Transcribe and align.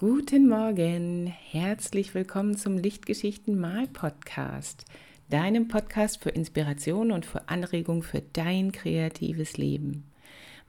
Guten 0.00 0.48
Morgen, 0.48 1.26
herzlich 1.26 2.14
willkommen 2.14 2.56
zum 2.56 2.78
Lichtgeschichten 2.78 3.60
Mal 3.60 3.86
Podcast, 3.86 4.86
deinem 5.28 5.68
Podcast 5.68 6.22
für 6.22 6.30
Inspiration 6.30 7.12
und 7.12 7.26
für 7.26 7.50
Anregung 7.50 8.02
für 8.02 8.22
dein 8.32 8.72
kreatives 8.72 9.58
Leben. 9.58 10.04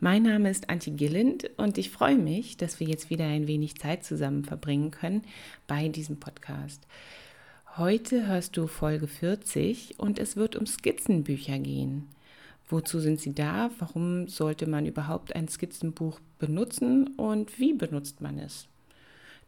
Mein 0.01 0.23
Name 0.23 0.49
ist 0.49 0.69
Antje 0.69 0.91
Gilland 0.91 1.49
und 1.55 1.77
ich 1.77 1.91
freue 1.91 2.17
mich, 2.17 2.57
dass 2.57 2.81
wir 2.81 2.87
jetzt 2.87 3.09
wieder 3.09 3.23
ein 3.23 3.47
wenig 3.47 3.77
Zeit 3.79 4.03
zusammen 4.03 4.43
verbringen 4.43 4.91
können 4.91 5.21
bei 5.65 5.87
diesem 5.87 6.19
Podcast. 6.19 6.85
Heute 7.77 8.27
hörst 8.27 8.57
du 8.57 8.67
Folge 8.67 9.07
40 9.07 9.97
und 9.97 10.19
es 10.19 10.35
wird 10.35 10.57
um 10.57 10.65
Skizzenbücher 10.65 11.57
gehen. 11.57 12.09
Wozu 12.67 12.99
sind 12.99 13.21
sie 13.21 13.33
da? 13.33 13.71
Warum 13.79 14.27
sollte 14.27 14.67
man 14.67 14.85
überhaupt 14.85 15.33
ein 15.37 15.47
Skizzenbuch 15.47 16.19
benutzen 16.37 17.15
und 17.15 17.59
wie 17.59 17.71
benutzt 17.71 18.19
man 18.19 18.37
es? 18.37 18.67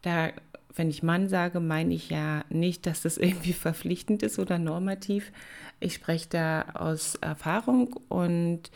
Da, 0.04 0.32
wenn 0.74 0.90
ich 0.90 1.02
Mann 1.02 1.28
sage, 1.28 1.60
meine 1.60 1.94
ich 1.94 2.10
ja 2.10 2.44
nicht, 2.50 2.84
dass 2.86 3.00
das 3.00 3.16
irgendwie 3.16 3.52
verpflichtend 3.54 4.22
ist 4.22 4.38
oder 4.38 4.58
normativ. 4.58 5.32
Ich 5.80 5.94
spreche 5.94 6.28
da 6.28 6.62
aus 6.74 7.14
Erfahrung 7.16 7.98
und 8.08 8.70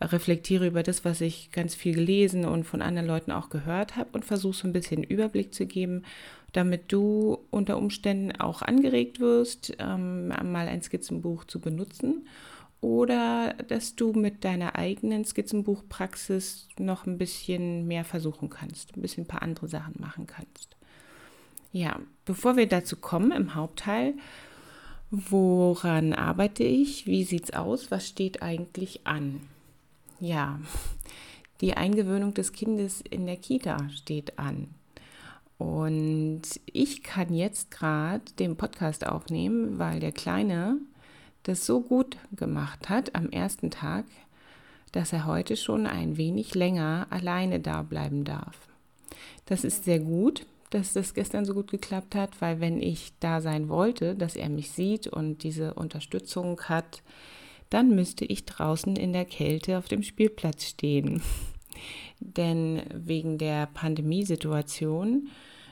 reflektiere 0.00 0.66
über 0.66 0.82
das, 0.82 1.06
was 1.06 1.22
ich 1.22 1.50
ganz 1.52 1.74
viel 1.74 1.94
gelesen 1.94 2.44
und 2.44 2.64
von 2.64 2.82
anderen 2.82 3.08
Leuten 3.08 3.32
auch 3.32 3.48
gehört 3.48 3.96
habe 3.96 4.10
und 4.12 4.26
versuche 4.26 4.54
so 4.54 4.68
ein 4.68 4.74
bisschen 4.74 5.02
Überblick 5.02 5.54
zu 5.54 5.64
geben, 5.64 6.02
damit 6.52 6.92
du 6.92 7.38
unter 7.50 7.78
Umständen 7.78 8.38
auch 8.38 8.60
angeregt 8.60 9.18
wirst, 9.18 9.74
ähm, 9.78 10.28
mal 10.28 10.68
ein 10.68 10.82
Skizzenbuch 10.82 11.44
zu 11.44 11.58
benutzen 11.60 12.26
oder 12.80 13.54
dass 13.54 13.96
du 13.96 14.12
mit 14.12 14.44
deiner 14.44 14.76
eigenen 14.76 15.24
Skizzenbuchpraxis 15.24 16.68
noch 16.78 17.06
ein 17.06 17.18
bisschen 17.18 17.86
mehr 17.86 18.04
versuchen 18.04 18.50
kannst, 18.50 18.96
ein 18.96 19.02
bisschen 19.02 19.24
ein 19.24 19.28
paar 19.28 19.42
andere 19.42 19.68
Sachen 19.68 19.94
machen 19.98 20.26
kannst. 20.26 20.76
Ja, 21.72 22.00
bevor 22.24 22.56
wir 22.56 22.66
dazu 22.66 22.96
kommen 22.96 23.32
im 23.32 23.54
Hauptteil, 23.54 24.14
woran 25.10 26.12
arbeite 26.12 26.64
ich? 26.64 27.06
Wie 27.06 27.24
sieht's 27.24 27.52
aus? 27.52 27.90
Was 27.90 28.06
steht 28.06 28.42
eigentlich 28.42 29.06
an? 29.06 29.40
Ja, 30.20 30.60
die 31.60 31.74
Eingewöhnung 31.74 32.34
des 32.34 32.52
Kindes 32.52 33.00
in 33.00 33.26
der 33.26 33.36
Kita 33.36 33.88
steht 33.90 34.38
an. 34.38 34.68
Und 35.58 36.42
ich 36.66 37.02
kann 37.02 37.32
jetzt 37.32 37.70
gerade 37.70 38.24
den 38.38 38.56
Podcast 38.56 39.06
aufnehmen, 39.06 39.78
weil 39.78 40.00
der 40.00 40.12
Kleine 40.12 40.78
das 41.46 41.64
so 41.64 41.80
gut 41.80 42.16
gemacht 42.34 42.88
hat 42.88 43.14
am 43.14 43.30
ersten 43.30 43.70
Tag, 43.70 44.04
dass 44.90 45.12
er 45.12 45.26
heute 45.26 45.56
schon 45.56 45.86
ein 45.86 46.16
wenig 46.16 46.54
länger 46.54 47.06
alleine 47.10 47.60
da 47.60 47.82
bleiben 47.82 48.24
darf. 48.24 48.68
Das 49.44 49.62
ist 49.62 49.84
sehr 49.84 50.00
gut, 50.00 50.44
dass 50.70 50.92
das 50.92 51.14
gestern 51.14 51.44
so 51.44 51.54
gut 51.54 51.70
geklappt 51.70 52.16
hat, 52.16 52.40
weil 52.40 52.60
wenn 52.60 52.82
ich 52.82 53.12
da 53.20 53.40
sein 53.40 53.68
wollte, 53.68 54.16
dass 54.16 54.34
er 54.34 54.48
mich 54.48 54.72
sieht 54.72 55.06
und 55.06 55.44
diese 55.44 55.74
Unterstützung 55.74 56.60
hat, 56.62 57.02
dann 57.70 57.94
müsste 57.94 58.24
ich 58.24 58.44
draußen 58.44 58.96
in 58.96 59.12
der 59.12 59.24
Kälte 59.24 59.78
auf 59.78 59.86
dem 59.86 60.02
Spielplatz 60.02 60.64
stehen. 60.64 61.22
Denn 62.20 62.82
wegen 62.92 63.38
der 63.38 63.66
Pandemiesituation 63.66 65.28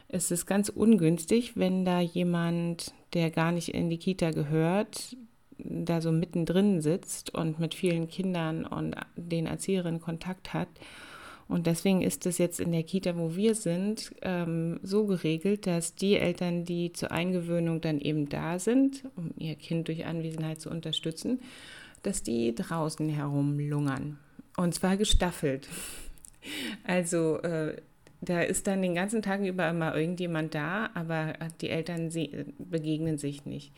ist 0.08 0.30
es 0.30 0.46
ganz 0.46 0.68
ungünstig, 0.68 1.56
wenn 1.56 1.84
da 1.84 2.00
jemand, 2.00 2.94
der 3.14 3.30
gar 3.30 3.50
nicht 3.50 3.70
in 3.70 3.90
die 3.90 3.98
Kita 3.98 4.30
gehört, 4.30 5.16
da 5.58 6.00
so 6.00 6.12
mittendrin 6.12 6.80
sitzt 6.80 7.34
und 7.34 7.58
mit 7.58 7.74
vielen 7.74 8.08
Kindern 8.08 8.64
und 8.64 8.96
den 9.16 9.46
Erzieherinnen 9.46 10.00
Kontakt 10.00 10.54
hat. 10.54 10.68
Und 11.46 11.66
deswegen 11.66 12.00
ist 12.00 12.24
es 12.26 12.38
jetzt 12.38 12.58
in 12.58 12.72
der 12.72 12.84
Kita, 12.84 13.16
wo 13.16 13.36
wir 13.36 13.54
sind, 13.54 14.14
ähm, 14.22 14.80
so 14.82 15.06
geregelt, 15.06 15.66
dass 15.66 15.94
die 15.94 16.16
Eltern, 16.16 16.64
die 16.64 16.92
zur 16.92 17.12
Eingewöhnung 17.12 17.80
dann 17.80 18.00
eben 18.00 18.28
da 18.28 18.58
sind, 18.58 19.04
um 19.16 19.32
ihr 19.36 19.54
Kind 19.54 19.88
durch 19.88 20.06
Anwesenheit 20.06 20.60
zu 20.60 20.70
unterstützen, 20.70 21.40
dass 22.02 22.22
die 22.22 22.54
draußen 22.54 23.08
herumlungern. 23.08 24.18
Und 24.56 24.74
zwar 24.74 24.96
gestaffelt. 24.96 25.68
Also 26.84 27.38
äh, 27.38 27.76
da 28.20 28.40
ist 28.40 28.66
dann 28.66 28.82
den 28.82 28.94
ganzen 28.94 29.22
Tag 29.22 29.40
über 29.40 29.68
immer 29.68 29.94
irgendjemand 29.94 30.54
da, 30.54 30.90
aber 30.94 31.34
die 31.60 31.68
Eltern 31.68 32.10
begegnen 32.58 33.18
sich 33.18 33.44
nicht. 33.44 33.72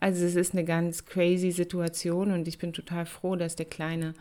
Also 0.00 0.24
es 0.24 0.34
ist 0.34 0.54
eine 0.54 0.64
ganz 0.64 1.04
crazy 1.04 1.50
Situation 1.50 2.32
und 2.32 2.48
ich 2.48 2.58
bin 2.58 2.72
total 2.72 3.04
froh, 3.04 3.36
dass 3.36 3.54
der 3.54 3.66
Kleine 3.66 4.14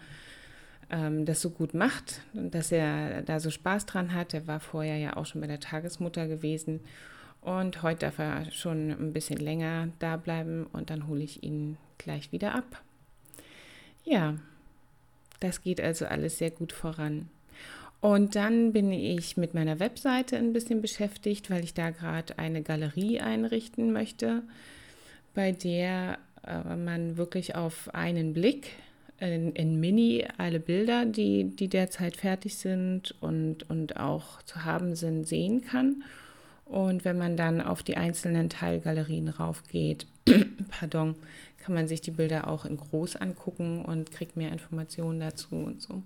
ähm, 0.90 1.26
das 1.26 1.42
so 1.42 1.50
gut 1.50 1.74
macht 1.74 2.22
und 2.34 2.54
dass 2.54 2.72
er 2.72 3.22
da 3.22 3.40
so 3.40 3.50
Spaß 3.50 3.86
dran 3.86 4.14
hat. 4.14 4.34
Er 4.34 4.46
war 4.46 4.60
vorher 4.60 4.98
ja 4.98 5.16
auch 5.16 5.26
schon 5.26 5.42
bei 5.42 5.48
der 5.48 5.62
Tagesmutter 5.62 6.28
gewesen 6.28 6.82
und 7.42 7.82
heute 7.82 8.02
darf 8.02 8.20
er 8.20 8.52
schon 8.52 8.92
ein 8.92 9.14
bisschen 9.14 9.38
länger 9.38 9.90
da 10.00 10.18
bleiben 10.18 10.68
und 10.74 10.90
dann 10.90 11.08
hole 11.08 11.24
ich 11.24 11.44
ihn 11.44 11.78
gleich 11.98 12.32
wieder 12.34 12.56
ab. 12.56 12.84
Ja, 14.04 14.36
das 15.40 15.62
geht 15.62 15.80
also 15.80 16.06
alles 16.06 16.38
sehr 16.38 16.52
gut 16.52 16.74
voran. 16.74 17.30
Und 18.02 18.36
dann 18.36 18.72
bin 18.72 18.92
ich 18.92 19.36
mit 19.36 19.54
meiner 19.54 19.80
Webseite 19.80 20.38
ein 20.38 20.54
bisschen 20.54 20.82
beschäftigt, 20.82 21.50
weil 21.50 21.64
ich 21.64 21.74
da 21.74 21.90
gerade 21.90 22.40
eine 22.40 22.62
Galerie 22.62 23.20
einrichten 23.20 23.92
möchte, 23.92 24.44
bei 25.34 25.52
der 25.52 26.18
äh, 26.46 26.76
man 26.76 27.18
wirklich 27.18 27.56
auf 27.56 27.94
einen 27.94 28.34
Blick 28.34 28.72
in, 29.20 29.52
in, 29.54 29.80
Mini 29.80 30.26
alle 30.38 30.60
Bilder, 30.60 31.06
die, 31.06 31.56
die 31.56 31.68
derzeit 31.68 32.16
fertig 32.16 32.56
sind 32.56 33.16
und, 33.20 33.70
und 33.70 33.98
auch 33.98 34.42
zu 34.44 34.64
haben 34.64 34.96
sind, 34.96 35.28
sehen 35.28 35.62
kann. 35.62 36.04
Und 36.66 37.04
wenn 37.04 37.18
man 37.18 37.36
dann 37.36 37.62
auf 37.62 37.84
die 37.84 37.98
einzelnen 37.98 38.50
Teilgalerien 38.50 39.28
raufgeht, 39.28 40.08
pardon, 40.70 41.16
kann 41.58 41.74
man 41.74 41.88
sich 41.88 42.02
die 42.02 42.12
Bilder 42.12 42.48
auch 42.48 42.64
in 42.64 42.78
groß 42.78 43.18
angucken 43.18 43.84
und 43.84 44.12
kriegt 44.12 44.38
mehr 44.38 44.52
Informationen 44.52 45.20
dazu 45.20 45.56
und 45.56 45.82
so. 45.82 46.04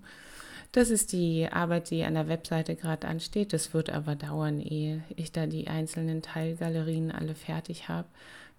Das 0.72 0.90
ist 0.90 1.12
die 1.12 1.46
Arbeit, 1.46 1.90
die 1.90 2.02
an 2.02 2.14
der 2.14 2.26
Webseite 2.26 2.74
gerade 2.74 3.06
ansteht. 3.06 3.52
Das 3.52 3.74
wird 3.74 3.90
aber 3.90 4.16
dauern, 4.16 4.58
ehe 4.58 5.04
ich 5.14 5.30
da 5.30 5.46
die 5.46 5.68
einzelnen 5.68 6.20
Teilgalerien 6.20 7.12
alle 7.12 7.36
fertig 7.36 7.88
habe, 7.88 8.08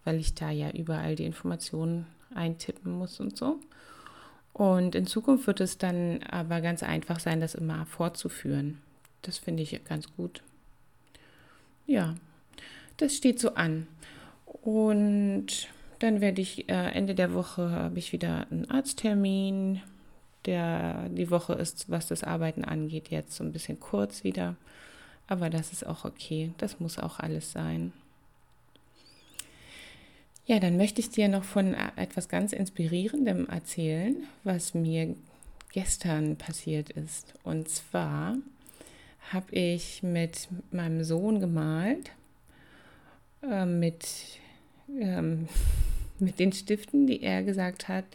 weil 0.05 0.19
ich 0.19 0.33
da 0.33 0.49
ja 0.49 0.71
überall 0.71 1.15
die 1.15 1.25
Informationen 1.25 2.07
eintippen 2.33 2.93
muss 2.93 3.19
und 3.19 3.35
so. 3.35 3.59
Und 4.53 4.95
in 4.95 5.05
Zukunft 5.05 5.47
wird 5.47 5.59
es 5.59 5.77
dann 5.77 6.23
aber 6.23 6.61
ganz 6.61 6.81
einfach 6.81 7.19
sein, 7.19 7.41
das 7.41 7.55
immer 7.55 7.85
fortzuführen. 7.85 8.79
Das 9.21 9.37
finde 9.37 9.63
ich 9.63 9.83
ganz 9.83 10.07
gut. 10.15 10.41
Ja, 11.85 12.15
das 12.97 13.15
steht 13.15 13.39
so 13.39 13.55
an. 13.55 13.87
Und 14.45 15.67
dann 15.99 16.21
werde 16.21 16.41
ich 16.41 16.69
äh, 16.69 16.91
Ende 16.91 17.15
der 17.15 17.33
Woche 17.33 17.69
habe 17.71 17.99
ich 17.99 18.13
wieder 18.13 18.47
einen 18.49 18.69
Arzttermin 18.69 19.81
der, 20.45 21.09
die 21.09 21.31
Woche 21.31 21.53
ist, 21.53 21.89
was 21.89 22.07
das 22.07 22.23
Arbeiten 22.23 22.63
angeht, 22.63 23.09
jetzt 23.09 23.35
so 23.35 23.43
ein 23.43 23.51
bisschen 23.51 23.79
kurz 23.79 24.23
wieder. 24.23 24.55
Aber 25.27 25.49
das 25.49 25.73
ist 25.73 25.85
auch 25.85 26.05
okay. 26.05 26.51
Das 26.57 26.79
muss 26.79 26.99
auch 26.99 27.19
alles 27.19 27.51
sein. 27.51 27.93
Ja, 30.47 30.59
dann 30.59 30.77
möchte 30.77 31.01
ich 31.01 31.09
dir 31.09 31.27
noch 31.27 31.43
von 31.43 31.73
etwas 31.95 32.29
ganz 32.29 32.53
Inspirierendem 32.53 33.49
erzählen, 33.49 34.27
was 34.43 34.75
mir 34.75 35.15
gestern 35.73 36.35
passiert 36.35 36.91
ist. 36.91 37.33
Und 37.43 37.67
zwar 37.67 38.37
habe 39.31 39.55
ich 39.55 40.03
mit 40.03 40.47
meinem 40.69 41.03
Sohn 41.03 41.39
gemalt, 41.39 42.11
äh, 43.41 43.65
mit, 43.65 44.05
ähm, 44.99 45.47
mit 46.19 46.37
den 46.37 46.53
Stiften, 46.53 47.07
die 47.07 47.23
er 47.23 47.41
gesagt 47.41 47.87
hat. 47.87 48.05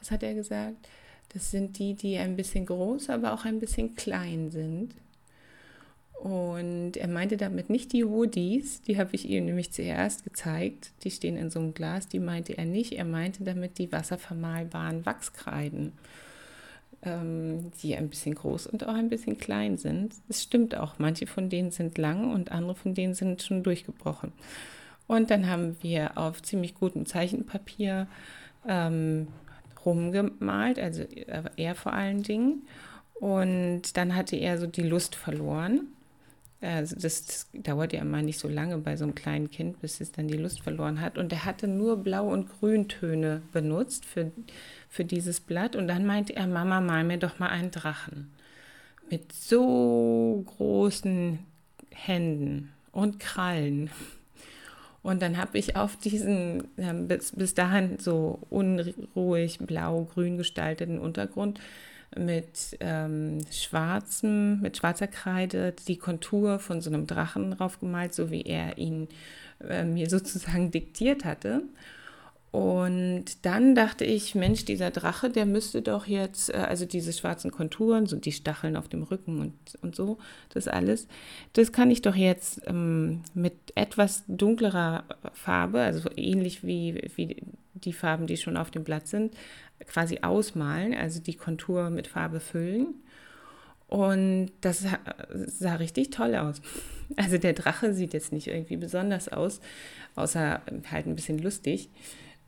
Was 0.00 0.10
hat 0.10 0.24
er 0.24 0.34
gesagt? 0.34 0.88
Das 1.32 1.52
sind 1.52 1.78
die, 1.78 1.94
die 1.94 2.18
ein 2.18 2.34
bisschen 2.34 2.66
groß, 2.66 3.08
aber 3.10 3.32
auch 3.34 3.44
ein 3.44 3.60
bisschen 3.60 3.94
klein 3.94 4.50
sind. 4.50 4.94
Und 6.18 6.96
er 6.96 7.06
meinte 7.06 7.36
damit 7.36 7.70
nicht 7.70 7.92
die 7.92 8.06
Woodies, 8.06 8.82
die 8.82 8.98
habe 8.98 9.10
ich 9.12 9.28
ihm 9.28 9.44
nämlich 9.44 9.70
zuerst 9.70 10.24
gezeigt. 10.24 10.90
Die 11.04 11.12
stehen 11.12 11.36
in 11.36 11.48
so 11.48 11.60
einem 11.60 11.74
Glas, 11.74 12.08
die 12.08 12.18
meinte 12.18 12.58
er 12.58 12.64
nicht. 12.64 12.92
Er 12.92 13.04
meinte 13.04 13.44
damit 13.44 13.78
die 13.78 13.92
wasservermalbaren 13.92 15.06
Wachskreiden, 15.06 15.92
ähm, 17.02 17.70
die 17.80 17.94
ein 17.94 18.08
bisschen 18.08 18.34
groß 18.34 18.66
und 18.66 18.84
auch 18.84 18.94
ein 18.94 19.08
bisschen 19.08 19.38
klein 19.38 19.78
sind. 19.78 20.12
Es 20.28 20.42
stimmt 20.42 20.76
auch, 20.76 20.98
manche 20.98 21.28
von 21.28 21.50
denen 21.50 21.70
sind 21.70 21.98
lang 21.98 22.32
und 22.34 22.50
andere 22.50 22.74
von 22.74 22.94
denen 22.94 23.14
sind 23.14 23.42
schon 23.42 23.62
durchgebrochen. 23.62 24.32
Und 25.06 25.30
dann 25.30 25.48
haben 25.48 25.76
wir 25.82 26.18
auf 26.18 26.42
ziemlich 26.42 26.74
gutem 26.74 27.06
Zeichenpapier 27.06 28.08
ähm, 28.66 29.28
rumgemalt, 29.86 30.80
also 30.80 31.04
er 31.56 31.74
vor 31.76 31.92
allen 31.92 32.24
Dingen. 32.24 32.62
Und 33.14 33.96
dann 33.96 34.16
hatte 34.16 34.34
er 34.34 34.58
so 34.58 34.66
die 34.66 34.82
Lust 34.82 35.14
verloren. 35.14 35.92
Also 36.60 36.96
das, 36.96 37.24
das 37.24 37.46
dauert 37.52 37.92
ja 37.92 38.00
immer 38.00 38.20
nicht 38.20 38.40
so 38.40 38.48
lange 38.48 38.78
bei 38.78 38.96
so 38.96 39.04
einem 39.04 39.14
kleinen 39.14 39.50
Kind, 39.50 39.80
bis 39.80 40.00
es 40.00 40.10
dann 40.10 40.26
die 40.26 40.36
Lust 40.36 40.60
verloren 40.60 41.00
hat. 41.00 41.16
Und 41.16 41.32
er 41.32 41.44
hatte 41.44 41.68
nur 41.68 42.02
Blau- 42.02 42.28
und 42.28 42.48
Grüntöne 42.48 43.42
benutzt 43.52 44.04
für, 44.04 44.32
für 44.88 45.04
dieses 45.04 45.38
Blatt. 45.38 45.76
Und 45.76 45.86
dann 45.86 46.04
meinte 46.04 46.34
er, 46.34 46.48
Mama, 46.48 46.80
mal 46.80 47.04
mir 47.04 47.18
doch 47.18 47.38
mal 47.38 47.48
einen 47.48 47.70
Drachen. 47.70 48.32
Mit 49.08 49.32
so 49.32 50.44
großen 50.46 51.38
Händen 51.90 52.72
und 52.90 53.20
Krallen. 53.20 53.90
Und 55.02 55.22
dann 55.22 55.38
habe 55.38 55.58
ich 55.58 55.76
auf 55.76 55.96
diesen 55.96 56.64
ja, 56.76 56.92
bis, 56.92 57.32
bis 57.32 57.54
dahin 57.54 57.98
so 58.00 58.40
unruhig 58.50 59.58
blau-grün 59.60 60.36
gestalteten 60.36 60.98
Untergrund 60.98 61.60
mit 62.16 62.76
ähm, 62.80 63.40
schwarzem, 63.50 64.60
mit 64.60 64.76
schwarzer 64.76 65.06
Kreide 65.06 65.74
die 65.86 65.98
Kontur 65.98 66.58
von 66.58 66.80
so 66.80 66.90
einem 66.90 67.06
Drachen 67.06 67.50
draufgemalt, 67.50 68.14
so 68.14 68.30
wie 68.30 68.42
er 68.42 68.78
ihn 68.78 69.08
äh, 69.66 69.84
mir 69.84 70.08
sozusagen 70.10 70.70
diktiert 70.70 71.24
hatte. 71.24 71.62
Und 72.50 73.44
dann 73.44 73.74
dachte 73.74 74.06
ich, 74.06 74.34
Mensch, 74.34 74.64
dieser 74.64 74.90
Drache, 74.90 75.28
der 75.28 75.44
müsste 75.44 75.82
doch 75.82 76.06
jetzt, 76.06 76.48
äh, 76.48 76.56
also 76.56 76.86
diese 76.86 77.12
schwarzen 77.12 77.50
Konturen, 77.50 78.06
so 78.06 78.16
die 78.16 78.32
Stacheln 78.32 78.76
auf 78.76 78.88
dem 78.88 79.02
Rücken 79.02 79.40
und, 79.40 79.54
und 79.82 79.94
so, 79.94 80.16
das 80.54 80.66
alles, 80.66 81.08
das 81.52 81.72
kann 81.72 81.90
ich 81.90 82.00
doch 82.00 82.16
jetzt 82.16 82.62
ähm, 82.66 83.20
mit 83.34 83.52
etwas 83.74 84.24
dunklerer 84.28 85.04
Farbe, 85.34 85.80
also 85.80 86.08
ähnlich 86.16 86.64
wie, 86.64 87.10
wie 87.16 87.36
die 87.84 87.92
Farben, 87.92 88.26
die 88.26 88.36
schon 88.36 88.56
auf 88.56 88.70
dem 88.70 88.84
Blatt 88.84 89.08
sind, 89.08 89.34
quasi 89.86 90.20
ausmalen, 90.22 90.94
also 90.94 91.20
die 91.20 91.34
Kontur 91.34 91.90
mit 91.90 92.06
Farbe 92.06 92.40
füllen. 92.40 92.94
Und 93.86 94.50
das 94.60 94.84
sah, 95.46 95.74
richtig 95.76 96.10
toll 96.10 96.34
aus. 96.34 96.60
Also 97.16 97.38
der 97.38 97.54
Drache 97.54 97.94
sieht 97.94 98.12
jetzt 98.12 98.32
nicht 98.32 98.48
irgendwie 98.48 98.76
besonders 98.76 99.30
aus, 99.30 99.62
außer 100.14 100.60
halt 100.90 101.06
ein 101.06 101.16
bisschen 101.16 101.38
lustig 101.38 101.88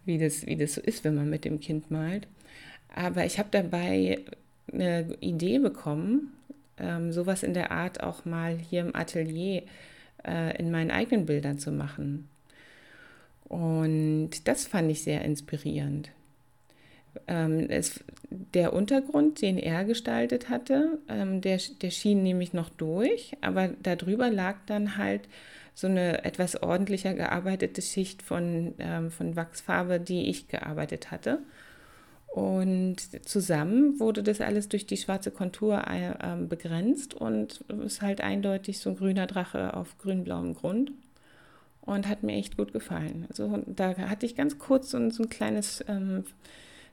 wie 0.05 0.19
das, 0.19 0.47
wie 0.47 0.57
das 0.57 0.75
so 0.75 0.81
ist, 0.81 1.05
wenn 1.05 1.15
man 1.15 1.31
mit 1.31 1.45
dem 1.45 1.61
Kind 1.61 1.91
malt. 1.91 2.27
Aber 2.95 3.25
ich 3.25 3.39
habe 3.39 3.49
dabei 3.51 4.19
eine 4.73 5.17
Idee 5.21 5.59
bekommen, 5.59 6.33
ähm, 6.79 7.13
sowas 7.13 7.43
in 7.43 7.55
der 7.55 7.71
Art 7.71 8.03
auch 8.03 8.25
mal 8.25 8.57
hier 8.57 8.81
im 8.83 8.95
Atelier 8.95 9.63
äh, 10.27 10.57
in 10.59 10.71
meinen 10.71 10.91
eigenen 10.91 11.27
Bildern 11.27 11.59
zu 11.59 11.71
machen. 11.71 12.29
Und 13.51 14.47
das 14.47 14.69
fand 14.69 14.93
ich 14.93 15.03
sehr 15.03 15.23
inspirierend. 15.25 16.11
Ähm, 17.27 17.67
es, 17.69 18.05
der 18.31 18.73
Untergrund, 18.73 19.43
den 19.43 19.59
er 19.59 19.85
gestaltet 19.85 20.49
hatte, 20.49 20.99
ähm, 21.09 21.41
der, 21.41 21.59
der 21.83 21.91
schien 21.91 22.23
nämlich 22.23 22.53
noch 22.53 22.69
durch, 22.69 23.37
aber 23.41 23.71
darüber 23.83 24.31
lag 24.31 24.55
dann 24.67 24.97
halt 24.97 25.23
so 25.75 25.89
eine 25.89 26.25
etwas 26.25 26.63
ordentlicher 26.63 27.13
gearbeitete 27.15 27.83
Schicht 27.83 28.23
von, 28.23 28.75
ähm, 28.79 29.11
von 29.11 29.35
Wachsfarbe, 29.35 29.99
die 29.99 30.31
ich 30.31 30.47
gearbeitet 30.47 31.11
hatte. 31.11 31.41
Und 32.29 32.99
zusammen 33.27 33.99
wurde 33.99 34.23
das 34.23 34.41
alles 34.41 34.69
durch 34.69 34.87
die 34.87 34.97
schwarze 34.97 35.33
Kontur 35.33 35.83
äh, 35.89 36.13
ähm, 36.23 36.49
begrenzt 36.49 37.15
und 37.15 37.65
ist 37.85 38.01
halt 38.01 38.21
eindeutig 38.21 38.79
so 38.79 38.91
ein 38.91 38.97
grüner 38.97 39.27
Drache 39.27 39.75
auf 39.75 39.99
grün-blauem 39.99 40.55
Grund. 40.55 40.93
Und 41.83 42.09
hat 42.09 42.23
mir 42.23 42.37
echt 42.37 42.57
gut 42.57 42.73
gefallen. 42.73 43.27
Also 43.29 43.63
da 43.67 43.97
hatte 43.97 44.27
ich 44.27 44.37
ganz 44.37 44.59
kurz 44.59 44.91
so, 44.91 45.11
so 45.11 45.23
ein 45.23 45.31
kleines 45.31 45.85
ähm, 45.89 46.25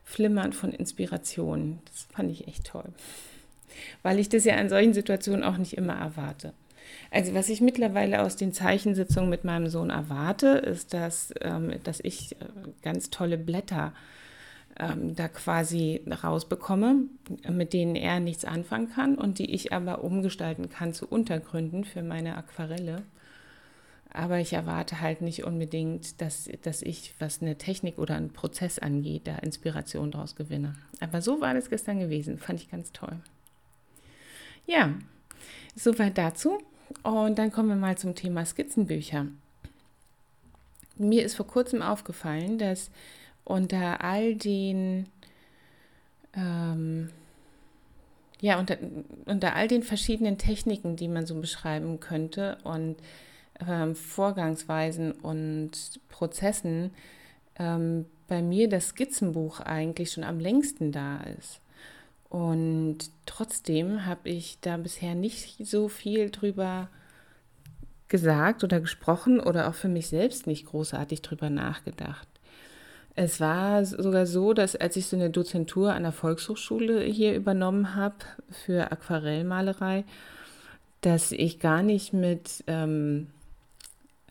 Flimmern 0.02 0.52
von 0.52 0.72
Inspiration. 0.72 1.78
Das 1.84 2.08
fand 2.10 2.30
ich 2.30 2.48
echt 2.48 2.66
toll. 2.66 2.90
Weil 4.02 4.18
ich 4.18 4.28
das 4.28 4.44
ja 4.44 4.56
in 4.56 4.70
solchen 4.70 4.94
Situationen 4.94 5.44
auch 5.44 5.58
nicht 5.58 5.76
immer 5.76 5.94
erwarte. 5.94 6.54
Also 7.10 7.34
was 7.34 7.48
ich 7.48 7.60
mittlerweile 7.60 8.22
aus 8.22 8.36
den 8.36 8.52
Zeichensitzungen 8.52 9.30
mit 9.30 9.44
meinem 9.44 9.68
Sohn 9.68 9.90
erwarte, 9.90 10.48
ist, 10.48 10.94
dass, 10.94 11.32
ähm, 11.40 11.74
dass 11.84 12.00
ich 12.00 12.32
äh, 12.32 12.46
ganz 12.82 13.10
tolle 13.10 13.38
Blätter 13.38 13.92
ähm, 14.78 15.14
da 15.14 15.28
quasi 15.28 16.02
rausbekomme, 16.22 17.02
mit 17.50 17.72
denen 17.72 17.96
er 17.96 18.20
nichts 18.20 18.44
anfangen 18.44 18.90
kann 18.90 19.16
und 19.16 19.38
die 19.38 19.52
ich 19.54 19.72
aber 19.72 20.04
umgestalten 20.04 20.70
kann 20.70 20.94
zu 20.94 21.06
Untergründen 21.06 21.84
für 21.84 22.02
meine 22.02 22.36
Aquarelle. 22.36 23.02
Aber 24.12 24.38
ich 24.38 24.52
erwarte 24.52 25.00
halt 25.00 25.20
nicht 25.20 25.44
unbedingt, 25.44 26.20
dass, 26.20 26.48
dass 26.62 26.82
ich, 26.82 27.14
was 27.18 27.42
eine 27.42 27.58
Technik 27.58 27.98
oder 27.98 28.16
einen 28.16 28.32
Prozess 28.32 28.78
angeht, 28.78 29.26
da 29.26 29.36
Inspiration 29.36 30.10
daraus 30.10 30.34
gewinne. 30.34 30.74
Aber 31.00 31.20
so 31.20 31.40
war 31.40 31.54
das 31.54 31.68
gestern 31.68 32.00
gewesen. 32.00 32.38
Fand 32.38 32.60
ich 32.60 32.70
ganz 32.70 32.92
toll. 32.92 33.18
Ja, 34.66 34.94
soweit 35.76 36.16
dazu. 36.16 36.58
Und 37.02 37.38
dann 37.38 37.52
kommen 37.52 37.68
wir 37.68 37.76
mal 37.76 37.98
zum 37.98 38.14
Thema 38.14 38.44
Skizzenbücher. 38.46 39.26
Mir 40.96 41.24
ist 41.24 41.36
vor 41.36 41.46
kurzem 41.46 41.82
aufgefallen, 41.82 42.58
dass 42.58 42.90
unter 43.44 44.02
all 44.02 44.34
den 44.34 45.06
ähm, 46.34 47.10
ja, 48.40 48.58
unter, 48.58 48.78
unter 49.26 49.54
all 49.54 49.68
den 49.68 49.82
verschiedenen 49.82 50.38
Techniken, 50.38 50.96
die 50.96 51.08
man 51.08 51.26
so 51.26 51.34
beschreiben 51.40 52.00
könnte 52.00 52.58
und 52.64 52.96
ähm, 53.66 53.94
Vorgangsweisen 53.94 55.12
und 55.12 56.00
Prozessen, 56.08 56.92
ähm, 57.58 58.06
bei 58.26 58.42
mir 58.42 58.68
das 58.68 58.88
Skizzenbuch 58.88 59.60
eigentlich 59.60 60.12
schon 60.12 60.24
am 60.24 60.38
längsten 60.38 60.92
da 60.92 61.20
ist. 61.38 61.60
Und 62.28 63.10
trotzdem 63.24 64.04
habe 64.04 64.28
ich 64.28 64.58
da 64.60 64.76
bisher 64.76 65.14
nicht 65.14 65.66
so 65.66 65.88
viel 65.88 66.30
drüber 66.30 66.88
gesagt 68.08 68.64
oder 68.64 68.80
gesprochen 68.80 69.40
oder 69.40 69.68
auch 69.68 69.74
für 69.74 69.88
mich 69.88 70.08
selbst 70.08 70.46
nicht 70.46 70.66
großartig 70.66 71.22
drüber 71.22 71.50
nachgedacht. 71.50 72.28
Es 73.14 73.40
war 73.40 73.84
sogar 73.84 74.26
so, 74.26 74.52
dass 74.52 74.76
als 74.76 74.96
ich 74.96 75.06
so 75.06 75.16
eine 75.16 75.30
Dozentur 75.30 75.92
an 75.92 76.04
der 76.04 76.12
Volkshochschule 76.12 77.02
hier 77.02 77.34
übernommen 77.34 77.96
habe 77.96 78.14
für 78.50 78.92
Aquarellmalerei, 78.92 80.04
dass 81.00 81.32
ich 81.32 81.58
gar 81.58 81.82
nicht 81.82 82.12
mit, 82.12 82.62
ähm, 82.66 83.28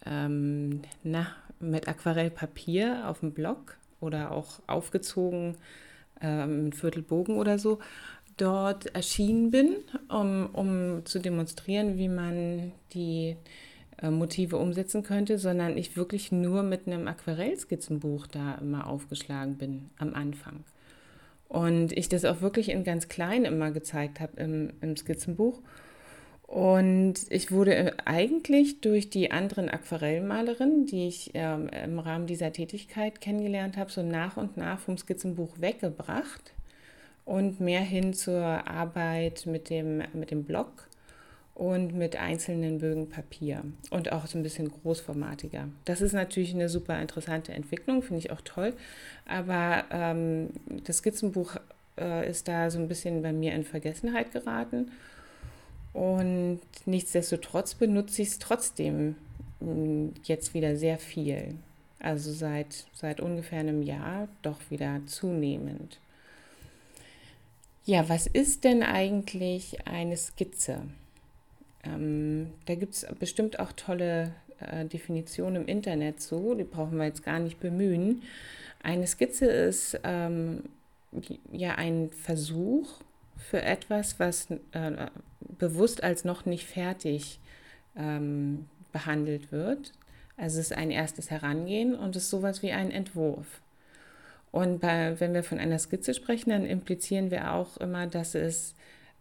ähm, 0.09 0.81
na, 1.03 1.27
mit 1.59 1.87
Aquarellpapier 1.87 3.07
auf 3.07 3.19
dem 3.21 3.31
Block 3.33 3.77
oder 3.99 4.31
auch 4.31 4.61
aufgezogen 4.67 5.55
ähm, 6.21 6.71
Viertelbogen 6.71 7.37
oder 7.37 7.59
so, 7.59 7.79
dort 8.37 8.87
erschienen 8.95 9.51
bin, 9.51 9.75
um, 10.09 10.49
um 10.53 11.05
zu 11.05 11.19
demonstrieren, 11.19 11.97
wie 11.97 12.09
man 12.09 12.71
die 12.93 13.35
äh, 14.01 14.09
Motive 14.09 14.57
umsetzen 14.57 15.03
könnte, 15.03 15.39
sondern 15.39 15.77
ich 15.77 15.97
wirklich 15.97 16.31
nur 16.31 16.63
mit 16.63 16.87
einem 16.87 17.07
Aquarellskizzenbuch 17.07 18.27
da 18.27 18.55
immer 18.55 18.87
aufgeschlagen 18.87 19.57
bin 19.57 19.89
am 19.97 20.13
Anfang. 20.13 20.63
Und 21.47 21.93
ich 21.93 22.09
das 22.09 22.25
auch 22.25 22.41
wirklich 22.41 22.69
in 22.69 22.83
ganz 22.83 23.07
klein 23.07 23.45
immer 23.45 23.71
gezeigt 23.71 24.19
habe 24.19 24.39
im, 24.39 24.73
im 24.81 24.97
Skizzenbuch. 24.97 25.61
Und 26.47 27.15
ich 27.29 27.51
wurde 27.51 27.75
äh, 27.75 27.91
eigentlich 28.05 28.79
durch 28.79 29.09
die 29.09 29.31
anderen 29.31 29.69
Aquarellmalerinnen, 29.69 30.85
die 30.85 31.09
ich 31.09 31.31
ähm, 31.33 31.69
im 31.69 31.99
Rahmen 31.99 32.25
dieser 32.25 32.53
Tätigkeit 32.53 33.19
kennengelernt 33.19 33.75
habe, 33.75 33.91
so 33.91 34.01
nach 34.01 34.37
und 34.37 34.55
nach 34.55 34.79
vom 34.79 34.97
Skizzenbuch 34.97 35.59
weggebracht 35.59 36.53
und 37.25 37.59
mehr 37.59 37.81
hin 37.81 38.13
zur 38.13 38.41
Arbeit 38.41 39.45
mit 39.45 39.69
dem, 39.69 40.01
mit 40.13 40.31
dem 40.31 40.45
Block 40.45 40.87
und 41.53 41.93
mit 41.93 42.15
einzelnen 42.15 42.77
Bögen 42.77 43.09
Papier 43.09 43.63
und 43.89 44.13
auch 44.13 44.25
so 44.27 44.37
ein 44.37 44.43
bisschen 44.43 44.71
großformatiger. 44.71 45.67
Das 45.83 45.99
ist 45.99 46.13
natürlich 46.13 46.53
eine 46.53 46.69
super 46.69 47.01
interessante 47.01 47.51
Entwicklung, 47.51 48.01
finde 48.01 48.19
ich 48.19 48.31
auch 48.31 48.41
toll. 48.41 48.73
Aber 49.25 49.83
ähm, 49.91 50.51
das 50.85 50.99
Skizzenbuch 50.99 51.57
äh, 51.99 52.29
ist 52.29 52.47
da 52.47 52.69
so 52.69 52.79
ein 52.79 52.87
bisschen 52.87 53.21
bei 53.21 53.33
mir 53.33 53.53
in 53.53 53.65
Vergessenheit 53.65 54.31
geraten. 54.31 54.91
Und 55.93 56.61
nichtsdestotrotz 56.85 57.75
benutze 57.75 58.21
ich 58.21 58.29
es 58.29 58.39
trotzdem 58.39 59.15
hm, 59.59 60.13
jetzt 60.23 60.53
wieder 60.53 60.75
sehr 60.75 60.97
viel. 60.97 61.55
Also 61.99 62.31
seit, 62.31 62.85
seit 62.93 63.19
ungefähr 63.19 63.59
einem 63.59 63.81
Jahr 63.81 64.27
doch 64.43 64.59
wieder 64.69 65.01
zunehmend. 65.07 65.99
Ja, 67.85 68.07
was 68.09 68.27
ist 68.27 68.65
denn 68.65 68.83
eigentlich 68.83 69.87
eine 69.87 70.17
Skizze? 70.17 70.81
Ähm, 71.83 72.47
da 72.65 72.75
gibt 72.75 72.93
es 72.93 73.07
bestimmt 73.17 73.59
auch 73.59 73.71
tolle 73.71 74.33
äh, 74.59 74.85
Definitionen 74.85 75.63
im 75.63 75.67
Internet 75.67 76.21
zu, 76.21 76.53
die 76.55 76.63
brauchen 76.63 76.97
wir 76.97 77.05
jetzt 77.05 77.23
gar 77.23 77.39
nicht 77.39 77.59
bemühen. 77.59 78.23
Eine 78.83 79.07
Skizze 79.07 79.45
ist 79.45 79.99
ähm, 80.03 80.63
ja 81.51 81.75
ein 81.75 82.09
Versuch 82.09 82.87
für 83.37 83.61
etwas, 83.61 84.19
was 84.19 84.49
äh, 84.71 85.07
bewusst 85.57 86.03
als 86.03 86.25
noch 86.25 86.45
nicht 86.45 86.65
fertig 86.65 87.39
ähm, 87.95 88.65
behandelt 88.91 89.51
wird. 89.51 89.93
Also 90.37 90.59
es 90.59 90.71
ist 90.71 90.77
ein 90.77 90.91
erstes 90.91 91.31
Herangehen 91.31 91.95
und 91.95 92.15
es 92.15 92.23
ist 92.23 92.29
sowas 92.29 92.61
wie 92.61 92.71
ein 92.71 92.91
Entwurf. 92.91 93.61
Und 94.51 94.79
bei, 94.79 95.19
wenn 95.19 95.33
wir 95.33 95.43
von 95.43 95.59
einer 95.59 95.79
Skizze 95.79 96.13
sprechen, 96.13 96.51
dann 96.51 96.65
implizieren 96.65 97.31
wir 97.31 97.53
auch 97.53 97.77
immer, 97.77 98.07
dass 98.07 98.33
es 98.33 98.75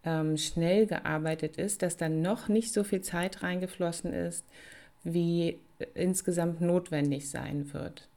ähm, 0.05 0.37
schnell 0.37 0.87
gearbeitet 0.87 1.57
ist, 1.57 1.81
dass 1.81 1.97
dann 1.97 2.21
noch 2.21 2.47
nicht 2.47 2.73
so 2.73 2.83
viel 2.83 3.01
Zeit 3.01 3.43
reingeflossen 3.43 4.13
ist, 4.13 4.45
wie 5.03 5.59
insgesamt 5.93 6.61
notwendig 6.61 7.29
sein 7.29 7.73
wird. 7.73 8.07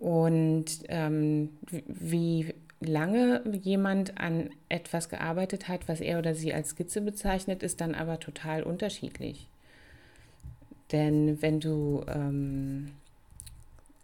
Und 0.00 0.66
ähm, 0.88 1.50
wie 1.70 2.54
lange 2.84 3.42
jemand 3.62 4.18
an 4.18 4.50
etwas 4.68 5.08
gearbeitet 5.08 5.68
hat, 5.68 5.88
was 5.88 6.00
er 6.00 6.18
oder 6.18 6.34
sie 6.34 6.54
als 6.54 6.70
Skizze 6.70 7.00
bezeichnet, 7.00 7.62
ist 7.62 7.80
dann 7.80 7.94
aber 7.94 8.20
total 8.20 8.62
unterschiedlich. 8.62 9.48
Denn 10.92 11.40
wenn 11.42 11.60
du 11.60 12.04
ähm, 12.08 12.92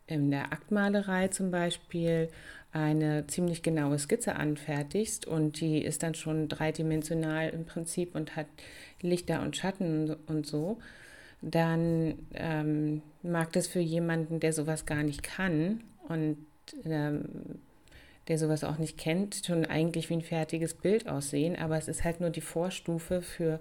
in 0.07 0.31
der 0.31 0.53
Aktmalerei 0.53 1.29
zum 1.29 1.51
Beispiel 1.51 2.29
eine 2.73 3.27
ziemlich 3.27 3.63
genaue 3.63 3.99
Skizze 3.99 4.37
anfertigst 4.37 5.27
und 5.27 5.61
die 5.61 5.83
ist 5.83 6.03
dann 6.03 6.15
schon 6.15 6.49
dreidimensional 6.49 7.49
im 7.51 7.65
Prinzip 7.65 8.15
und 8.15 8.37
hat 8.37 8.47
Lichter 9.01 9.43
und 9.43 9.57
Schatten 9.57 10.17
und 10.27 10.47
so, 10.47 10.79
dann 11.43 12.15
ähm, 12.35 13.03
mag 13.23 13.53
das 13.53 13.67
für 13.67 13.81
jemanden, 13.81 14.41
der 14.41 14.53
sowas 14.53 14.87
gar 14.87 15.03
nicht 15.03 15.23
kann 15.23 15.81
und 16.09 16.37
ähm, 16.85 17.25
der 18.29 18.39
sowas 18.39 18.65
auch 18.65 18.79
nicht 18.79 18.99
kennt, 18.99 19.43
schon 19.47 19.65
eigentlich 19.65 20.11
wie 20.11 20.15
ein 20.15 20.23
fertiges 20.23 20.75
Bild 20.75 21.09
aussehen, 21.09 21.57
aber 21.57 21.77
es 21.77 21.89
ist 21.89 22.05
halt 22.05 22.21
nur 22.21 22.31
die 22.31 22.41
Vorstufe 22.41 23.23
für 23.23 23.61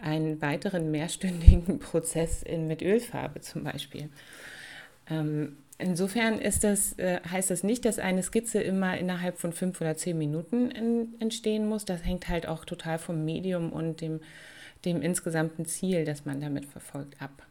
einen 0.00 0.40
weiteren 0.42 0.90
mehrstündigen 0.90 1.78
Prozess 1.80 2.42
in, 2.42 2.66
mit 2.66 2.82
Ölfarbe 2.82 3.40
zum 3.40 3.64
Beispiel. 3.64 4.08
Ähm, 5.08 5.56
insofern 5.78 6.38
ist 6.38 6.64
das, 6.64 6.98
äh, 6.98 7.20
heißt 7.28 7.50
das 7.50 7.62
nicht, 7.62 7.84
dass 7.84 7.98
eine 7.98 8.22
Skizze 8.22 8.60
immer 8.60 8.96
innerhalb 8.96 9.38
von 9.38 9.52
fünf 9.52 9.80
oder 9.80 9.96
zehn 9.96 10.18
Minuten 10.18 10.70
in, 10.70 11.14
entstehen 11.20 11.68
muss. 11.68 11.84
Das 11.84 12.04
hängt 12.04 12.28
halt 12.28 12.46
auch 12.46 12.64
total 12.64 12.98
vom 12.98 13.24
Medium 13.24 13.72
und 13.72 14.00
dem, 14.00 14.20
dem 14.84 15.02
insgesamten 15.02 15.66
Ziel, 15.66 16.04
das 16.04 16.24
man 16.24 16.40
damit 16.40 16.66
verfolgt, 16.66 17.20
ab. 17.20 17.46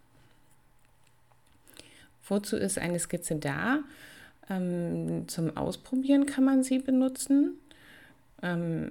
Wozu 2.27 2.55
ist 2.55 2.77
eine 2.77 2.99
Skizze 2.99 3.35
da? 3.35 3.79
Ähm, 4.49 5.27
zum 5.27 5.55
Ausprobieren 5.55 6.25
kann 6.25 6.43
man 6.43 6.63
sie 6.63 6.79
benutzen, 6.79 7.53
ähm, 8.41 8.89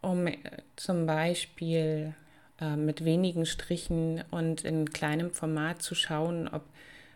um 0.00 0.26
äh, 0.26 0.38
zum 0.76 1.06
Beispiel 1.06 2.14
äh, 2.60 2.76
mit 2.76 3.04
wenigen 3.04 3.46
Strichen 3.46 4.22
und 4.30 4.64
in 4.64 4.90
kleinem 4.90 5.30
Format 5.30 5.82
zu 5.82 5.94
schauen, 5.94 6.48
ob 6.48 6.62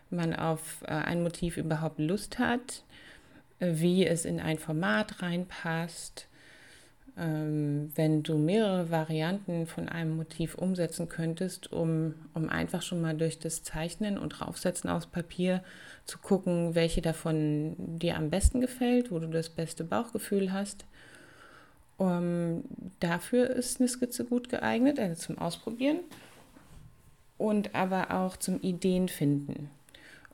man 0.09 0.35
auf 0.35 0.83
äh, 0.83 0.91
ein 0.91 1.23
Motiv 1.23 1.57
überhaupt 1.57 1.99
Lust 1.99 2.39
hat, 2.39 2.83
wie 3.59 4.05
es 4.05 4.25
in 4.25 4.39
ein 4.39 4.59
Format 4.59 5.21
reinpasst. 5.21 6.27
Ähm, 7.17 7.91
wenn 7.95 8.23
du 8.23 8.37
mehrere 8.37 8.89
Varianten 8.89 9.67
von 9.67 9.87
einem 9.87 10.17
Motiv 10.17 10.55
umsetzen 10.55 11.07
könntest, 11.07 11.71
um, 11.71 12.13
um 12.33 12.49
einfach 12.49 12.81
schon 12.81 12.99
mal 12.99 13.15
durch 13.15 13.39
das 13.39 13.63
Zeichnen 13.63 14.17
und 14.17 14.29
Draufsetzen 14.29 14.89
aufs 14.89 15.05
Papier 15.05 15.63
zu 16.05 16.17
gucken, 16.19 16.75
welche 16.75 17.01
davon 17.01 17.75
dir 17.77 18.17
am 18.17 18.29
besten 18.29 18.59
gefällt, 18.59 19.11
wo 19.11 19.19
du 19.19 19.27
das 19.27 19.49
beste 19.49 19.83
Bauchgefühl 19.83 20.51
hast. 20.51 20.85
Um, 21.97 22.65
dafür 22.99 23.49
ist 23.49 23.79
eine 23.79 23.87
Skizze 23.87 24.25
gut 24.25 24.49
geeignet, 24.49 24.99
also 24.99 25.15
zum 25.15 25.37
Ausprobieren 25.37 25.99
und 27.37 27.73
aber 27.73 28.11
auch 28.11 28.35
zum 28.35 28.59
Ideenfinden. 28.59 29.69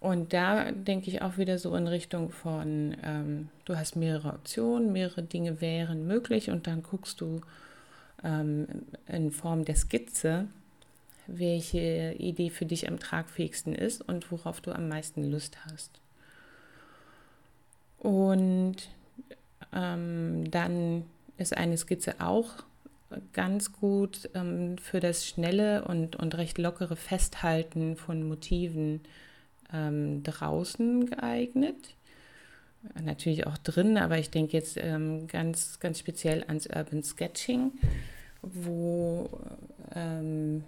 Und 0.02 0.34
da 0.34 0.72
denke 0.72 1.12
ich 1.12 1.22
auch 1.22 1.38
wieder 1.38 1.60
so 1.60 1.76
in 1.76 1.88
Richtung 1.88 2.32
von, 2.32 2.98
ähm, 3.04 3.50
du 3.66 3.78
hast 3.78 3.96
mehrere 3.96 4.30
Optionen, 4.30 4.92
mehrere 4.92 5.22
Dinge 5.22 5.62
wären 5.62 6.08
möglich 6.08 6.50
und 6.50 6.66
dann 6.66 6.82
guckst 6.82 7.22
du 7.22 7.42
ähm, 8.24 8.68
in 9.08 9.32
Form 9.32 9.64
der 9.64 9.76
Skizze, 9.76 10.48
welche 11.28 12.16
Idee 12.18 12.50
für 12.50 12.66
dich 12.66 12.88
am 12.88 13.00
tragfähigsten 13.00 13.76
ist 13.76 14.02
und 14.02 14.32
worauf 14.32 14.60
du 14.60 14.72
am 14.72 14.90
meisten 14.90 15.24
Lust 15.24 15.58
hast. 15.66 15.92
Und 18.00 18.78
ähm, 19.72 20.50
dann 20.50 21.06
ist 21.38 21.56
eine 21.56 21.78
Skizze 21.78 22.16
auch 22.18 22.64
ganz 23.34 23.72
gut 23.72 24.32
ähm, 24.34 24.80
für 24.80 25.00
das 25.00 25.28
schnelle 25.28 25.86
und, 25.86 26.16
und 26.16 26.36
recht 26.38 26.58
lockere 26.58 26.96
Festhalten 26.96 27.98
von 27.98 28.28
Motiven 28.28 29.02
ähm, 29.74 30.24
draußen 30.24 31.08
geeignet. 31.08 31.96
Natürlich 33.04 33.46
auch 33.46 33.58
drin, 33.60 33.98
aber 33.98 34.18
ich 34.18 34.32
denke 34.32 34.54
jetzt 34.54 34.78
ähm, 34.78 35.28
ganz, 35.28 35.80
ganz 35.80 36.00
speziell 36.00 36.44
ans 36.46 36.66
Urban 36.66 37.04
Sketching, 37.04 37.72
wo, 38.42 39.30
ähm, 39.94 40.64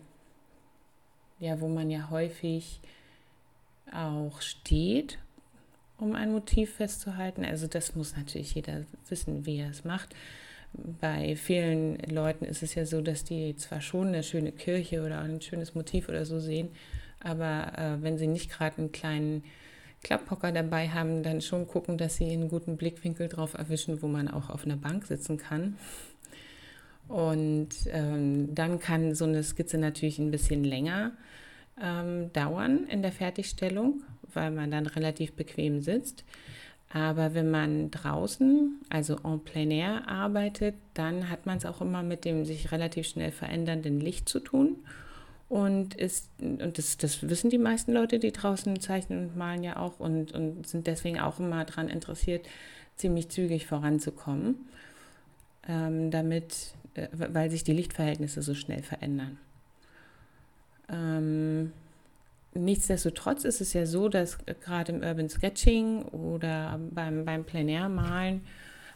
ja, 1.39 1.59
wo 1.59 1.67
man 1.67 1.89
ja 1.89 2.11
häufig 2.11 2.81
auch 3.91 4.41
steht, 4.41 5.17
um 5.97 6.13
ein 6.13 6.31
Motiv 6.31 6.75
festzuhalten. 6.75 7.43
Also 7.45 7.67
das 7.67 7.95
muss 7.95 8.15
natürlich 8.15 8.53
jeder 8.53 8.83
wissen, 9.09 9.45
wie 9.45 9.59
er 9.59 9.71
es 9.71 9.83
macht. 9.83 10.15
Bei 10.73 11.35
vielen 11.35 11.97
Leuten 11.99 12.45
ist 12.45 12.63
es 12.63 12.75
ja 12.75 12.85
so, 12.85 13.01
dass 13.01 13.23
die 13.23 13.55
zwar 13.55 13.81
schon 13.81 14.07
eine 14.07 14.23
schöne 14.23 14.51
Kirche 14.51 15.03
oder 15.03 15.19
ein 15.19 15.41
schönes 15.41 15.75
Motiv 15.75 16.09
oder 16.09 16.25
so 16.25 16.39
sehen, 16.39 16.69
aber 17.23 17.77
äh, 17.77 18.01
wenn 18.01 18.17
Sie 18.17 18.27
nicht 18.27 18.51
gerade 18.51 18.77
einen 18.77 18.91
kleinen 18.91 19.43
Klapphocker 20.03 20.51
dabei 20.51 20.89
haben, 20.89 21.23
dann 21.23 21.41
schon 21.41 21.67
gucken, 21.67 21.97
dass 21.97 22.17
Sie 22.17 22.31
einen 22.31 22.49
guten 22.49 22.77
Blickwinkel 22.77 23.29
drauf 23.29 23.53
erwischen, 23.53 24.01
wo 24.01 24.07
man 24.07 24.27
auch 24.27 24.49
auf 24.49 24.65
einer 24.65 24.75
Bank 24.75 25.05
sitzen 25.05 25.37
kann. 25.37 25.77
Und 27.07 27.69
ähm, 27.87 28.53
dann 28.53 28.79
kann 28.79 29.15
so 29.15 29.25
eine 29.25 29.43
Skizze 29.43 29.77
natürlich 29.77 30.19
ein 30.19 30.31
bisschen 30.31 30.63
länger 30.63 31.11
ähm, 31.81 32.31
dauern 32.33 32.85
in 32.87 33.01
der 33.01 33.11
Fertigstellung, 33.11 34.03
weil 34.33 34.51
man 34.51 34.71
dann 34.71 34.85
relativ 34.85 35.33
bequem 35.33 35.81
sitzt. 35.81 36.23
Aber 36.93 37.33
wenn 37.33 37.49
man 37.49 37.89
draußen, 37.89 38.79
also 38.89 39.17
en 39.23 39.43
plein 39.43 39.71
air 39.71 40.07
arbeitet, 40.07 40.75
dann 40.93 41.29
hat 41.29 41.45
man 41.45 41.57
es 41.57 41.65
auch 41.65 41.81
immer 41.81 42.03
mit 42.03 42.23
dem 42.23 42.45
sich 42.45 42.71
relativ 42.71 43.07
schnell 43.07 43.31
verändernden 43.31 43.99
Licht 43.99 44.29
zu 44.29 44.39
tun 44.39 44.77
und 45.53 45.93
ist, 45.93 46.31
und 46.39 46.79
das, 46.79 46.97
das 46.97 47.29
wissen 47.29 47.51
die 47.51 47.59
meisten 47.59 47.93
Leute, 47.93 48.17
die 48.17 48.31
draußen 48.31 48.79
zeichnen 48.79 49.27
und 49.29 49.37
malen 49.37 49.63
ja 49.63 49.77
auch 49.77 49.99
und, 49.99 50.31
und 50.31 50.65
sind 50.65 50.87
deswegen 50.87 51.19
auch 51.19 51.39
immer 51.39 51.63
daran 51.63 51.89
interessiert, 51.89 52.47
ziemlich 52.95 53.29
zügig 53.29 53.67
voranzukommen, 53.67 54.55
ähm, 55.67 56.09
damit, 56.09 56.73
äh, 56.95 57.07
weil 57.11 57.51
sich 57.51 57.63
die 57.63 57.73
Lichtverhältnisse 57.73 58.41
so 58.41 58.55
schnell 58.55 58.81
verändern. 58.81 59.37
Ähm, 60.89 61.71
nichtsdestotrotz 62.55 63.43
ist 63.43 63.61
es 63.61 63.73
ja 63.73 63.85
so, 63.85 64.09
dass 64.09 64.39
gerade 64.61 64.91
im 64.91 65.03
Urban 65.03 65.29
Sketching 65.29 66.01
oder 66.05 66.79
beim, 66.89 67.25
beim 67.25 67.43
Plenärmalen 67.43 68.41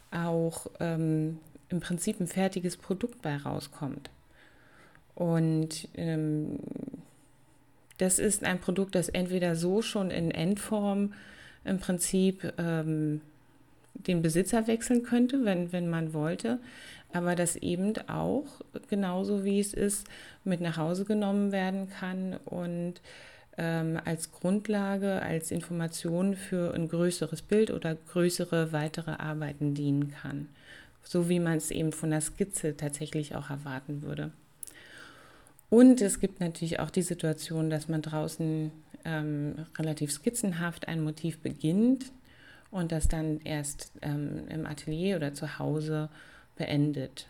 auch 0.09 0.65
ähm, 0.79 1.37
im 1.69 1.81
Prinzip 1.81 2.19
ein 2.19 2.25
fertiges 2.25 2.77
Produkt 2.77 3.21
bei 3.21 3.37
rauskommt. 3.37 4.09
Und 5.17 5.87
ähm, 5.95 6.59
das 7.97 8.19
ist 8.19 8.43
ein 8.43 8.59
Produkt, 8.59 8.93
das 8.93 9.09
entweder 9.09 9.55
so 9.55 9.81
schon 9.81 10.11
in 10.11 10.29
Endform 10.29 11.13
im 11.65 11.79
Prinzip 11.79 12.53
ähm, 12.59 13.21
den 13.95 14.21
Besitzer 14.21 14.67
wechseln 14.67 15.01
könnte, 15.01 15.43
wenn, 15.43 15.71
wenn 15.71 15.89
man 15.89 16.13
wollte, 16.13 16.59
aber 17.13 17.33
das 17.33 17.55
eben 17.55 17.93
auch 18.07 18.45
genauso 18.91 19.43
wie 19.43 19.59
es 19.59 19.73
ist, 19.73 20.05
mit 20.43 20.61
nach 20.61 20.77
Hause 20.77 21.03
genommen 21.03 21.51
werden 21.51 21.89
kann 21.89 22.35
und 22.45 23.01
ähm, 23.57 23.99
als 24.05 24.31
Grundlage, 24.31 25.23
als 25.23 25.49
Information 25.49 26.35
für 26.35 26.75
ein 26.75 26.87
größeres 26.89 27.41
Bild 27.41 27.71
oder 27.71 27.95
größere 27.95 28.71
weitere 28.71 29.13
Arbeiten 29.13 29.73
dienen 29.73 30.11
kann. 30.11 30.47
So 31.01 31.27
wie 31.27 31.39
man 31.39 31.57
es 31.57 31.71
eben 31.71 31.91
von 31.91 32.11
der 32.11 32.21
Skizze 32.21 32.77
tatsächlich 32.77 33.35
auch 33.35 33.49
erwarten 33.49 34.03
würde. 34.03 34.31
Und 35.69 36.01
es 36.01 36.19
gibt 36.19 36.39
natürlich 36.39 36.79
auch 36.79 36.89
die 36.89 37.01
Situation, 37.01 37.69
dass 37.69 37.89
man 37.89 38.01
draußen 38.01 38.71
ähm, 39.03 39.65
relativ 39.77 40.11
skizzenhaft 40.11 40.87
ein 40.87 41.01
Motiv 41.01 41.39
beginnt 41.39 42.11
und 42.71 42.91
das 42.91 43.07
dann 43.07 43.41
erst 43.41 43.91
ähm, 44.01 44.47
im 44.49 44.65
Atelier 44.65 45.17
oder 45.17 45.33
zu 45.33 45.59
Hause 45.59 46.09
beendet. 46.55 47.27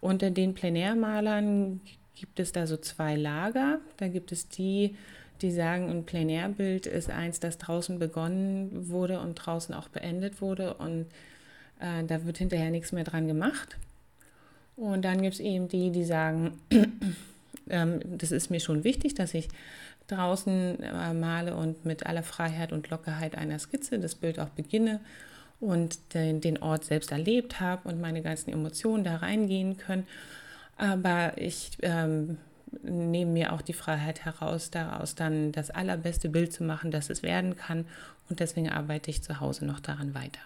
Unter 0.00 0.30
den 0.30 0.54
Plenärmalern 0.54 1.80
gibt 2.14 2.40
es 2.40 2.52
da 2.52 2.66
so 2.66 2.76
zwei 2.76 3.16
Lager. 3.16 3.80
Da 3.96 4.08
gibt 4.08 4.32
es 4.32 4.48
die, 4.48 4.96
die 5.42 5.50
sagen, 5.50 5.90
ein 5.90 6.04
Plenärbild 6.04 6.86
ist 6.86 7.10
eins, 7.10 7.40
das 7.40 7.58
draußen 7.58 7.98
begonnen 7.98 8.88
wurde 8.88 9.20
und 9.20 9.34
draußen 9.34 9.74
auch 9.74 9.88
beendet 9.88 10.40
wurde 10.40 10.74
und 10.74 11.06
äh, 11.80 12.04
da 12.06 12.24
wird 12.24 12.38
hinterher 12.38 12.70
nichts 12.70 12.92
mehr 12.92 13.04
dran 13.04 13.26
gemacht. 13.26 13.76
Und 14.76 15.04
dann 15.04 15.22
gibt 15.22 15.34
es 15.34 15.40
eben 15.40 15.68
die, 15.68 15.90
die 15.90 16.04
sagen, 16.04 16.58
ähm, 17.68 18.00
das 18.04 18.32
ist 18.32 18.50
mir 18.50 18.60
schon 18.60 18.84
wichtig, 18.84 19.14
dass 19.14 19.34
ich 19.34 19.48
draußen 20.08 20.82
äh, 20.82 21.14
male 21.14 21.56
und 21.56 21.84
mit 21.84 22.06
aller 22.06 22.22
Freiheit 22.22 22.72
und 22.72 22.90
Lockerheit 22.90 23.36
einer 23.36 23.58
Skizze 23.58 23.98
das 23.98 24.14
Bild 24.14 24.38
auch 24.38 24.50
beginne 24.50 25.00
und 25.60 26.14
den, 26.14 26.40
den 26.40 26.62
Ort 26.62 26.84
selbst 26.84 27.10
erlebt 27.12 27.60
habe 27.60 27.88
und 27.88 28.00
meine 28.00 28.22
ganzen 28.22 28.50
Emotionen 28.50 29.04
da 29.04 29.16
reingehen 29.16 29.76
können. 29.76 30.06
Aber 30.76 31.32
ich 31.36 31.78
ähm, 31.82 32.38
nehme 32.82 33.32
mir 33.32 33.52
auch 33.52 33.62
die 33.62 33.72
Freiheit 33.72 34.24
heraus, 34.24 34.70
daraus 34.70 35.14
dann 35.14 35.52
das 35.52 35.70
allerbeste 35.70 36.28
Bild 36.28 36.52
zu 36.52 36.64
machen, 36.64 36.90
das 36.90 37.10
es 37.10 37.22
werden 37.22 37.56
kann. 37.56 37.86
Und 38.28 38.40
deswegen 38.40 38.70
arbeite 38.70 39.10
ich 39.10 39.22
zu 39.22 39.40
Hause 39.40 39.64
noch 39.64 39.80
daran 39.80 40.14
weiter. 40.14 40.40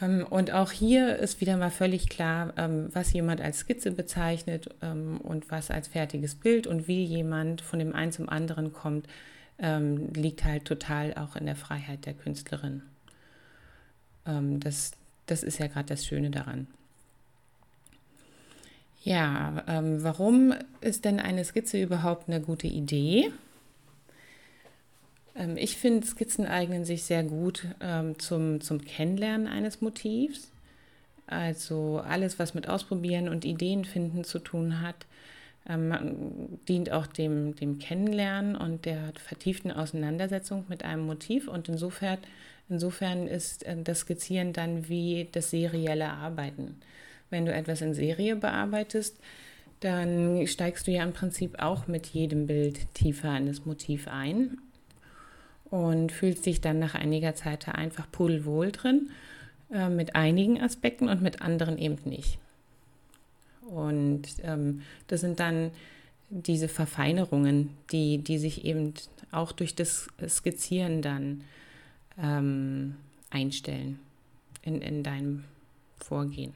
Ähm, 0.00 0.26
und 0.28 0.52
auch 0.52 0.70
hier 0.70 1.16
ist 1.16 1.40
wieder 1.40 1.56
mal 1.56 1.70
völlig 1.70 2.08
klar, 2.08 2.52
ähm, 2.56 2.88
was 2.92 3.12
jemand 3.12 3.40
als 3.40 3.60
Skizze 3.60 3.90
bezeichnet 3.90 4.68
ähm, 4.82 5.20
und 5.20 5.50
was 5.50 5.70
als 5.70 5.88
fertiges 5.88 6.34
Bild 6.34 6.66
und 6.66 6.88
wie 6.88 7.04
jemand 7.04 7.60
von 7.60 7.78
dem 7.78 7.94
einen 7.94 8.12
zum 8.12 8.28
anderen 8.28 8.72
kommt, 8.72 9.06
liegt 9.62 10.46
halt 10.46 10.64
total 10.64 11.12
auch 11.12 11.36
in 11.36 11.44
der 11.44 11.54
Freiheit 11.54 12.06
der 12.06 12.14
Künstlerin. 12.14 12.80
Das, 14.24 14.92
das 15.26 15.42
ist 15.42 15.58
ja 15.58 15.66
gerade 15.66 15.88
das 15.88 16.06
Schöne 16.06 16.30
daran. 16.30 16.66
Ja, 19.04 19.62
warum 19.66 20.54
ist 20.80 21.04
denn 21.04 21.20
eine 21.20 21.44
Skizze 21.44 21.78
überhaupt 21.78 22.30
eine 22.30 22.40
gute 22.40 22.68
Idee? 22.68 23.30
Ähm, 25.40 25.56
ich 25.56 25.76
finde, 25.76 26.06
Skizzen 26.06 26.46
eignen 26.46 26.84
sich 26.84 27.02
sehr 27.02 27.24
gut 27.24 27.66
ähm, 27.80 28.18
zum, 28.18 28.60
zum 28.60 28.84
Kennenlernen 28.84 29.46
eines 29.48 29.80
Motivs. 29.80 30.52
Also 31.26 32.02
alles, 32.06 32.38
was 32.38 32.54
mit 32.54 32.68
Ausprobieren 32.68 33.28
und 33.28 33.44
Ideenfinden 33.44 34.24
zu 34.24 34.38
tun 34.40 34.80
hat, 34.82 35.06
ähm, 35.68 36.58
dient 36.68 36.90
auch 36.92 37.06
dem, 37.06 37.54
dem 37.56 37.78
Kennenlernen 37.78 38.56
und 38.56 38.84
der 38.84 39.12
vertieften 39.14 39.70
Auseinandersetzung 39.70 40.64
mit 40.68 40.84
einem 40.84 41.06
Motiv. 41.06 41.48
Und 41.48 41.68
insofern, 41.68 42.18
insofern 42.68 43.26
ist 43.26 43.64
äh, 43.64 43.76
das 43.82 44.00
Skizzieren 44.00 44.52
dann 44.52 44.88
wie 44.88 45.28
das 45.32 45.50
serielle 45.50 46.10
Arbeiten. 46.10 46.80
Wenn 47.30 47.46
du 47.46 47.52
etwas 47.52 47.80
in 47.80 47.94
Serie 47.94 48.36
bearbeitest, 48.36 49.16
dann 49.78 50.46
steigst 50.46 50.86
du 50.86 50.90
ja 50.90 51.02
im 51.04 51.12
Prinzip 51.12 51.62
auch 51.62 51.86
mit 51.86 52.08
jedem 52.08 52.46
Bild 52.46 52.92
tiefer 52.92 53.34
in 53.36 53.46
das 53.46 53.64
Motiv 53.64 54.08
ein 54.08 54.58
und 55.70 56.12
fühlst 56.12 56.46
dich 56.46 56.60
dann 56.60 56.78
nach 56.78 56.94
einiger 56.94 57.34
Zeit 57.34 57.66
da 57.66 57.72
einfach 57.72 58.10
pudelwohl 58.10 58.72
drin, 58.72 59.10
äh, 59.72 59.88
mit 59.88 60.16
einigen 60.16 60.60
Aspekten 60.60 61.08
und 61.08 61.22
mit 61.22 61.42
anderen 61.42 61.78
eben 61.78 61.98
nicht. 62.04 62.38
Und 63.68 64.22
ähm, 64.42 64.82
das 65.06 65.20
sind 65.20 65.38
dann 65.38 65.70
diese 66.28 66.68
Verfeinerungen, 66.68 67.70
die, 67.90 68.18
die 68.18 68.38
sich 68.38 68.64
eben 68.64 68.94
auch 69.32 69.52
durch 69.52 69.74
das 69.74 70.08
Skizzieren 70.28 71.02
dann 71.02 71.42
ähm, 72.20 72.96
einstellen 73.30 73.98
in, 74.62 74.82
in 74.82 75.02
deinem 75.02 75.44
Vorgehen. 75.98 76.52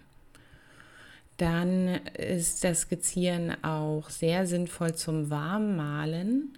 Dann 1.37 1.89
ist 2.15 2.63
das 2.63 2.83
Skizzieren 2.83 3.63
auch 3.65 4.11
sehr 4.11 4.47
sinnvoll 4.47 4.95
zum 4.95 5.31
Warmmalen 5.31 6.57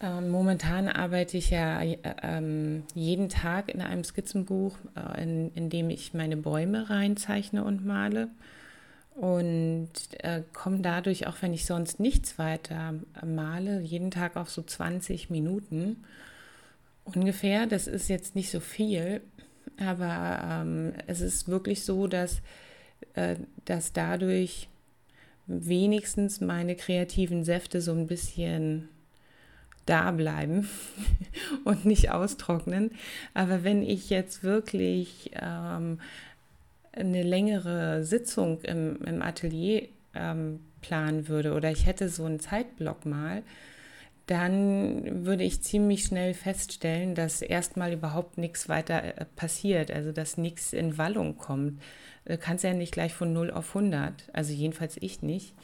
ähm, 0.00 0.28
momentan 0.28 0.88
arbeite 0.88 1.38
ich 1.38 1.50
ja 1.50 1.80
äh, 1.80 1.96
ähm, 2.22 2.82
jeden 2.94 3.28
Tag 3.28 3.70
in 3.70 3.80
einem 3.80 4.04
Skizzenbuch, 4.04 4.76
äh, 4.94 5.22
in, 5.22 5.52
in, 5.54 5.70
dem 5.70 5.88
ich 5.88 6.12
meine 6.12 6.36
Bäume 6.36 6.90
reinzeichne 6.90 7.64
und 7.64 7.86
male. 7.86 8.28
Und 9.14 9.88
äh, 10.18 10.42
komme 10.52 10.80
dadurch, 10.80 11.26
auch 11.26 11.36
wenn 11.40 11.54
ich 11.54 11.64
sonst 11.64 11.98
nichts 12.00 12.38
weiter 12.38 12.94
male, 13.24 13.80
jeden 13.80 14.10
Tag 14.10 14.36
auf 14.36 14.50
so 14.50 14.62
20 14.62 15.30
Minuten 15.30 16.04
ungefähr. 17.04 17.66
Das 17.66 17.86
ist 17.86 18.08
jetzt 18.08 18.34
nicht 18.34 18.50
so 18.50 18.60
viel, 18.60 19.22
aber 19.78 20.40
ähm, 20.44 20.92
es 21.06 21.22
ist 21.22 21.48
wirklich 21.48 21.84
so, 21.84 22.06
dass, 22.06 22.42
äh, 23.14 23.36
dass 23.64 23.94
dadurch 23.94 24.68
wenigstens 25.46 26.42
meine 26.42 26.74
kreativen 26.74 27.44
Säfte 27.44 27.80
so 27.80 27.92
ein 27.92 28.06
bisschen 28.06 28.90
da 29.86 30.10
bleiben 30.10 30.68
und 31.64 31.84
nicht 31.84 32.10
austrocknen. 32.10 32.90
Aber 33.34 33.64
wenn 33.64 33.82
ich 33.82 34.10
jetzt 34.10 34.42
wirklich 34.42 35.30
ähm, 35.40 36.00
eine 36.92 37.22
längere 37.22 38.04
Sitzung 38.04 38.60
im, 38.62 39.02
im 39.04 39.22
Atelier 39.22 39.88
ähm, 40.14 40.60
planen 40.80 41.28
würde 41.28 41.54
oder 41.54 41.70
ich 41.70 41.86
hätte 41.86 42.08
so 42.08 42.24
einen 42.24 42.40
Zeitblock 42.40 43.06
mal, 43.06 43.42
dann 44.26 45.24
würde 45.24 45.44
ich 45.44 45.62
ziemlich 45.62 46.04
schnell 46.04 46.34
feststellen, 46.34 47.14
dass 47.14 47.42
erstmal 47.42 47.92
überhaupt 47.92 48.38
nichts 48.38 48.68
weiter 48.68 49.02
äh, 49.04 49.24
passiert, 49.36 49.90
also 49.90 50.10
dass 50.10 50.36
nichts 50.36 50.72
in 50.72 50.98
Wallung 50.98 51.38
kommt. 51.38 51.80
Du 52.24 52.36
kannst 52.36 52.64
ja 52.64 52.74
nicht 52.74 52.92
gleich 52.92 53.14
von 53.14 53.32
0 53.32 53.52
auf 53.52 53.76
100, 53.76 54.12
also 54.32 54.52
jedenfalls 54.52 54.96
ich 55.00 55.22
nicht. 55.22 55.54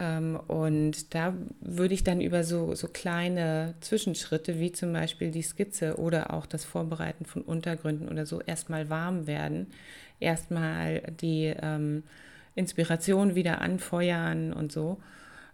Ähm, 0.00 0.38
und 0.46 1.14
da 1.14 1.34
würde 1.60 1.94
ich 1.94 2.04
dann 2.04 2.20
über 2.20 2.44
so, 2.44 2.74
so 2.74 2.88
kleine 2.88 3.74
Zwischenschritte, 3.80 4.60
wie 4.60 4.72
zum 4.72 4.92
Beispiel 4.92 5.30
die 5.30 5.42
Skizze 5.42 5.96
oder 5.96 6.32
auch 6.32 6.46
das 6.46 6.64
Vorbereiten 6.64 7.24
von 7.24 7.42
Untergründen 7.42 8.08
oder 8.08 8.24
so, 8.24 8.40
erstmal 8.40 8.90
warm 8.90 9.26
werden, 9.26 9.68
erstmal 10.20 11.02
die 11.20 11.54
ähm, 11.60 12.04
Inspiration 12.54 13.34
wieder 13.34 13.60
anfeuern 13.60 14.52
und 14.52 14.70
so. 14.70 14.98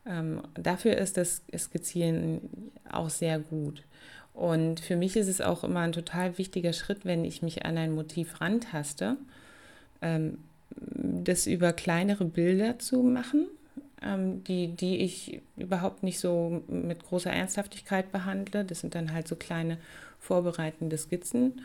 Ähm, 0.06 0.42
dafür 0.54 0.98
ist 0.98 1.16
das 1.16 1.42
Skizzieren 1.56 2.42
auch 2.90 3.08
sehr 3.08 3.38
gut. 3.38 3.82
Und 4.34 4.80
für 4.80 4.96
mich 4.96 5.16
ist 5.16 5.28
es 5.28 5.40
auch 5.40 5.64
immer 5.64 5.80
ein 5.80 5.92
total 5.92 6.36
wichtiger 6.36 6.72
Schritt, 6.72 7.04
wenn 7.04 7.24
ich 7.24 7.40
mich 7.40 7.64
an 7.64 7.78
ein 7.78 7.94
Motiv 7.94 8.40
rantaste, 8.40 9.16
ähm, 10.02 10.38
das 10.76 11.46
über 11.46 11.72
kleinere 11.72 12.24
Bilder 12.24 12.78
zu 12.78 13.02
machen 13.02 13.46
ähm, 14.04 14.44
die, 14.44 14.68
die 14.68 14.98
ich 14.98 15.40
überhaupt 15.56 16.02
nicht 16.02 16.18
so 16.18 16.62
mit 16.68 17.04
großer 17.04 17.30
Ernsthaftigkeit 17.30 18.12
behandle. 18.12 18.64
Das 18.64 18.80
sind 18.80 18.94
dann 18.94 19.12
halt 19.12 19.28
so 19.28 19.36
kleine 19.36 19.78
vorbereitende 20.18 20.98
Skizzen. 20.98 21.62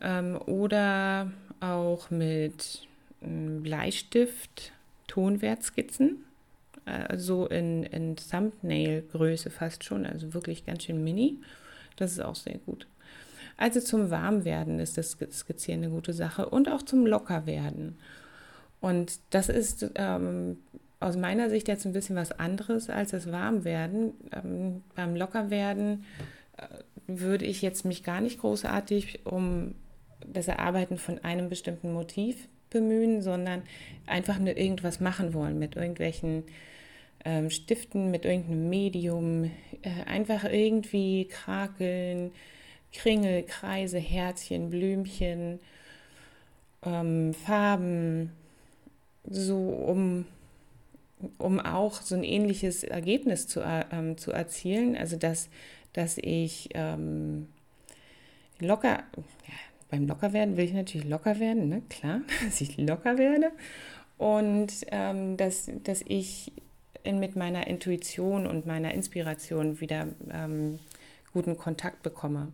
Ähm, 0.00 0.38
oder 0.46 1.30
auch 1.60 2.10
mit 2.10 2.86
ähm, 3.22 3.62
Bleistift 3.62 4.72
Tonwertskizzen, 5.06 6.24
also 6.84 7.46
in, 7.46 7.82
in 7.82 8.14
Thumbnail-Größe 8.16 9.50
fast 9.50 9.82
schon, 9.82 10.06
also 10.06 10.34
wirklich 10.34 10.64
ganz 10.64 10.84
schön 10.84 11.02
mini. 11.02 11.36
Das 11.96 12.12
ist 12.12 12.20
auch 12.20 12.36
sehr 12.36 12.58
gut. 12.58 12.86
Also 13.56 13.80
zum 13.80 14.10
Warmwerden 14.10 14.78
ist 14.78 14.96
das 14.96 15.10
Skizzieren 15.10 15.82
eine 15.82 15.92
gute 15.92 16.12
Sache 16.12 16.48
und 16.48 16.68
auch 16.68 16.82
zum 16.82 17.06
Lockerwerden. 17.06 17.98
Und 18.80 19.18
das 19.30 19.48
ist 19.48 19.90
ähm, 19.96 20.58
aus 21.00 21.16
meiner 21.16 21.48
Sicht 21.48 21.66
jetzt 21.66 21.86
ein 21.86 21.94
bisschen 21.94 22.16
was 22.16 22.30
anderes 22.32 22.90
als 22.90 23.10
das 23.10 23.32
Warmwerden. 23.32 24.12
Ähm, 24.32 24.82
beim 24.94 25.16
Lockerwerden 25.16 26.04
äh, 26.58 26.66
würde 27.06 27.46
ich 27.46 27.62
jetzt 27.62 27.84
mich 27.84 28.04
gar 28.04 28.20
nicht 28.20 28.40
großartig 28.40 29.24
um 29.24 29.74
das 30.26 30.46
Erarbeiten 30.46 30.98
von 30.98 31.18
einem 31.24 31.48
bestimmten 31.48 31.92
Motiv 31.92 32.48
bemühen, 32.68 33.22
sondern 33.22 33.62
einfach 34.06 34.38
nur 34.38 34.56
irgendwas 34.56 35.00
machen 35.00 35.32
wollen 35.32 35.58
mit 35.58 35.74
irgendwelchen 35.74 36.44
ähm, 37.24 37.50
Stiften, 37.50 38.10
mit 38.10 38.26
irgendeinem 38.26 38.68
Medium, 38.68 39.44
äh, 39.82 40.04
einfach 40.06 40.44
irgendwie 40.44 41.26
krakeln, 41.26 42.32
Kringel, 42.92 43.42
Kreise, 43.44 43.98
Herzchen, 43.98 44.70
Blümchen, 44.70 45.60
ähm, 46.84 47.34
Farben, 47.34 48.32
so 49.28 49.56
um 49.56 50.26
um 51.38 51.60
auch 51.60 52.00
so 52.00 52.14
ein 52.14 52.24
ähnliches 52.24 52.84
Ergebnis 52.84 53.46
zu, 53.46 53.60
äh, 53.60 53.84
ähm, 53.92 54.16
zu 54.18 54.32
erzielen. 54.32 54.96
Also 54.96 55.16
dass, 55.16 55.48
dass 55.92 56.18
ich 56.18 56.70
ähm, 56.74 57.48
locker, 58.58 59.02
ja, 59.46 59.54
beim 59.90 60.06
Lockerwerden 60.06 60.56
will 60.56 60.64
ich 60.64 60.72
natürlich 60.72 61.08
locker 61.08 61.40
werden, 61.40 61.68
ne? 61.68 61.82
klar, 61.88 62.20
dass 62.44 62.60
ich 62.60 62.76
locker 62.76 63.18
werde. 63.18 63.50
Und 64.18 64.72
ähm, 64.90 65.36
dass, 65.36 65.70
dass 65.82 66.02
ich 66.06 66.52
in, 67.02 67.20
mit 67.20 67.36
meiner 67.36 67.66
Intuition 67.66 68.46
und 68.46 68.66
meiner 68.66 68.92
Inspiration 68.92 69.80
wieder 69.80 70.08
ähm, 70.30 70.78
guten 71.32 71.56
Kontakt 71.56 72.02
bekomme. 72.02 72.52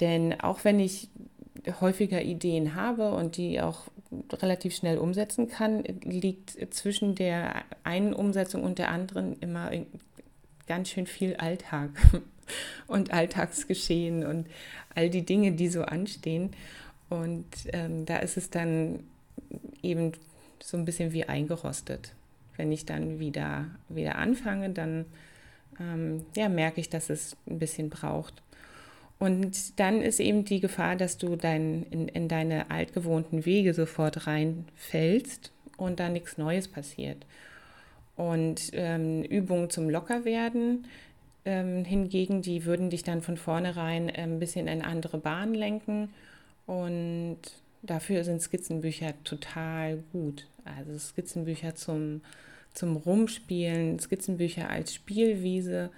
Denn 0.00 0.40
auch 0.40 0.64
wenn 0.64 0.78
ich 0.78 1.08
häufiger 1.80 2.22
Ideen 2.22 2.74
habe 2.74 3.12
und 3.12 3.36
die 3.36 3.60
auch 3.60 3.84
relativ 4.32 4.74
schnell 4.74 4.98
umsetzen 4.98 5.48
kann, 5.48 5.82
liegt 6.02 6.74
zwischen 6.74 7.14
der 7.14 7.64
einen 7.84 8.12
Umsetzung 8.12 8.62
und 8.62 8.78
der 8.78 8.90
anderen 8.90 9.38
immer 9.40 9.70
ganz 10.66 10.90
schön 10.90 11.06
viel 11.06 11.36
Alltag 11.36 11.90
und 12.86 13.12
Alltagsgeschehen 13.12 14.24
und 14.24 14.46
all 14.94 15.10
die 15.10 15.24
Dinge, 15.24 15.52
die 15.52 15.68
so 15.68 15.82
anstehen. 15.82 16.50
Und 17.08 17.46
ähm, 17.72 18.04
da 18.04 18.18
ist 18.18 18.36
es 18.36 18.50
dann 18.50 19.00
eben 19.82 20.12
so 20.60 20.76
ein 20.76 20.84
bisschen 20.84 21.12
wie 21.12 21.24
eingerostet. 21.24 22.12
Wenn 22.56 22.72
ich 22.72 22.86
dann 22.86 23.18
wieder, 23.18 23.66
wieder 23.88 24.16
anfange, 24.16 24.70
dann 24.70 25.04
ähm, 25.78 26.24
ja, 26.34 26.48
merke 26.48 26.80
ich, 26.80 26.88
dass 26.88 27.10
es 27.10 27.36
ein 27.48 27.58
bisschen 27.58 27.90
braucht. 27.90 28.42
Und 29.18 29.80
dann 29.80 30.02
ist 30.02 30.20
eben 30.20 30.44
die 30.44 30.60
Gefahr, 30.60 30.96
dass 30.96 31.16
du 31.16 31.36
dein, 31.36 31.84
in, 31.90 32.08
in 32.08 32.28
deine 32.28 32.70
altgewohnten 32.70 33.46
Wege 33.46 33.72
sofort 33.72 34.26
reinfällst 34.26 35.52
und 35.78 36.00
da 36.00 36.08
nichts 36.08 36.36
Neues 36.36 36.68
passiert. 36.68 37.24
Und 38.16 38.70
ähm, 38.72 39.22
Übungen 39.22 39.70
zum 39.70 39.88
Lockerwerden 39.88 40.86
ähm, 41.44 41.84
hingegen, 41.84 42.42
die 42.42 42.64
würden 42.64 42.90
dich 42.90 43.04
dann 43.04 43.22
von 43.22 43.36
vornherein 43.36 44.10
ein 44.10 44.38
bisschen 44.38 44.68
in 44.68 44.82
andere 44.82 45.18
Bahnen 45.18 45.54
lenken 45.54 46.10
Und 46.66 47.38
dafür 47.82 48.24
sind 48.24 48.42
Skizzenbücher 48.42 49.14
total 49.24 50.02
gut. 50.12 50.46
Also 50.64 50.98
Skizzenbücher 50.98 51.74
zum, 51.74 52.20
zum 52.74 52.96
Rumspielen, 52.96 53.98
Skizzenbücher 53.98 54.68
als 54.68 54.94
Spielwiese 54.94 55.90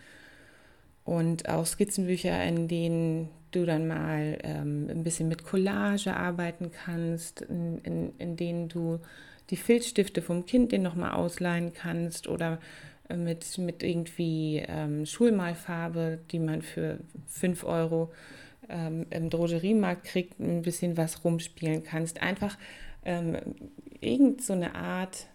und 1.09 1.49
auch 1.49 1.65
Skizzenbücher, 1.65 2.45
in 2.45 2.69
denen 2.69 3.31
du 3.51 3.65
dann 3.65 3.89
mal 3.89 4.37
ähm, 4.43 4.89
ein 4.91 5.05
bisschen 5.05 5.27
mit 5.29 5.43
Collage 5.43 6.15
arbeiten 6.15 6.71
kannst, 6.71 7.41
in, 7.41 7.79
in, 7.79 8.13
in 8.19 8.37
denen 8.37 8.69
du 8.69 9.01
die 9.49 9.57
Filzstifte 9.57 10.21
vom 10.21 10.45
Kind 10.45 10.71
den 10.71 10.83
nochmal 10.83 11.13
ausleihen 11.13 11.73
kannst 11.73 12.29
oder 12.29 12.59
äh, 13.09 13.17
mit, 13.17 13.57
mit 13.57 13.83
irgendwie 13.83 14.63
ähm, 14.69 15.07
Schulmalfarbe, 15.07 16.19
die 16.31 16.41
man 16.41 16.61
für 16.61 16.99
5 17.29 17.65
Euro 17.65 18.13
ähm, 18.69 19.07
im 19.09 19.31
Drogeriemarkt 19.31 20.05
kriegt, 20.05 20.39
ein 20.39 20.61
bisschen 20.61 20.99
was 20.99 21.25
rumspielen 21.25 21.85
kannst. 21.85 22.21
Einfach 22.21 22.59
ähm, 23.07 23.39
irgend 24.03 24.43
so 24.43 24.53
Art 24.75 25.27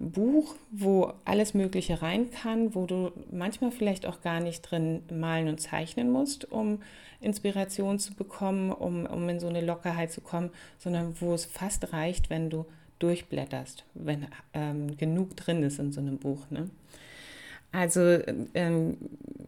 Buch, 0.00 0.56
wo 0.70 1.12
alles 1.26 1.52
Mögliche 1.52 2.00
rein 2.00 2.30
kann, 2.30 2.74
wo 2.74 2.86
du 2.86 3.12
manchmal 3.30 3.70
vielleicht 3.70 4.06
auch 4.06 4.22
gar 4.22 4.40
nicht 4.40 4.62
drin 4.62 5.02
malen 5.12 5.48
und 5.48 5.60
zeichnen 5.60 6.10
musst, 6.10 6.50
um 6.50 6.80
Inspiration 7.20 7.98
zu 7.98 8.14
bekommen, 8.14 8.72
um, 8.72 9.04
um 9.04 9.28
in 9.28 9.38
so 9.40 9.48
eine 9.48 9.60
Lockerheit 9.60 10.10
zu 10.10 10.22
kommen, 10.22 10.50
sondern 10.78 11.20
wo 11.20 11.34
es 11.34 11.44
fast 11.44 11.92
reicht, 11.92 12.30
wenn 12.30 12.48
du 12.48 12.64
durchblätterst, 12.98 13.84
wenn 13.94 14.26
ähm, 14.54 14.96
genug 14.96 15.36
drin 15.36 15.62
ist 15.62 15.78
in 15.78 15.92
so 15.92 16.00
einem 16.00 16.18
Buch. 16.18 16.50
Ne? 16.50 16.70
Also 17.72 18.18
ähm, 18.54 18.96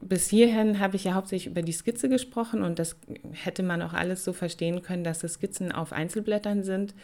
bis 0.01 0.29
hierhin 0.29 0.81
habe 0.81 0.97
ich 0.97 1.05
ja 1.05 1.15
hauptsächlich 1.15 1.51
über 1.51 1.63
die 1.63 1.73
Skizze 1.73 2.11
gesprochen 2.11 2.63
und 2.63 2.79
das 2.79 2.97
hätte 3.33 3.63
man 3.63 3.81
auch 3.81 3.95
alles 3.95 4.23
so 4.23 4.35
verstehen 4.35 4.83
können, 4.83 5.03
dass 5.03 5.25
es 5.25 5.35
Skizzen 5.35 5.73
auf 5.73 5.93
Einzelblättern 5.93 6.63
sind. 6.63 6.95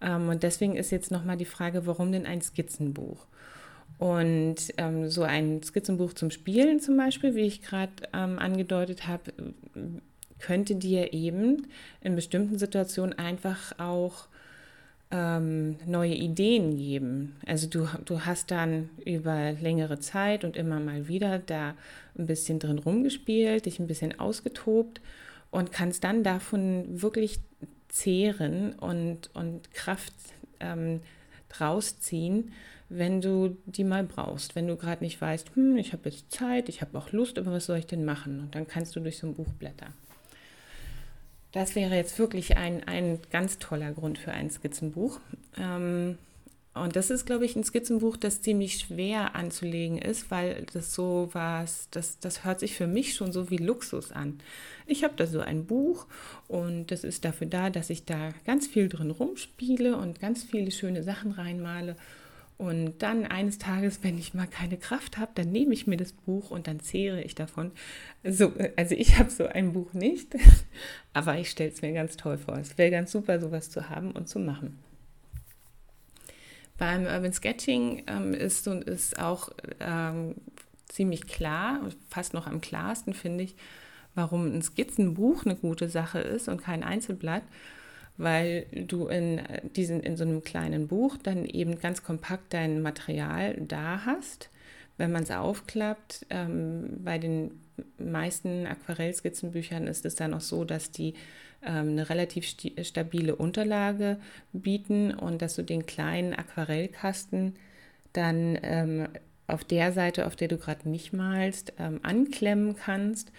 Ähm, 0.00 0.28
und 0.28 0.42
deswegen 0.42 0.76
ist 0.76 0.90
jetzt 0.90 1.10
nochmal 1.10 1.36
die 1.36 1.44
Frage, 1.44 1.86
warum 1.86 2.12
denn 2.12 2.26
ein 2.26 2.40
Skizzenbuch? 2.42 3.26
Und 3.98 4.56
ähm, 4.76 5.08
so 5.08 5.22
ein 5.22 5.62
Skizzenbuch 5.62 6.12
zum 6.12 6.30
Spielen 6.30 6.80
zum 6.80 6.96
Beispiel, 6.96 7.34
wie 7.34 7.46
ich 7.46 7.62
gerade 7.62 7.92
ähm, 8.12 8.38
angedeutet 8.38 9.06
habe, 9.06 9.32
könnte 10.38 10.74
dir 10.74 11.12
eben 11.14 11.66
in 12.02 12.14
bestimmten 12.14 12.58
Situationen 12.58 13.18
einfach 13.18 13.78
auch 13.78 14.28
ähm, 15.10 15.76
neue 15.86 16.14
Ideen 16.14 16.76
geben. 16.76 17.36
Also 17.46 17.68
du, 17.68 17.88
du 18.04 18.20
hast 18.22 18.50
dann 18.50 18.90
über 19.04 19.52
längere 19.52 19.98
Zeit 19.98 20.44
und 20.44 20.56
immer 20.56 20.80
mal 20.80 21.08
wieder 21.08 21.38
da 21.38 21.74
ein 22.18 22.26
bisschen 22.26 22.58
drin 22.58 22.78
rumgespielt, 22.78 23.66
dich 23.66 23.78
ein 23.78 23.86
bisschen 23.86 24.18
ausgetobt 24.18 25.00
und 25.50 25.72
kannst 25.72 26.04
dann 26.04 26.22
davon 26.22 27.00
wirklich 27.00 27.38
zehren 27.96 28.74
und, 28.74 29.30
und 29.34 29.72
Kraft 29.72 30.12
ähm, 30.60 31.00
draus 31.48 31.98
ziehen, 31.98 32.52
wenn 32.88 33.20
du 33.20 33.56
die 33.64 33.84
mal 33.84 34.04
brauchst. 34.04 34.54
Wenn 34.54 34.66
du 34.66 34.76
gerade 34.76 35.02
nicht 35.02 35.20
weißt, 35.20 35.56
hm, 35.56 35.76
ich 35.78 35.92
habe 35.92 36.08
jetzt 36.10 36.30
Zeit, 36.30 36.68
ich 36.68 36.82
habe 36.82 36.96
auch 36.98 37.12
Lust, 37.12 37.38
aber 37.38 37.52
was 37.52 37.66
soll 37.66 37.78
ich 37.78 37.86
denn 37.86 38.04
machen? 38.04 38.40
Und 38.40 38.54
dann 38.54 38.66
kannst 38.66 38.94
du 38.96 39.00
durch 39.00 39.18
so 39.18 39.26
ein 39.26 39.34
Buch 39.34 39.52
blättern. 39.54 39.94
Das 41.52 41.74
wäre 41.74 41.96
jetzt 41.96 42.18
wirklich 42.18 42.58
ein, 42.58 42.84
ein 42.84 43.18
ganz 43.30 43.58
toller 43.58 43.92
Grund 43.92 44.18
für 44.18 44.32
ein 44.32 44.50
Skizzenbuch. 44.50 45.20
Ähm, 45.56 46.18
und 46.82 46.96
das 46.96 47.10
ist, 47.10 47.26
glaube 47.26 47.44
ich, 47.44 47.56
ein 47.56 47.64
Skizzenbuch, 47.64 48.16
das 48.16 48.42
ziemlich 48.42 48.78
schwer 48.78 49.34
anzulegen 49.34 49.98
ist, 49.98 50.30
weil 50.30 50.66
das 50.72 50.94
so 50.94 51.28
was, 51.32 51.88
das, 51.90 52.18
das 52.18 52.44
hört 52.44 52.60
sich 52.60 52.74
für 52.74 52.86
mich 52.86 53.14
schon 53.14 53.32
so 53.32 53.50
wie 53.50 53.56
Luxus 53.56 54.12
an. 54.12 54.38
Ich 54.86 55.04
habe 55.04 55.14
da 55.16 55.26
so 55.26 55.40
ein 55.40 55.66
Buch 55.66 56.06
und 56.48 56.90
das 56.90 57.04
ist 57.04 57.24
dafür 57.24 57.46
da, 57.46 57.70
dass 57.70 57.90
ich 57.90 58.04
da 58.04 58.30
ganz 58.44 58.66
viel 58.66 58.88
drin 58.88 59.10
rumspiele 59.10 59.96
und 59.96 60.20
ganz 60.20 60.44
viele 60.44 60.70
schöne 60.70 61.02
Sachen 61.02 61.32
reinmale 61.32 61.96
und 62.58 63.02
dann 63.02 63.26
eines 63.26 63.58
Tages, 63.58 64.02
wenn 64.02 64.16
ich 64.16 64.32
mal 64.32 64.46
keine 64.46 64.78
Kraft 64.78 65.18
habe, 65.18 65.32
dann 65.34 65.52
nehme 65.52 65.74
ich 65.74 65.86
mir 65.86 65.98
das 65.98 66.12
Buch 66.12 66.50
und 66.50 66.66
dann 66.66 66.80
zehre 66.80 67.22
ich 67.22 67.34
davon. 67.34 67.72
So, 68.24 68.52
also 68.76 68.94
ich 68.94 69.18
habe 69.18 69.30
so 69.30 69.46
ein 69.46 69.74
Buch 69.74 69.92
nicht, 69.92 70.34
aber 71.12 71.38
ich 71.38 71.50
stelle 71.50 71.70
es 71.70 71.82
mir 71.82 71.92
ganz 71.92 72.16
toll 72.16 72.38
vor. 72.38 72.56
Es 72.56 72.78
wäre 72.78 72.90
ganz 72.90 73.12
super, 73.12 73.40
sowas 73.40 73.70
zu 73.70 73.90
haben 73.90 74.12
und 74.12 74.28
zu 74.28 74.38
machen. 74.38 74.78
Beim 76.78 77.04
Urban 77.04 77.32
Sketching 77.32 78.04
ähm, 78.06 78.34
ist, 78.34 78.66
ist 78.66 79.18
auch 79.18 79.50
ähm, 79.80 80.34
ziemlich 80.88 81.26
klar, 81.26 81.80
fast 82.08 82.34
noch 82.34 82.46
am 82.46 82.60
klarsten 82.60 83.14
finde 83.14 83.44
ich, 83.44 83.56
warum 84.14 84.46
ein 84.46 84.62
Skizzenbuch 84.62 85.44
eine 85.44 85.56
gute 85.56 85.88
Sache 85.88 86.20
ist 86.20 86.48
und 86.48 86.62
kein 86.62 86.82
Einzelblatt 86.82 87.42
weil 88.18 88.66
du 88.72 89.08
in, 89.08 89.40
diesen, 89.76 90.00
in 90.00 90.16
so 90.16 90.24
einem 90.24 90.42
kleinen 90.42 90.88
Buch 90.88 91.16
dann 91.22 91.44
eben 91.44 91.78
ganz 91.78 92.02
kompakt 92.02 92.54
dein 92.54 92.80
Material 92.82 93.54
da 93.60 94.02
hast. 94.06 94.50
Wenn 94.96 95.12
man 95.12 95.24
es 95.24 95.30
aufklappt, 95.30 96.24
ähm, 96.30 96.98
bei 97.04 97.18
den 97.18 97.60
meisten 97.98 98.66
Aquarellskizzenbüchern 98.66 99.86
ist 99.86 100.06
es 100.06 100.14
dann 100.14 100.32
auch 100.32 100.40
so, 100.40 100.64
dass 100.64 100.90
die 100.90 101.12
eine 101.70 102.08
relativ 102.08 102.46
stabile 102.46 103.36
Unterlage 103.36 104.18
bieten 104.52 105.12
und 105.12 105.42
dass 105.42 105.56
du 105.56 105.62
den 105.62 105.86
kleinen 105.86 106.34
Aquarellkasten 106.34 107.54
dann 108.12 108.58
ähm, 108.62 109.08
auf 109.46 109.64
der 109.64 109.92
Seite, 109.92 110.26
auf 110.26 110.36
der 110.36 110.48
du 110.48 110.56
gerade 110.56 110.88
nicht 110.88 111.12
malst, 111.12 111.72
ähm, 111.78 112.00
anklemmen 112.02 112.76
kannst. 112.76 113.30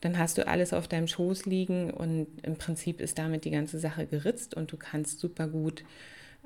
Dann 0.00 0.18
hast 0.18 0.38
du 0.38 0.46
alles 0.46 0.72
auf 0.72 0.88
deinem 0.88 1.08
Schoß 1.08 1.46
liegen 1.46 1.90
und 1.90 2.26
im 2.42 2.56
Prinzip 2.56 3.00
ist 3.00 3.18
damit 3.18 3.44
die 3.44 3.50
ganze 3.50 3.78
Sache 3.78 4.06
geritzt 4.06 4.54
und 4.54 4.72
du 4.72 4.76
kannst 4.76 5.20
super 5.20 5.46
gut 5.46 5.84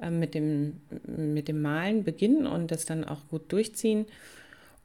äh, 0.00 0.10
mit, 0.10 0.34
dem, 0.34 0.80
mit 1.06 1.48
dem 1.48 1.62
Malen 1.62 2.04
beginnen 2.04 2.46
und 2.46 2.70
das 2.70 2.84
dann 2.84 3.04
auch 3.04 3.28
gut 3.28 3.52
durchziehen 3.52 4.06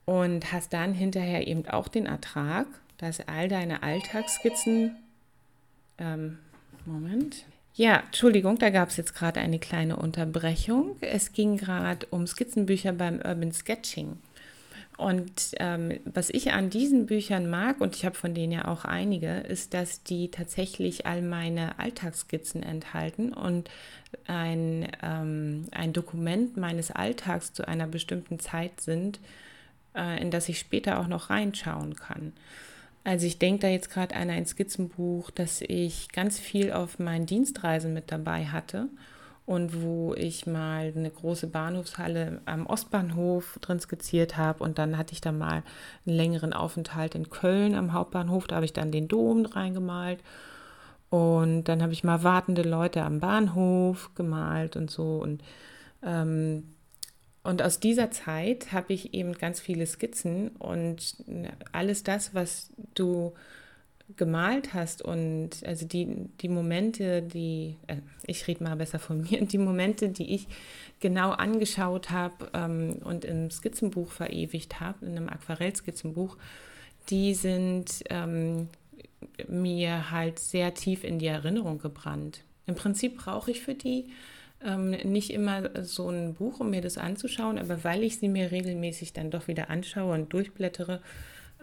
und 0.06 0.52
hast 0.52 0.74
dann 0.74 0.94
hinterher 0.94 1.48
eben 1.48 1.68
auch 1.68 1.88
den 1.88 2.06
Ertrag, 2.06 2.68
dass 2.98 3.22
all 3.28 3.48
deine 3.48 3.84
Alltagsskizzen, 3.84 4.96
ähm, 6.00 6.40
Moment, 6.86 7.46
ja, 7.80 8.04
Entschuldigung, 8.06 8.58
da 8.58 8.72
gab 8.72 8.90
es 8.90 8.98
jetzt 8.98 9.16
gerade 9.16 9.40
eine 9.40 9.58
kleine 9.58 9.96
Unterbrechung. 9.96 10.98
Es 11.00 11.32
ging 11.32 11.56
gerade 11.56 12.06
um 12.10 12.28
Skizzenbücher 12.28 12.92
beim 12.92 13.22
Urban 13.24 13.54
Sketching. 13.54 14.18
Und 14.98 15.32
ähm, 15.60 15.98
was 16.04 16.30
ich 16.30 16.52
an 16.52 16.70
diesen 16.70 17.06
Büchern 17.06 17.50
mag, 17.50 17.80
und 17.80 17.96
ich 17.96 18.04
habe 18.04 18.16
von 18.16 18.34
denen 18.34 18.52
ja 18.52 18.68
auch 18.68 18.84
einige, 18.84 19.38
ist, 19.38 19.74
dass 19.74 20.04
die 20.04 20.30
tatsächlich 20.30 21.06
all 21.06 21.22
meine 21.22 21.80
Alltagsskizzen 21.80 22.64
enthalten 22.64 23.32
und 23.32 23.70
ein, 24.28 24.90
ähm, 25.02 25.68
ein 25.72 25.94
Dokument 25.94 26.58
meines 26.58 26.92
Alltags 26.92 27.54
zu 27.54 27.66
einer 27.66 27.88
bestimmten 27.88 28.40
Zeit 28.40 28.82
sind, 28.82 29.22
äh, 29.96 30.22
in 30.22 30.32
das 30.32 30.50
ich 30.50 30.60
später 30.60 31.00
auch 31.00 31.08
noch 31.08 31.30
reinschauen 31.30 31.96
kann. 31.96 32.34
Also 33.10 33.26
ich 33.26 33.40
denke 33.40 33.62
da 33.62 33.68
jetzt 33.70 33.90
gerade 33.90 34.16
an 34.16 34.30
ein 34.30 34.46
Skizzenbuch, 34.46 35.32
das 35.32 35.62
ich 35.62 36.10
ganz 36.12 36.38
viel 36.38 36.72
auf 36.72 37.00
meinen 37.00 37.26
Dienstreisen 37.26 37.92
mit 37.92 38.12
dabei 38.12 38.46
hatte 38.46 38.88
und 39.48 39.82
wo 39.82 40.14
ich 40.14 40.46
mal 40.46 40.94
eine 40.96 41.10
große 41.10 41.48
Bahnhofshalle 41.48 42.40
am 42.46 42.68
Ostbahnhof 42.68 43.58
drin 43.62 43.80
skizziert 43.80 44.38
habe 44.38 44.64
und 44.64 44.78
dann 44.78 44.96
hatte 44.96 45.14
ich 45.14 45.22
da 45.22 45.32
mal 45.32 45.64
einen 46.06 46.18
längeren 46.18 46.54
Aufenthalt 46.54 47.16
in 47.16 47.32
Köln 47.32 47.74
am 47.74 47.94
Hauptbahnhof, 47.94 48.46
da 48.46 48.58
habe 48.58 48.66
ich 48.66 48.74
dann 48.74 48.92
den 48.92 49.08
Dom 49.08 49.48
reingemalt 49.48 50.20
und 51.10 51.64
dann 51.64 51.82
habe 51.82 51.94
ich 51.94 52.04
mal 52.04 52.22
wartende 52.22 52.62
Leute 52.62 53.02
am 53.02 53.20
Bahnhof 53.20 54.12
gemalt 54.14 54.76
und 54.76 54.92
so 54.92 55.18
und 55.18 55.42
ähm, 56.04 56.76
und 57.44 57.62
aus 57.62 57.80
dieser 57.80 58.12
Zeit 58.12 58.72
habe 58.72 58.94
ich 58.94 59.14
eben 59.14 59.34
ganz 59.34 59.60
viele 59.60 59.86
Skizzen 59.86 60.50
und 60.58 61.16
alles 61.72 62.04
das, 62.04 62.34
was 62.34 62.72
du 62.96 63.34
gemalt 64.18 64.74
hast 64.74 65.02
und 65.02 65.52
also 65.66 65.86
die, 65.86 66.08
die 66.42 66.50
Momente, 66.50 67.22
die, 67.22 67.76
äh, 67.88 67.98
ich 68.26 68.48
rede 68.48 68.64
mal 68.64 68.76
besser 68.76 69.00
von 69.00 69.22
mir, 69.30 69.46
die 69.46 69.58
Momente, 69.58 70.10
die 70.10 70.34
ich 70.34 70.48
genau 71.00 71.32
angeschaut 71.32 72.10
habe 72.10 72.50
ähm, 72.54 72.98
und 73.04 73.24
im 73.24 73.52
Skizzenbuch 73.52 74.12
verewigt 74.12 74.80
habe, 74.80 75.06
in 75.06 75.16
einem 75.16 75.30
Aquarellskizzenbuch, 75.30 76.38
die 77.10 77.34
sind 77.34 78.04
ähm, 78.10 78.70
mir 79.48 80.12
halt 80.12 80.40
sehr 80.40 80.74
tief 80.74 81.04
in 81.04 81.20
die 81.20 81.28
Erinnerung 81.28 81.80
gebrannt. 81.80 82.44
Im 82.66 82.76
Prinzip 82.76 83.18
brauche 83.18 83.52
ich 83.52 83.62
für 83.62 83.76
die 83.76 84.12
ähm, 84.64 84.92
nicht 84.92 85.32
immer 85.32 85.84
so 85.84 86.10
ein 86.10 86.34
Buch, 86.34 86.60
um 86.60 86.70
mir 86.70 86.82
das 86.82 86.98
anzuschauen, 86.98 87.58
aber 87.58 87.84
weil 87.84 88.04
ich 88.04 88.20
sie 88.20 88.28
mir 88.28 88.52
regelmäßig 88.52 89.14
dann 89.14 89.32
doch 89.32 89.48
wieder 89.48 89.70
anschaue 89.70 90.14
und 90.14 90.34
durchblättere, 90.34 91.02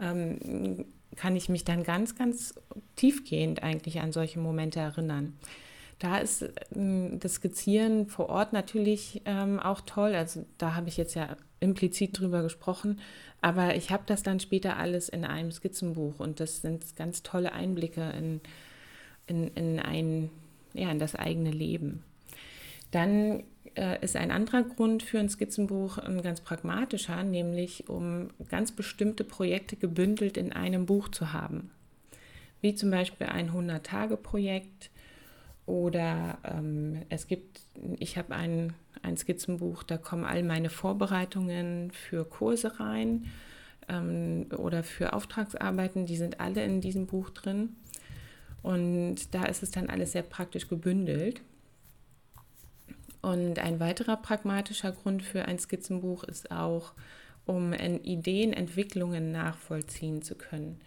ähm, 0.00 0.86
kann 1.16 1.36
ich 1.36 1.48
mich 1.48 1.64
dann 1.64 1.82
ganz, 1.82 2.16
ganz 2.16 2.54
tiefgehend 2.96 3.62
eigentlich 3.62 4.00
an 4.00 4.12
solche 4.12 4.38
Momente 4.38 4.80
erinnern. 4.80 5.34
Da 5.98 6.18
ist 6.18 6.44
ähm, 6.74 7.18
das 7.20 7.34
Skizzieren 7.34 8.06
vor 8.06 8.28
Ort 8.28 8.52
natürlich 8.52 9.22
ähm, 9.24 9.58
auch 9.58 9.80
toll. 9.80 10.14
Also 10.14 10.44
da 10.58 10.74
habe 10.74 10.88
ich 10.88 10.96
jetzt 10.96 11.14
ja 11.14 11.36
implizit 11.60 12.18
drüber 12.18 12.42
gesprochen, 12.42 13.00
aber 13.40 13.76
ich 13.76 13.90
habe 13.90 14.02
das 14.06 14.22
dann 14.22 14.40
später 14.40 14.76
alles 14.76 15.08
in 15.08 15.24
einem 15.24 15.52
Skizzenbuch 15.52 16.18
und 16.18 16.40
das 16.40 16.60
sind 16.60 16.96
ganz 16.96 17.22
tolle 17.22 17.52
Einblicke 17.52 18.12
in, 18.18 18.40
in, 19.26 19.48
in 19.54 19.80
ein 19.80 20.30
ja, 20.76 20.90
in 20.90 20.98
das 20.98 21.14
eigene 21.14 21.50
Leben. 21.50 22.04
Dann 22.96 23.42
äh, 23.74 24.02
ist 24.02 24.16
ein 24.16 24.30
anderer 24.30 24.62
Grund 24.62 25.02
für 25.02 25.18
ein 25.18 25.28
Skizzenbuch 25.28 25.98
ein 25.98 26.22
ganz 26.22 26.40
pragmatischer, 26.40 27.22
nämlich 27.24 27.90
um 27.90 28.30
ganz 28.48 28.72
bestimmte 28.72 29.22
Projekte 29.22 29.76
gebündelt 29.76 30.38
in 30.38 30.50
einem 30.54 30.86
Buch 30.86 31.10
zu 31.10 31.34
haben. 31.34 31.70
Wie 32.62 32.74
zum 32.74 32.90
Beispiel 32.90 33.26
ein 33.26 33.50
100-Tage-Projekt 33.50 34.88
oder 35.66 36.38
ähm, 36.42 37.02
es 37.10 37.26
gibt, 37.26 37.60
ich 37.98 38.16
habe 38.16 38.34
ein, 38.34 38.72
ein 39.02 39.18
Skizzenbuch, 39.18 39.82
da 39.82 39.98
kommen 39.98 40.24
all 40.24 40.42
meine 40.42 40.70
Vorbereitungen 40.70 41.90
für 41.90 42.24
Kurse 42.24 42.80
rein 42.80 43.26
ähm, 43.90 44.46
oder 44.56 44.82
für 44.82 45.12
Auftragsarbeiten, 45.12 46.06
die 46.06 46.16
sind 46.16 46.40
alle 46.40 46.64
in 46.64 46.80
diesem 46.80 47.06
Buch 47.06 47.28
drin. 47.28 47.76
Und 48.62 49.34
da 49.34 49.44
ist 49.44 49.62
es 49.62 49.70
dann 49.70 49.90
alles 49.90 50.12
sehr 50.12 50.22
praktisch 50.22 50.68
gebündelt. 50.68 51.42
Und 53.26 53.58
ein 53.58 53.80
weiterer 53.80 54.16
pragmatischer 54.16 54.92
Grund 54.92 55.20
für 55.20 55.46
ein 55.46 55.58
Skizzenbuch 55.58 56.22
ist 56.22 56.52
auch, 56.52 56.92
um 57.44 57.72
Ideenentwicklungen 57.72 59.32
nachvollziehen 59.32 60.22
zu 60.22 60.36
können. 60.36 60.80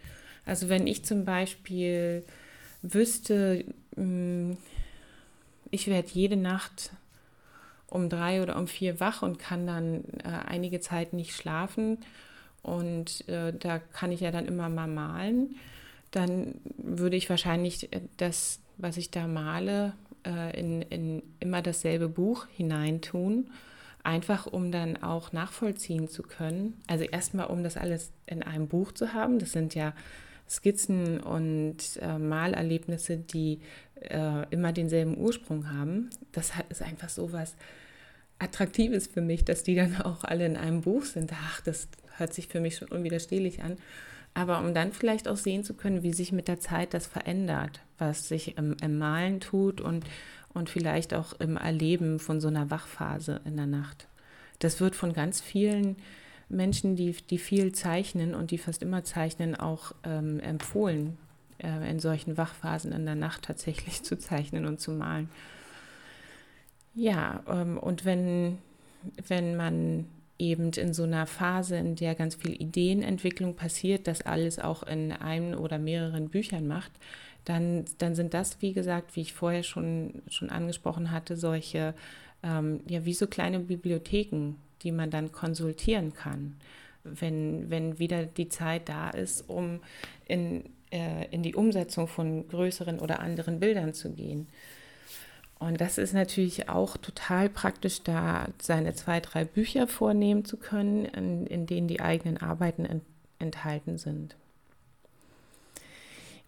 Also 0.46 0.70
wenn 0.70 0.86
ich 0.86 1.04
zum 1.04 1.26
Beispiel 1.26 2.24
wüsste, 2.80 3.66
hm, 3.94 4.56
ich 5.70 5.86
werde 5.88 6.08
jede 6.14 6.38
Nacht 6.38 6.92
um 7.88 8.08
drei 8.08 8.42
oder 8.42 8.56
um 8.56 8.66
vier 8.66 9.00
wach 9.00 9.20
und 9.20 9.38
kann 9.38 9.66
dann 9.66 10.04
äh, 10.24 10.28
einige 10.46 10.80
Zeit 10.80 11.12
nicht 11.12 11.36
schlafen 11.36 11.98
und 12.62 13.28
äh, 13.28 13.52
da 13.52 13.80
kann 13.80 14.12
ich 14.12 14.20
ja 14.20 14.30
dann 14.30 14.46
immer 14.46 14.70
mal 14.70 14.88
malen, 14.88 15.56
dann 16.10 16.54
würde 16.78 17.16
ich 17.16 17.28
wahrscheinlich 17.28 17.92
äh, 17.92 18.00
das, 18.16 18.60
was 18.78 18.96
ich 18.96 19.10
da 19.10 19.26
male, 19.26 19.92
äh, 20.26 20.58
in, 20.58 20.82
in 20.82 21.22
immer 21.40 21.62
dasselbe 21.62 22.08
Buch 22.08 22.46
hineintun, 22.56 23.50
einfach 24.02 24.46
um 24.46 24.72
dann 24.72 25.02
auch 25.02 25.32
nachvollziehen 25.32 26.08
zu 26.08 26.22
können. 26.22 26.80
Also 26.86 27.04
erstmal, 27.04 27.46
um 27.46 27.62
das 27.62 27.76
alles 27.76 28.12
in 28.26 28.42
einem 28.42 28.68
Buch 28.68 28.92
zu 28.92 29.12
haben. 29.12 29.38
Das 29.38 29.52
sind 29.52 29.74
ja 29.74 29.94
Skizzen 30.48 31.20
und 31.20 31.76
äh, 32.00 32.18
Malerlebnisse, 32.18 33.16
die 33.18 33.60
äh, 34.00 34.48
immer 34.50 34.72
denselben 34.72 35.16
Ursprung 35.16 35.70
haben. 35.70 36.10
Das 36.32 36.56
hat, 36.56 36.66
ist 36.70 36.82
einfach 36.82 37.08
so 37.08 37.32
was 37.32 37.56
Attraktives 38.38 39.06
für 39.06 39.20
mich, 39.20 39.44
dass 39.44 39.62
die 39.62 39.74
dann 39.74 40.00
auch 40.02 40.24
alle 40.24 40.46
in 40.46 40.56
einem 40.56 40.80
Buch 40.80 41.04
sind. 41.04 41.32
Ach, 41.32 41.60
das 41.60 41.88
hört 42.16 42.34
sich 42.34 42.48
für 42.48 42.60
mich 42.60 42.76
schon 42.76 42.88
unwiderstehlich 42.88 43.62
an 43.62 43.76
aber 44.34 44.58
um 44.60 44.74
dann 44.74 44.92
vielleicht 44.92 45.28
auch 45.28 45.36
sehen 45.36 45.64
zu 45.64 45.74
können, 45.74 46.02
wie 46.02 46.12
sich 46.12 46.32
mit 46.32 46.48
der 46.48 46.60
Zeit 46.60 46.94
das 46.94 47.06
verändert, 47.06 47.80
was 47.98 48.28
sich 48.28 48.56
im, 48.56 48.76
im 48.82 48.98
Malen 48.98 49.40
tut 49.40 49.80
und, 49.80 50.04
und 50.54 50.70
vielleicht 50.70 51.14
auch 51.14 51.32
im 51.40 51.56
Erleben 51.56 52.18
von 52.18 52.40
so 52.40 52.48
einer 52.48 52.70
Wachphase 52.70 53.40
in 53.44 53.56
der 53.56 53.66
Nacht. 53.66 54.06
Das 54.60 54.80
wird 54.80 54.94
von 54.94 55.12
ganz 55.12 55.40
vielen 55.40 55.96
Menschen, 56.48 56.96
die, 56.96 57.12
die 57.12 57.38
viel 57.38 57.72
zeichnen 57.72 58.34
und 58.34 58.50
die 58.50 58.58
fast 58.58 58.82
immer 58.82 59.04
zeichnen, 59.04 59.54
auch 59.54 59.92
ähm, 60.04 60.40
empfohlen, 60.40 61.16
äh, 61.58 61.90
in 61.90 62.00
solchen 62.00 62.36
Wachphasen 62.36 62.92
in 62.92 63.06
der 63.06 63.14
Nacht 63.14 63.42
tatsächlich 63.42 64.02
zu 64.04 64.18
zeichnen 64.18 64.66
und 64.66 64.80
zu 64.80 64.92
malen. 64.92 65.30
Ja, 66.94 67.42
ähm, 67.48 67.78
und 67.78 68.04
wenn, 68.04 68.58
wenn 69.28 69.56
man 69.56 70.06
eben 70.40 70.72
in 70.72 70.94
so 70.94 71.04
einer 71.04 71.26
Phase, 71.26 71.76
in 71.76 71.94
der 71.94 72.14
ganz 72.14 72.34
viel 72.34 72.60
Ideenentwicklung 72.60 73.54
passiert, 73.54 74.06
das 74.06 74.22
alles 74.22 74.58
auch 74.58 74.82
in 74.82 75.12
einem 75.12 75.58
oder 75.58 75.78
mehreren 75.78 76.30
Büchern 76.30 76.66
macht, 76.66 76.90
dann, 77.44 77.84
dann 77.98 78.14
sind 78.14 78.34
das, 78.34 78.60
wie 78.60 78.72
gesagt, 78.72 79.16
wie 79.16 79.20
ich 79.20 79.32
vorher 79.32 79.62
schon, 79.62 80.22
schon 80.28 80.50
angesprochen 80.50 81.10
hatte, 81.10 81.36
solche, 81.36 81.94
ähm, 82.42 82.80
ja, 82.88 83.04
wie 83.04 83.14
so 83.14 83.26
kleine 83.26 83.60
Bibliotheken, 83.60 84.54
die 84.82 84.92
man 84.92 85.10
dann 85.10 85.30
konsultieren 85.32 86.14
kann, 86.14 86.56
wenn, 87.04 87.70
wenn 87.70 87.98
wieder 87.98 88.24
die 88.24 88.48
Zeit 88.48 88.88
da 88.88 89.10
ist, 89.10 89.48
um 89.48 89.80
in, 90.26 90.64
äh, 90.90 91.26
in 91.30 91.42
die 91.42 91.54
Umsetzung 91.54 92.08
von 92.08 92.48
größeren 92.48 92.98
oder 92.98 93.20
anderen 93.20 93.60
Bildern 93.60 93.94
zu 93.94 94.10
gehen. 94.12 94.48
Und 95.60 95.78
das 95.82 95.98
ist 95.98 96.14
natürlich 96.14 96.70
auch 96.70 96.96
total 96.96 97.50
praktisch, 97.50 98.02
da 98.02 98.48
seine 98.60 98.94
zwei, 98.94 99.20
drei 99.20 99.44
Bücher 99.44 99.86
vornehmen 99.86 100.46
zu 100.46 100.56
können, 100.56 101.04
in, 101.04 101.46
in 101.46 101.66
denen 101.66 101.86
die 101.86 102.00
eigenen 102.00 102.38
Arbeiten 102.38 102.86
ent, 102.86 103.04
enthalten 103.38 103.98
sind. 103.98 104.36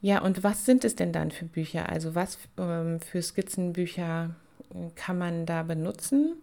Ja, 0.00 0.22
und 0.22 0.42
was 0.42 0.64
sind 0.64 0.84
es 0.84 0.96
denn 0.96 1.12
dann 1.12 1.30
für 1.30 1.44
Bücher? 1.44 1.90
Also 1.90 2.14
was 2.14 2.38
ähm, 2.56 3.00
für 3.00 3.20
Skizzenbücher 3.20 4.34
kann 4.94 5.18
man 5.18 5.44
da 5.44 5.62
benutzen? 5.62 6.36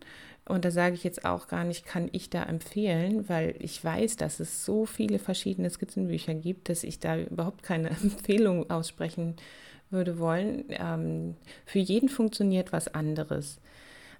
Und 0.45 0.63
da 0.63 0.69
sage 0.69 0.93
ich 0.93 1.03
jetzt 1.03 1.25
auch 1.25 1.47
gar 1.47 1.63
nicht, 1.63 1.87
kann 1.87 2.07
ich 2.11 2.29
da 2.29 2.43
empfehlen, 2.43 3.27
weil 3.29 3.55
ich 3.57 3.83
weiß, 3.83 4.15
dass 4.17 4.39
es 4.39 4.63
so 4.63 4.85
viele 4.85 5.17
verschiedene 5.17 5.71
Skizzenbücher 5.71 6.35
gibt, 6.35 6.69
dass 6.69 6.83
ich 6.83 6.99
da 6.99 7.17
überhaupt 7.17 7.63
keine 7.63 7.89
Empfehlung 8.03 8.69
aussprechen 8.69 9.37
kann 9.37 9.45
würde 9.89 10.19
wollen, 10.19 10.65
ähm, 10.69 11.35
für 11.65 11.79
jeden 11.79 12.09
funktioniert 12.09 12.71
was 12.71 12.93
anderes. 12.93 13.59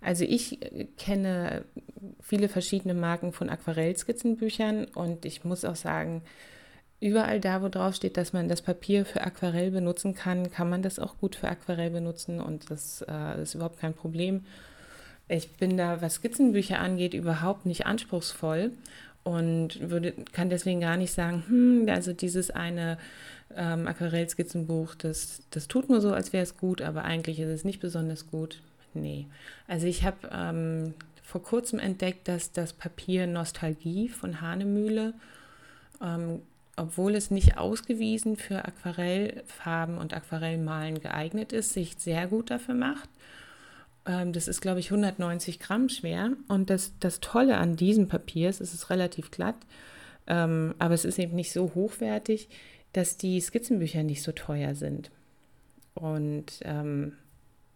Also 0.02 0.24
ich 0.24 0.60
kenne 0.98 1.66
viele 2.22 2.48
verschiedene 2.48 2.94
Marken 2.94 3.34
von 3.34 3.50
Aquarellskizzenbüchern 3.50 4.86
und 4.86 5.26
ich 5.26 5.44
muss 5.44 5.66
auch 5.66 5.76
sagen, 5.76 6.22
überall 7.02 7.40
da, 7.40 7.62
wo 7.62 7.68
drauf 7.68 7.96
steht, 7.96 8.18
dass 8.18 8.34
man 8.34 8.48
das 8.48 8.62
Papier 8.62 9.06
für 9.06 9.22
Aquarell 9.22 9.72
benutzen 9.72 10.16
kann, 10.16 10.52
kann 10.52 10.70
man 10.70 10.82
das 10.82 11.00
auch 11.00 11.18
gut 11.18 11.36
für 11.36 11.50
Aquarell 11.50 11.90
benutzen 11.90 12.40
und 12.40 12.72
das 12.72 13.04
äh, 13.08 13.42
ist 13.42 13.56
überhaupt 13.56 13.80
kein 13.80 13.94
Problem. 13.94 14.46
Ich 15.28 15.58
bin 15.58 15.78
da, 15.78 16.02
was 16.02 16.16
Skizzenbücher 16.16 16.80
angeht, 16.80 17.14
überhaupt 17.14 17.66
nicht 17.66 17.86
anspruchsvoll 17.86 18.72
und 19.24 19.90
würde, 19.90 20.14
kann 20.32 20.50
deswegen 20.50 20.80
gar 20.80 20.98
nicht 20.98 21.12
sagen, 21.12 21.44
hm, 21.48 21.88
also 21.90 22.14
dieses 22.14 22.52
eine 22.52 22.98
ähm, 23.56 23.88
Aquarellskizzenbuch, 23.88 24.96
das, 24.96 25.42
das 25.52 25.68
tut 25.68 25.90
nur 25.90 26.02
so, 26.02 26.14
als 26.14 26.34
wäre 26.34 26.44
es 26.44 26.58
gut, 26.58 26.82
aber 26.82 27.04
eigentlich 27.04 27.40
ist 27.40 27.50
es 27.50 27.64
nicht 27.64 27.80
besonders 27.80 28.28
gut. 28.28 28.62
Nee. 28.94 29.28
Also 29.68 29.88
ich 29.88 30.04
habe 30.04 30.30
ähm, 30.32 30.94
vor 31.24 31.44
kurzem 31.44 31.80
entdeckt, 31.80 32.28
dass 32.28 32.52
das 32.52 32.74
Papier 32.74 33.28
Nostalgie 33.28 34.10
von 34.10 34.42
Hahnemühle, 34.42 35.14
ähm, 36.02 36.42
obwohl 36.76 37.14
es 37.14 37.30
nicht 37.30 37.58
ausgewiesen 37.58 38.38
für 38.38 38.66
Aquarellfarben 38.66 39.98
und 39.98 40.14
Aquarellmalen 40.14 41.02
geeignet 41.02 41.52
ist, 41.52 41.74
sich 41.74 41.96
sehr 41.98 42.28
gut 42.28 42.50
dafür 42.50 42.74
macht. 42.74 43.10
Ähm, 44.10 44.34
das 44.34 44.50
ist, 44.50 44.60
glaube 44.60 44.82
ich, 44.82 44.88
190 44.92 45.60
Gramm 45.60 45.88
schwer. 45.88 46.32
Und 46.50 46.70
das, 46.70 46.92
das 47.00 47.22
Tolle 47.22 47.58
an 47.58 47.78
diesem 47.78 48.10
Papier 48.10 48.50
ist, 48.50 48.60
es 48.60 48.74
ist 48.74 48.90
relativ 48.90 49.32
glatt, 49.32 49.56
ähm, 50.28 50.76
aber 50.80 50.94
es 50.96 51.06
ist 51.06 51.18
eben 51.18 51.36
nicht 51.36 51.54
so 51.54 51.72
hochwertig 51.76 52.50
dass 52.94 53.18
die 53.18 53.40
Skizzenbücher 53.40 54.04
nicht 54.04 54.24
so 54.24 54.32
teuer 54.32 54.76
sind. 54.76 55.12
Und 55.94 56.60
ähm, 56.64 57.14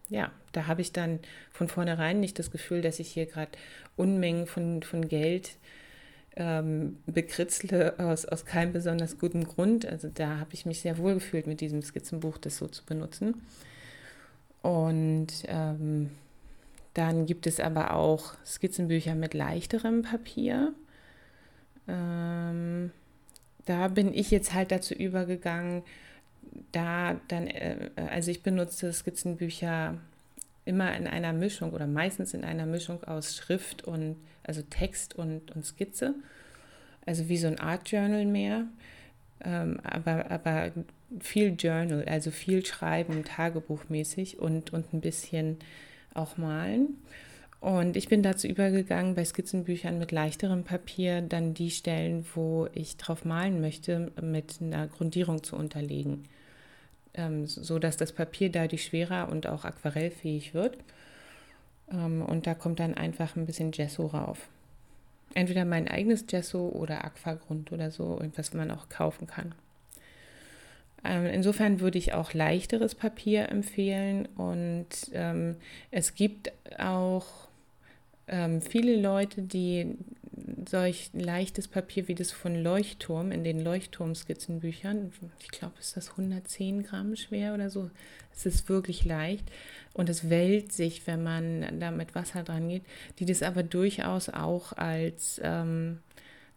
ja, 0.10 0.32
da 0.52 0.67
habe 0.67 0.82
ich 0.82 0.91
dann 0.91 1.19
von 1.52 1.67
vornherein 1.67 2.19
nicht 2.19 2.39
das 2.39 2.52
Gefühl, 2.52 2.82
dass 2.82 3.00
ich 3.00 3.10
hier 3.10 3.26
gerade 3.26 3.52
Unmengen 3.96 4.48
von, 4.48 4.82
von 4.84 5.08
Geld 5.08 5.52
ähm, 6.36 6.98
bekritzle 7.06 8.00
aus, 8.00 8.26
aus 8.26 8.46
keinem 8.46 8.74
besonders 8.74 9.19
guten 9.19 9.43
Grund. 9.43 9.86
Also 9.86 10.10
da 10.12 10.39
habe 10.39 10.54
ich 10.54 10.65
mich 10.65 10.82
sehr 10.82 10.98
wohl 10.98 11.15
gefühlt, 11.15 11.48
mit 11.48 11.62
diesem 11.62 11.82
Skizzenbuch 11.82 12.38
das 12.38 12.58
so 12.58 12.67
zu 12.67 12.84
benutzen. 12.86 13.41
Und 14.62 15.28
ähm, 15.48 16.10
dann 16.93 17.25
gibt 17.25 17.47
es 17.47 17.60
aber 17.60 17.93
auch 17.93 18.36
Skizzenbücher 18.45 19.15
mit 19.15 19.34
leichterem 19.34 20.03
Papier. 20.03 20.73
Ähm, 21.88 22.91
da 23.65 23.88
bin 23.88 24.13
ich 24.13 24.32
jetzt 24.32 24.53
halt 24.53 24.71
dazu 24.71 24.93
übergegangen, 24.93 25.84
da 26.71 27.19
dann, 27.27 27.47
äh, 27.47 27.89
also 27.95 28.32
ich 28.32 28.43
benutze 28.43 28.93
Skizzenbücher 28.93 29.97
immer 30.65 30.95
in 30.95 31.08
einer 31.08 31.34
Mischung 31.34 31.73
oder 31.73 31.88
meistens 31.88 32.34
in 32.34 32.43
einer 32.43 32.65
Mischung 32.65 33.03
aus 33.03 33.36
Schrift 33.36 33.84
und, 33.84 34.15
also 34.43 34.62
Text 34.62 35.15
und, 35.15 35.51
und 35.51 35.65
Skizze. 35.65 36.15
Also 37.06 37.27
wie 37.27 37.38
so 37.38 37.47
ein 37.47 37.60
Art 37.60 37.89
Journal 37.89 38.25
mehr. 38.25 38.65
Ähm, 39.43 39.79
aber, 39.84 40.32
aber 40.32 40.71
viel 41.19 41.56
Journal, 41.58 42.06
also 42.06 42.32
viel 42.32 42.65
Schreiben, 42.65 43.25
Tagebuchmäßig 43.25 44.39
und, 44.39 44.71
und 44.71 44.93
ein 44.93 45.01
bisschen 45.01 45.58
auch 46.13 46.38
malen. 46.38 46.97
Und 47.60 47.95
ich 47.95 48.10
bin 48.10 48.23
dazu 48.23 48.45
übergegangen, 48.47 49.15
bei 49.15 49.23
Skizzenbüchern 49.23 49.97
mit 49.97 50.12
leichterem 50.12 50.65
Papier 50.65 51.21
dann 51.21 51.54
die 51.54 51.71
Stellen, 51.71 52.26
wo 52.36 52.67
ich 52.73 52.97
drauf 52.97 53.23
malen 53.23 53.62
möchte, 53.62 54.12
mit 54.21 54.60
einer 54.62 54.88
Grundierung 54.88 55.43
zu 55.43 55.56
unterlegen, 55.56 56.26
ähm, 57.13 57.47
so 57.47 57.80
dass 57.80 57.95
das 57.95 58.12
Papier 58.12 58.52
dadurch 58.52 58.84
schwerer 58.84 59.30
und 59.32 59.47
auch 59.47 59.63
aquarellfähig 59.63 60.54
wird. 60.54 60.78
Ähm, 61.89 62.21
und 62.21 62.47
da 62.47 62.54
kommt 62.54 62.82
dann 62.82 62.95
einfach 62.95 63.38
ein 63.38 63.45
bisschen 63.45 63.71
Gesso 63.71 64.08
rauf. 64.08 64.49
Entweder 65.34 65.63
mein 65.63 65.88
eigenes 65.88 66.28
Gesso 66.28 66.67
oder 66.67 67.06
Aquagrund 67.06 67.71
oder 67.71 67.91
so, 67.91 68.19
was 68.36 68.54
man 68.54 68.71
auch 68.71 68.89
kaufen 68.89 69.26
kann. 69.26 69.56
Ähm, 71.04 71.26
insofern 71.26 71.80
würde 71.80 71.98
ich 71.98 72.13
auch 72.13 72.34
leichteres 72.34 72.96
Papier 72.96 73.50
empfehlen 73.50 74.28
und 74.38 74.88
ähm, 75.13 75.56
es 75.92 76.16
gibt 76.16 76.52
auch 76.78 77.26
ähm, 78.28 78.62
viele 78.62 78.96
Leute, 79.00 79.42
die 79.42 79.98
solch 80.68 81.12
leichtes 81.13 81.68
Papier 81.68 82.08
wie 82.08 82.16
das 82.16 82.32
von 82.32 82.56
Leuchtturm 82.56 83.32
in 83.32 83.44
den 83.44 83.63
Leuchtturm-Skizzenbüchern, 83.63 85.12
ich 85.42 85.50
glaube, 85.50 85.76
ist 85.80 85.96
das 85.98 86.12
110 86.12 86.84
Gramm 86.84 87.16
schwer 87.16 87.54
oder 87.54 87.70
so. 87.70 87.89
Es 88.36 88.46
ist 88.46 88.68
wirklich 88.70 89.06
leicht 89.06 89.46
und 89.94 90.10
es 90.10 90.30
wellt 90.30 90.72
sich, 90.72 91.06
wenn 91.06 91.22
man 91.22 91.80
da 91.80 91.92
mit 91.92 92.16
Wasser 92.16 92.44
dran 92.44 92.70
geht, 92.70 92.84
die 93.20 93.26
das 93.26 93.44
aber 93.44 93.63
durchaus 93.63 94.30
auch 94.30 94.74
als 94.74 95.39
ähm, 95.44 96.00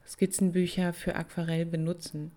Skizzenbücher 0.07 0.93
für 0.93 1.17
Aquarell 1.17 1.67
benutzen. 1.67 2.33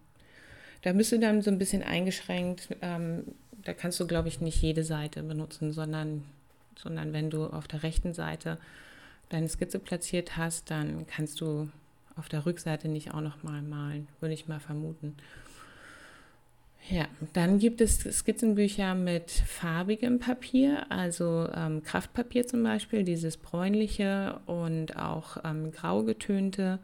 Da 0.82 0.94
bist 0.94 1.12
du 1.12 1.20
dann 1.20 1.42
so 1.42 1.52
ein 1.52 1.58
bisschen 1.58 1.84
eingeschränkt. 1.84 2.70
Ähm, 2.82 3.24
da 3.64 3.74
kannst 3.74 4.00
du, 4.00 4.08
glaube 4.08 4.28
ich, 4.28 4.42
nicht 4.42 4.62
jede 4.62 4.84
Seite 4.84 5.24
benutzen, 5.24 5.72
sondern, 5.72 6.24
sondern 6.78 7.14
wenn 7.14 7.30
du 7.30 7.46
auf 7.46 7.68
der 7.68 7.84
rechten 7.84 8.14
Seite 8.14 8.58
deine 9.30 9.50
Skizze 9.50 9.80
platziert 9.80 10.38
hast, 10.38 10.72
dann 10.72 11.06
kannst 11.08 11.42
du 11.42 11.70
auf 12.16 12.30
der 12.30 12.46
Rückseite 12.46 12.88
nicht 12.88 13.14
auch 13.14 13.22
noch 13.22 13.44
mal 13.44 13.62
malen, 13.62 14.08
würde 14.20 14.34
ich 14.34 14.48
mal 14.48 14.60
vermuten. 14.60 15.16
Ja, 16.90 17.06
dann 17.34 17.60
gibt 17.60 17.82
es 17.82 18.00
Skizzenbücher 18.00 18.96
mit 18.96 19.30
farbigem 19.30 20.20
Papier, 20.20 20.90
also 20.90 21.48
ähm, 21.54 21.84
Kraftpapier 21.84 22.48
zum 22.48 22.64
Beispiel, 22.64 23.04
dieses 23.04 23.38
bräunliche 23.38 24.40
und 24.48 24.98
auch 24.98 25.38
ähm, 25.44 25.72
grau 25.72 26.04
getönte 26.04 26.80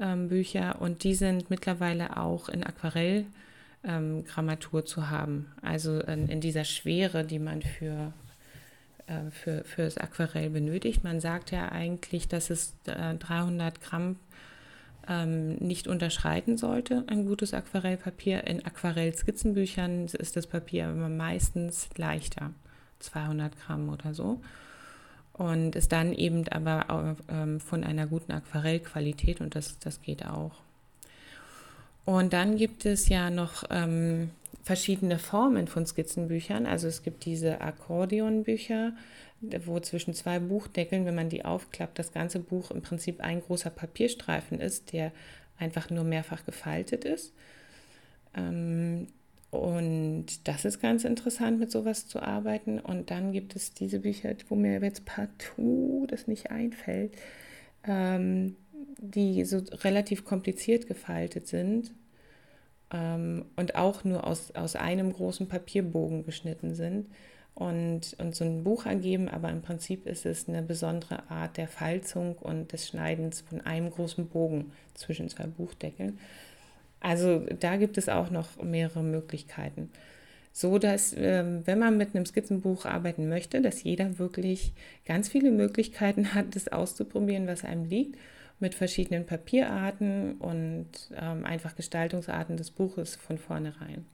ähm, 0.00 0.28
Bücher. 0.28 0.80
Und 0.80 1.04
die 1.04 1.14
sind 1.14 1.50
mittlerweile 1.50 2.16
auch 2.16 2.48
in 2.48 2.64
Aquarellgrammatur 2.64 4.80
ähm, 4.80 4.86
zu 4.86 5.10
haben, 5.10 5.52
also 5.62 6.00
in, 6.00 6.28
in, 6.28 6.40
dieser 6.40 6.64
Schwere, 6.64 7.24
die 7.24 7.38
man 7.38 7.62
für, 7.62 8.12
äh, 9.06 9.30
für, 9.30 9.64
für 9.64 9.82
das 9.82 9.98
Aquarell 9.98 10.50
benötigt. 10.50 11.04
Man 11.04 11.20
sagt 11.20 11.50
ja 11.50 11.70
eigentlich, 11.70 12.28
dass 12.28 12.50
es 12.50 12.74
äh, 12.86 13.14
300 13.14 13.80
Gramm 13.80 14.16
ähm, 15.08 15.54
nicht 15.56 15.86
unterschreiten 15.86 16.56
sollte, 16.56 17.04
ein 17.06 17.26
gutes 17.26 17.54
Aquarellpapier. 17.54 18.46
In 18.46 18.64
Aquarell-Skizzenbüchern 18.64 20.06
ist 20.06 20.36
das 20.36 20.46
Papier 20.46 20.90
immer 20.90 21.08
meistens 21.08 21.88
leichter, 21.96 22.52
200 23.00 23.58
Gramm 23.60 23.88
oder 23.88 24.14
so. 24.14 24.40
Und 25.34 25.74
ist 25.74 25.90
dann 25.90 26.12
eben 26.12 26.46
aber 26.48 26.90
auch, 26.90 27.16
ähm, 27.28 27.60
von 27.60 27.82
einer 27.82 28.06
guten 28.06 28.32
Aquarellqualität 28.32 29.40
und 29.40 29.56
das, 29.56 29.78
das 29.80 30.00
geht 30.00 30.24
auch. 30.24 30.52
Und 32.04 32.32
dann 32.32 32.56
gibt 32.56 32.86
es 32.86 33.08
ja 33.08 33.30
noch 33.30 33.64
ähm, 33.70 34.30
verschiedene 34.62 35.18
Formen 35.18 35.66
von 35.66 35.86
Skizzenbüchern. 35.86 36.66
Also 36.66 36.86
es 36.86 37.02
gibt 37.02 37.24
diese 37.24 37.60
Akkordeonbücher, 37.60 38.92
wo 39.64 39.80
zwischen 39.80 40.14
zwei 40.14 40.38
Buchdeckeln, 40.38 41.04
wenn 41.04 41.14
man 41.14 41.28
die 41.28 41.44
aufklappt, 41.44 41.98
das 41.98 42.12
ganze 42.12 42.38
Buch 42.38 42.70
im 42.70 42.82
Prinzip 42.82 43.20
ein 43.20 43.42
großer 43.42 43.70
Papierstreifen 43.70 44.60
ist, 44.60 44.92
der 44.92 45.12
einfach 45.58 45.90
nur 45.90 46.04
mehrfach 46.04 46.44
gefaltet 46.46 47.04
ist. 47.04 47.32
Ähm, 48.36 49.08
und 49.54 50.48
das 50.48 50.64
ist 50.64 50.80
ganz 50.80 51.04
interessant, 51.04 51.60
mit 51.60 51.70
sowas 51.70 52.08
zu 52.08 52.20
arbeiten. 52.20 52.80
Und 52.80 53.10
dann 53.10 53.32
gibt 53.32 53.54
es 53.54 53.72
diese 53.72 54.00
Bücher, 54.00 54.34
wo 54.48 54.56
mir 54.56 54.80
jetzt 54.80 55.04
partout 55.04 56.06
das 56.08 56.26
nicht 56.26 56.50
einfällt, 56.50 57.12
ähm, 57.86 58.56
die 58.98 59.44
so 59.44 59.62
relativ 59.84 60.24
kompliziert 60.24 60.86
gefaltet 60.86 61.46
sind 61.46 61.92
ähm, 62.92 63.44
und 63.56 63.76
auch 63.76 64.04
nur 64.04 64.26
aus, 64.26 64.50
aus 64.52 64.76
einem 64.76 65.12
großen 65.12 65.48
Papierbogen 65.48 66.24
geschnitten 66.24 66.74
sind 66.74 67.06
und, 67.54 68.16
und 68.18 68.34
so 68.34 68.44
ein 68.44 68.64
Buch 68.64 68.86
ergeben, 68.86 69.28
aber 69.28 69.50
im 69.50 69.62
Prinzip 69.62 70.06
ist 70.06 70.26
es 70.26 70.48
eine 70.48 70.62
besondere 70.62 71.30
Art 71.30 71.56
der 71.56 71.68
Falzung 71.68 72.36
und 72.38 72.72
des 72.72 72.88
Schneidens 72.88 73.42
von 73.42 73.60
einem 73.60 73.90
großen 73.90 74.26
Bogen 74.28 74.72
zwischen 74.94 75.28
zwei 75.28 75.46
Buchdeckeln. 75.46 76.18
Also 77.04 77.40
da 77.60 77.76
gibt 77.76 77.98
es 77.98 78.08
auch 78.08 78.30
noch 78.30 78.62
mehrere 78.62 79.02
Möglichkeiten. 79.02 79.90
So 80.52 80.78
dass, 80.78 81.12
äh, 81.12 81.44
wenn 81.66 81.78
man 81.78 81.98
mit 81.98 82.14
einem 82.14 82.24
Skizzenbuch 82.24 82.86
arbeiten 82.86 83.28
möchte, 83.28 83.60
dass 83.60 83.82
jeder 83.82 84.18
wirklich 84.18 84.72
ganz 85.04 85.28
viele 85.28 85.50
Möglichkeiten 85.50 86.32
hat, 86.32 86.56
das 86.56 86.68
auszuprobieren, 86.68 87.46
was 87.46 87.62
einem 87.62 87.84
liegt, 87.84 88.16
mit 88.58 88.74
verschiedenen 88.74 89.26
Papierarten 89.26 90.36
und 90.38 90.86
ähm, 91.14 91.44
einfach 91.44 91.76
Gestaltungsarten 91.76 92.56
des 92.56 92.70
Buches 92.70 93.16
von 93.16 93.36
vornherein. 93.36 94.06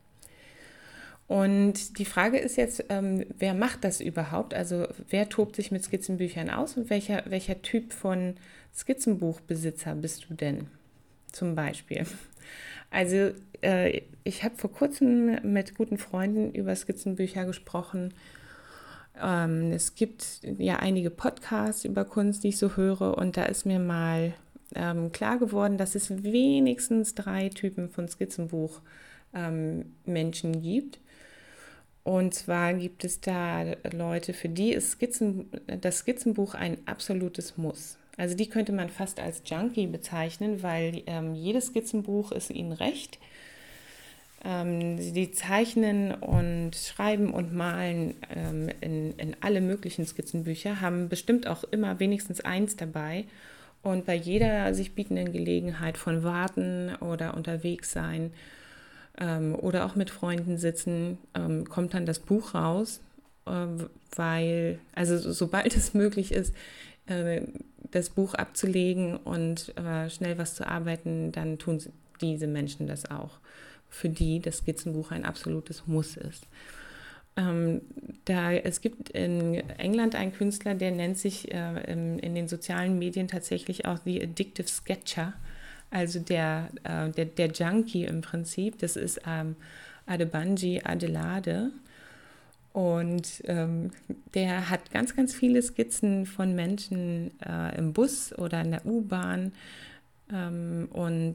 Und 1.29 1.99
die 2.01 2.05
Frage 2.05 2.39
ist 2.39 2.57
jetzt, 2.57 2.87
ähm, 2.89 3.25
wer 3.39 3.55
macht 3.55 3.85
das 3.85 4.01
überhaupt? 4.01 4.53
Also 4.53 4.89
wer 5.09 5.29
tobt 5.29 5.55
sich 5.55 5.71
mit 5.71 5.85
Skizzenbüchern 5.85 6.51
aus 6.51 6.77
und 6.77 6.91
welcher, 6.91 7.23
welcher 7.29 7.63
Typ 7.63 7.93
von 7.93 8.35
Skizzenbuchbesitzer 8.75 9.95
bist 9.95 10.29
du 10.29 10.35
denn 10.35 10.67
zum 11.31 11.55
Beispiel? 11.55 12.05
Also 12.91 13.33
äh, 13.63 14.03
ich 14.25 14.45
habe 14.45 14.57
vor 14.57 14.73
kurzem 14.73 15.53
mit 15.53 15.77
guten 15.77 15.99
Freunden 15.99 16.53
über 16.53 16.75
Skizzenbücher 16.75 17.45
gesprochen. 17.45 18.13
Ähm, 19.21 19.73
es 19.73 19.95
gibt 19.95 20.41
ja 20.59 20.77
einige 20.77 21.11
Podcasts 21.11 21.85
über 21.85 22.05
Kunst, 22.05 22.45
die 22.45 22.49
ich 22.49 22.59
so 22.59 22.77
höre 22.77 23.17
und 23.17 23.37
da 23.37 23.45
ist 23.45 23.67
mir 23.67 23.79
mal 23.79 24.35
ähm, 24.75 25.13
klar 25.13 25.39
geworden, 25.39 25.79
dass 25.79 25.95
es 25.95 26.23
wenigstens 26.23 27.15
drei 27.15 27.49
Typen 27.49 27.91
von 27.91 28.09
Skizzenbuch 28.09 28.81
ähm, 29.35 29.93
Menschen 30.05 30.63
gibt. 30.63 30.99
Und 32.03 32.35
zwar 32.35 32.75
gibt 32.75 33.05
es 33.05 33.21
da 33.21 33.65
Leute, 33.93 34.33
für 34.33 34.49
die 34.49 34.73
ist 34.73 34.93
Skizzen, 34.93 35.51
das 35.67 35.99
Skizzenbuch 35.99 36.55
ein 36.55 36.79
absolutes 36.87 37.57
Muss. 37.57 37.99
Also 38.21 38.37
die 38.37 38.51
könnte 38.51 38.73
man 38.73 38.91
fast 38.91 39.19
als 39.19 39.41
Junkie 39.47 39.87
bezeichnen, 39.87 40.63
weil 40.63 41.03
ähm, 41.07 41.35
jedes 41.35 41.69
Skizzenbuch 41.69 42.33
ist 42.33 42.51
ihnen 42.51 42.73
recht. 42.73 43.19
Ähm, 44.45 44.99
sie 44.99 45.31
zeichnen 45.33 46.13
und 46.13 46.77
schreiben 46.77 47.33
und 47.33 47.55
malen 47.55 48.15
ähm, 48.35 48.69
in, 48.83 49.17
in 49.17 49.37
alle 49.41 49.63
möglichen 49.63 50.05
Skizzenbücher, 50.05 50.83
haben 50.83 51.09
bestimmt 51.09 51.47
auch 51.47 51.65
immer 51.65 51.99
wenigstens 51.99 52.43
eins 52.43 52.77
dabei. 52.77 53.25
Und 53.83 54.05
bei 54.05 54.17
jeder 54.17 54.75
sich 54.75 54.95
bietenden 54.95 55.33
Gelegenheit 55.33 55.97
von 55.97 56.23
Warten 56.23 56.95
oder 56.97 57.35
unterwegs 57.35 57.91
sein 57.91 58.35
ähm, 59.19 59.55
oder 59.55 59.87
auch 59.87 59.95
mit 59.95 60.11
Freunden 60.11 60.59
sitzen, 60.59 61.17
ähm, 61.35 61.67
kommt 61.67 61.95
dann 61.95 62.05
das 62.05 62.19
Buch 62.19 62.55
raus, 62.55 63.01
äh, 63.47 63.67
weil, 64.15 64.79
also 64.95 65.33
sobald 65.33 65.75
es 65.75 65.95
möglich 65.95 66.33
ist, 66.33 66.55
äh, 67.11 67.43
das 67.91 68.11
Buch 68.11 68.35
abzulegen 68.35 69.17
und 69.17 69.77
äh, 69.77 70.09
schnell 70.11 70.39
was 70.39 70.55
zu 70.55 70.67
arbeiten, 70.67 71.33
dann 71.33 71.59
tun 71.59 71.83
diese 72.21 72.47
Menschen 72.47 72.87
das 72.87 73.11
auch, 73.11 73.39
für 73.89 74.09
die 74.09 74.41
das 74.41 74.59
Skizzenbuch 74.59 75.11
ein 75.11 75.25
absolutes 75.25 75.87
Muss 75.87 76.17
ist. 76.17 76.47
Ähm, 77.37 77.81
da, 78.25 78.53
es 78.53 78.81
gibt 78.81 79.11
in 79.11 79.55
England 79.79 80.15
einen 80.15 80.33
Künstler, 80.33 80.75
der 80.75 80.91
nennt 80.91 81.19
sich 81.19 81.53
äh, 81.53 81.91
in, 81.91 82.19
in 82.19 82.35
den 82.35 82.49
sozialen 82.49 82.99
Medien 82.99 83.29
tatsächlich 83.29 83.87
auch 83.87 83.99
The 84.05 84.23
Addictive 84.23 84.69
Sketcher 84.69 85.35
also 85.91 86.21
der, 86.21 86.69
äh, 86.85 87.11
der, 87.11 87.27
der 87.27 87.49
Junkie 87.49 88.05
im 88.05 88.21
Prinzip, 88.21 88.79
das 88.79 88.97
ist 88.97 89.21
ähm, 89.27 89.57
Adebanji 90.07 90.81
Adelade. 90.85 91.73
Und 92.73 93.43
ähm, 93.47 93.91
der 94.35 94.71
hat 94.71 94.91
ganz, 94.93 95.17
ganz 95.17 95.35
viele 95.35 95.61
Skizzen 95.61 96.25
von 96.27 96.55
Menschen 96.55 97.33
äh, 97.41 97.77
im 97.77 97.93
Bus 97.93 98.33
oder 98.39 98.61
in 98.61 98.71
der 98.71 98.87
U-Bahn 98.87 99.53
ähm, 100.33 100.89
und 100.93 101.35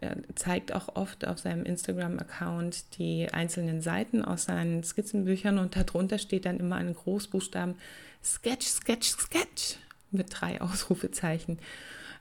er 0.00 0.16
zeigt 0.34 0.74
auch 0.74 0.96
oft 0.96 1.28
auf 1.28 1.38
seinem 1.38 1.64
Instagram-Account 1.64 2.98
die 2.98 3.28
einzelnen 3.32 3.82
Seiten 3.82 4.24
aus 4.24 4.46
seinen 4.46 4.82
Skizzenbüchern. 4.82 5.58
Und 5.58 5.76
darunter 5.76 6.18
steht 6.18 6.44
dann 6.44 6.58
immer 6.58 6.74
ein 6.74 6.92
Großbuchstaben 6.92 7.76
Sketch, 8.24 8.66
Sketch, 8.66 9.10
Sketch 9.10 9.76
mit 10.10 10.26
drei 10.30 10.60
Ausrufezeichen 10.60 11.58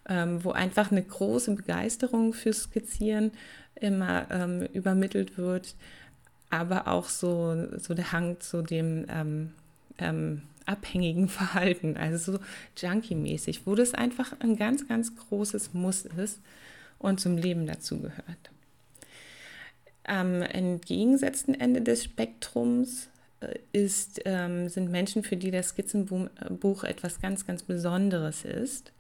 ähm, 0.10 0.44
wo 0.44 0.52
einfach 0.52 0.92
eine 0.92 1.04
große 1.04 1.54
Begeisterung 1.56 2.34
fürs 2.34 2.64
Skizzieren 2.64 3.32
immer 3.76 4.28
ähm, 4.30 4.62
übermittelt 4.74 5.38
wird, 5.38 5.76
aber 6.52 6.88
auch 6.88 7.10
so, 7.10 7.78
so 7.78 7.94
der 7.94 8.12
Hang 8.12 8.40
zu 8.40 8.62
dem 8.62 9.06
ähm, 9.10 9.54
ähm 9.98 10.44
abhängigen 10.66 11.28
Verhalten, 11.30 11.98
also 11.98 12.34
so 12.34 12.40
Junkie-mäßig, 12.78 13.66
wo 13.66 13.76
das 13.76 13.94
einfach 13.94 14.34
ein 14.40 14.56
ganz, 14.56 14.88
ganz 14.88 15.16
großes 15.16 15.74
Muss 15.74 16.06
ist 16.06 16.40
und 17.00 17.20
zum 17.20 17.38
Leben 17.38 17.66
dazugehört. 17.66 18.52
Am 20.04 20.42
entgegengesetzten 20.42 21.60
Ende 21.60 21.82
des 21.82 22.04
Spektrums 22.04 23.10
äh, 23.42 23.60
ist, 23.72 24.22
ähm, 24.26 24.68
sind 24.70 24.92
Menschen, 24.92 25.24
für 25.24 25.38
die 25.38 25.52
das 25.52 25.70
Skizzenbuch 25.70 26.84
etwas 26.84 27.22
ganz, 27.22 27.46
ganz 27.46 27.64
Besonderes 27.64 28.46
ist 28.46 28.92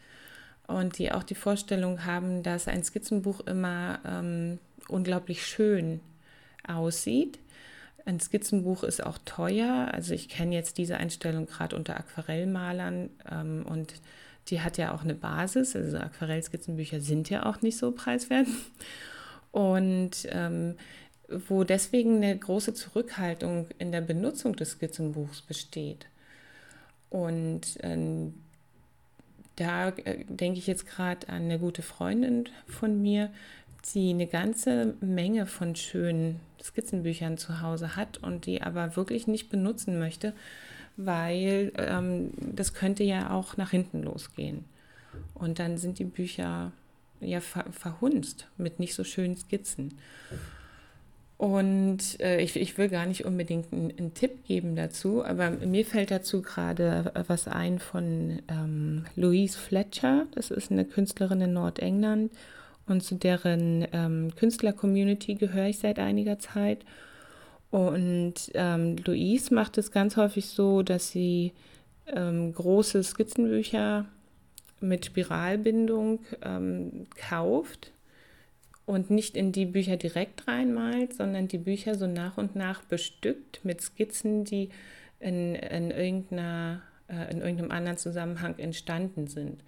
und 0.67 0.97
die 0.97 1.11
auch 1.11 1.23
die 1.23 1.35
Vorstellung 1.35 2.05
haben, 2.05 2.43
dass 2.43 2.67
ein 2.67 2.83
Skizzenbuch 2.83 3.41
immer 3.41 3.99
ähm, 4.05 4.59
unglaublich 4.87 5.45
schön 5.45 6.01
aussieht. 6.67 7.39
Ein 8.05 8.19
Skizzenbuch 8.19 8.83
ist 8.83 9.05
auch 9.05 9.17
teuer. 9.25 9.89
Also 9.91 10.13
ich 10.13 10.29
kenne 10.29 10.55
jetzt 10.55 10.77
diese 10.77 10.97
Einstellung 10.97 11.45
gerade 11.45 11.75
unter 11.75 11.97
Aquarellmalern 11.97 13.09
ähm, 13.31 13.65
und 13.67 13.93
die 14.47 14.61
hat 14.61 14.77
ja 14.77 14.93
auch 14.93 15.03
eine 15.03 15.13
Basis. 15.13 15.75
Also 15.75 15.97
Aquarellskizzenbücher 15.97 16.99
sind 16.99 17.29
ja 17.29 17.45
auch 17.45 17.61
nicht 17.61 17.77
so 17.77 17.91
preiswert. 17.91 18.47
Und 19.51 20.27
ähm, 20.29 20.75
wo 21.47 21.63
deswegen 21.63 22.17
eine 22.17 22.37
große 22.37 22.73
Zurückhaltung 22.73 23.67
in 23.77 23.91
der 23.91 24.01
Benutzung 24.01 24.55
des 24.55 24.71
Skizzenbuchs 24.71 25.41
besteht. 25.41 26.07
Und 27.09 27.77
ähm, 27.81 28.33
da 29.55 29.89
äh, 29.89 30.23
denke 30.27 30.59
ich 30.59 30.67
jetzt 30.67 30.87
gerade 30.87 31.29
an 31.29 31.43
eine 31.43 31.59
gute 31.59 31.81
Freundin 31.81 32.49
von 32.67 33.01
mir, 33.01 33.29
die 33.81 34.11
eine 34.11 34.27
ganze 34.27 34.95
Menge 35.01 35.45
von 35.45 35.75
schönen 35.75 36.39
Skizzenbüchern 36.61 37.37
zu 37.37 37.61
Hause 37.61 37.95
hat 37.95 38.19
und 38.19 38.45
die 38.45 38.61
aber 38.61 38.95
wirklich 38.95 39.27
nicht 39.27 39.49
benutzen 39.49 39.99
möchte, 39.99 40.33
weil 40.97 41.71
ähm, 41.77 42.31
das 42.37 42.73
könnte 42.73 43.03
ja 43.03 43.31
auch 43.31 43.57
nach 43.57 43.71
hinten 43.71 44.03
losgehen. 44.03 44.65
Und 45.33 45.59
dann 45.59 45.77
sind 45.77 45.99
die 45.99 46.05
Bücher 46.05 46.71
ja 47.19 47.39
ver 47.39 47.65
verhunzt 47.71 48.47
mit 48.57 48.79
nicht 48.79 48.93
so 48.93 49.03
schönen 49.03 49.37
Skizzen. 49.37 49.97
Und 51.37 52.19
äh, 52.19 52.39
ich, 52.39 52.55
ich, 52.55 52.77
will 52.77 52.87
gar 52.87 53.07
nicht 53.07 53.25
unbedingt 53.25 53.73
einen, 53.73 53.91
einen, 53.97 54.13
Tipp 54.13 54.45
geben 54.45 54.75
dazu, 54.75 55.25
aber 55.25 55.49
mir 55.49 55.85
fällt 55.85 56.11
dazu 56.11 56.43
gerade 56.43 57.11
was 57.27 57.47
ein 57.47 57.79
von 57.79 58.43
ähm, 58.47 59.05
Louise 59.15 59.57
Fletcher. 59.57 60.27
Das 60.35 60.51
ist 60.51 60.71
eine 60.71 60.85
Künstlerin 60.85 61.41
in 61.41 61.53
Nordengland 61.53 62.31
und 62.87 63.01
zu 63.01 63.15
deren 63.15 63.87
ähm, 63.91 64.35
Künstler-Community 64.35 65.35
gehöre 65.35 65.67
ich 65.67 65.79
seit 65.79 65.99
einiger 65.99 66.39
Zeit. 66.39 66.85
Und 67.69 68.51
ähm, 68.53 68.97
Louise 69.05 69.53
macht 69.53 69.77
es 69.77 69.91
ganz 69.91 70.17
häufig 70.17 70.47
so, 70.47 70.81
dass 70.81 71.09
sie 71.09 71.53
ähm, 72.07 72.53
große 72.53 73.01
Skizzenbücher 73.03 74.05
mit 74.81 75.05
Spiralbindung 75.05 76.19
ähm, 76.41 77.07
kauft 77.15 77.91
und 78.85 79.09
nicht 79.09 79.37
in 79.37 79.51
die 79.51 79.65
Bücher 79.65 79.95
direkt 79.95 80.47
reinmalt, 80.47 81.13
sondern 81.13 81.47
die 81.47 81.59
Bücher 81.59 81.95
so 81.95 82.07
nach 82.07 82.37
und 82.37 82.55
nach 82.55 82.83
bestückt 82.83 83.63
mit 83.63 83.81
Skizzen, 83.81 84.43
die 84.43 84.69
in, 85.19 85.55
in, 85.55 85.91
irgendeiner, 85.91 86.81
äh, 87.07 87.31
in 87.31 87.39
irgendeinem 87.39 87.71
anderen 87.71 87.97
Zusammenhang 87.97 88.57
entstanden 88.57 89.27
sind. 89.27 89.63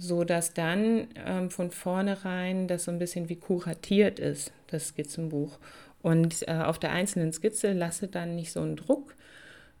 So 0.00 0.24
dass 0.24 0.54
dann 0.54 1.08
ähm, 1.26 1.50
von 1.50 1.70
vornherein 1.70 2.66
das 2.68 2.84
so 2.84 2.90
ein 2.90 2.98
bisschen 2.98 3.28
wie 3.28 3.36
kuratiert 3.36 4.18
ist, 4.18 4.52
das 4.68 4.88
Skizzenbuch. 4.88 5.58
Und 6.00 6.48
äh, 6.48 6.52
auf 6.52 6.78
der 6.78 6.92
einzelnen 6.92 7.32
Skizze 7.32 7.74
lasse 7.74 8.08
dann 8.08 8.34
nicht 8.34 8.50
so 8.52 8.62
einen 8.62 8.76
Druck 8.76 9.14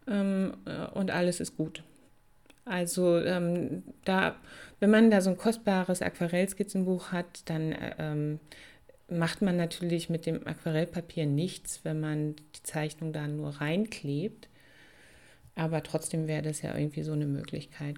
ähm, 0.06 0.58
äh, 0.66 0.86
und 0.90 1.10
alles 1.10 1.40
ist 1.40 1.56
gut. 1.56 1.82
Also 2.66 3.18
ähm, 3.18 3.82
da, 4.04 4.36
wenn 4.78 4.90
man 4.90 5.10
da 5.10 5.22
so 5.22 5.30
ein 5.30 5.38
kostbares 5.38 6.02
Aquarellskizzenbuch 6.02 7.12
hat, 7.12 7.48
dann 7.48 7.74
ähm, 7.98 8.40
macht 9.08 9.40
man 9.42 9.56
natürlich 9.56 10.10
mit 10.10 10.26
dem 10.26 10.46
Aquarellpapier 10.46 11.26
nichts, 11.26 11.80
wenn 11.84 12.00
man 12.00 12.36
die 12.36 12.62
Zeichnung 12.62 13.12
da 13.12 13.26
nur 13.26 13.60
reinklebt. 13.60 14.48
Aber 15.54 15.82
trotzdem 15.82 16.28
wäre 16.28 16.42
das 16.42 16.62
ja 16.62 16.76
irgendwie 16.76 17.02
so 17.02 17.12
eine 17.12 17.26
Möglichkeit. 17.26 17.96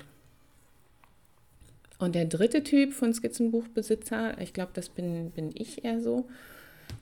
Und 2.03 2.15
der 2.15 2.25
dritte 2.25 2.63
Typ 2.65 2.93
von 2.93 3.15
Skizzenbuchbesitzer, 3.15 4.41
ich 4.41 4.53
glaube, 4.53 4.73
das 4.75 4.89
bin, 4.89 5.31
bin 5.31 5.51
ich 5.55 5.85
eher 5.85 6.01
so, 6.01 6.29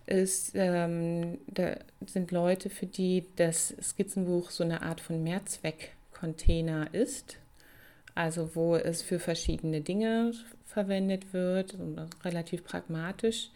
ist, 0.06 0.52
ähm, 0.54 1.38
da 1.46 1.76
sind 2.06 2.30
Leute, 2.30 2.70
für 2.70 2.86
die 2.86 3.24
das 3.36 3.74
Skizzenbuch 3.80 4.50
so 4.50 4.62
eine 4.62 4.82
Art 4.82 5.00
von 5.00 5.22
Mehrzweckcontainer 5.22 6.92
ist 6.92 7.38
also 8.14 8.54
wo 8.54 8.76
es 8.76 9.02
für 9.02 9.18
verschiedene 9.18 9.80
Dinge 9.80 10.32
verwendet 10.66 11.32
wird, 11.32 11.76
relativ 12.24 12.64
pragmatisch. 12.64 13.50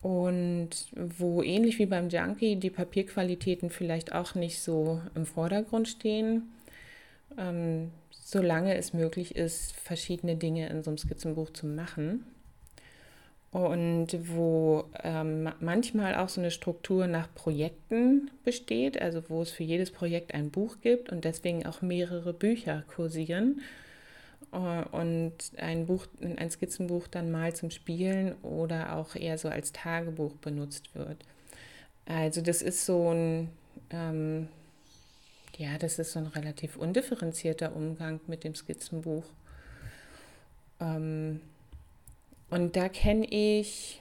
Und 0.00 0.70
wo 0.94 1.42
ähnlich 1.42 1.78
wie 1.78 1.86
beim 1.86 2.08
Junkie 2.08 2.56
die 2.56 2.70
Papierqualitäten 2.70 3.68
vielleicht 3.70 4.12
auch 4.12 4.36
nicht 4.36 4.60
so 4.60 5.00
im 5.16 5.26
Vordergrund 5.26 5.88
stehen, 5.88 6.52
ähm, 7.36 7.90
solange 8.30 8.76
es 8.76 8.92
möglich 8.92 9.36
ist, 9.36 9.72
verschiedene 9.72 10.36
Dinge 10.36 10.68
in 10.68 10.82
so 10.82 10.90
einem 10.90 10.98
Skizzenbuch 10.98 11.48
zu 11.54 11.64
machen 11.64 12.26
und 13.52 14.08
wo 14.28 14.84
ähm, 15.02 15.48
manchmal 15.60 16.14
auch 16.14 16.28
so 16.28 16.42
eine 16.42 16.50
Struktur 16.50 17.06
nach 17.06 17.32
Projekten 17.34 18.30
besteht, 18.44 19.00
also 19.00 19.22
wo 19.30 19.40
es 19.40 19.50
für 19.50 19.62
jedes 19.62 19.90
Projekt 19.90 20.34
ein 20.34 20.50
Buch 20.50 20.76
gibt 20.82 21.08
und 21.10 21.24
deswegen 21.24 21.64
auch 21.64 21.80
mehrere 21.80 22.34
Bücher 22.34 22.84
kursieren 22.94 23.62
äh, 24.52 24.84
und 24.94 25.32
ein 25.56 25.86
Buch, 25.86 26.06
ein 26.20 26.50
Skizzenbuch 26.50 27.08
dann 27.08 27.30
mal 27.30 27.56
zum 27.56 27.70
Spielen 27.70 28.34
oder 28.42 28.96
auch 28.96 29.16
eher 29.16 29.38
so 29.38 29.48
als 29.48 29.72
Tagebuch 29.72 30.34
benutzt 30.34 30.94
wird. 30.94 31.16
Also 32.04 32.42
das 32.42 32.60
ist 32.60 32.84
so 32.84 33.10
ein 33.10 33.48
ähm, 33.88 34.48
ja, 35.58 35.76
das 35.76 35.98
ist 35.98 36.12
so 36.12 36.20
ein 36.20 36.28
relativ 36.28 36.76
undifferenzierter 36.76 37.74
Umgang 37.74 38.20
mit 38.28 38.44
dem 38.44 38.54
Skizzenbuch. 38.54 39.24
Ähm, 40.78 41.40
und 42.48 42.76
da 42.76 42.88
kenne 42.88 43.26
ich, 43.28 44.00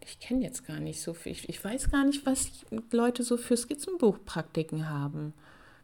ich 0.00 0.20
kenne 0.20 0.44
jetzt 0.44 0.66
gar 0.66 0.80
nicht 0.80 1.00
so 1.00 1.14
viel, 1.14 1.32
ich, 1.32 1.48
ich 1.48 1.64
weiß 1.64 1.90
gar 1.90 2.04
nicht, 2.04 2.26
was 2.26 2.50
Leute 2.92 3.22
so 3.22 3.38
für 3.38 3.56
Skizzenbuchpraktiken 3.56 4.90
haben. 4.90 5.32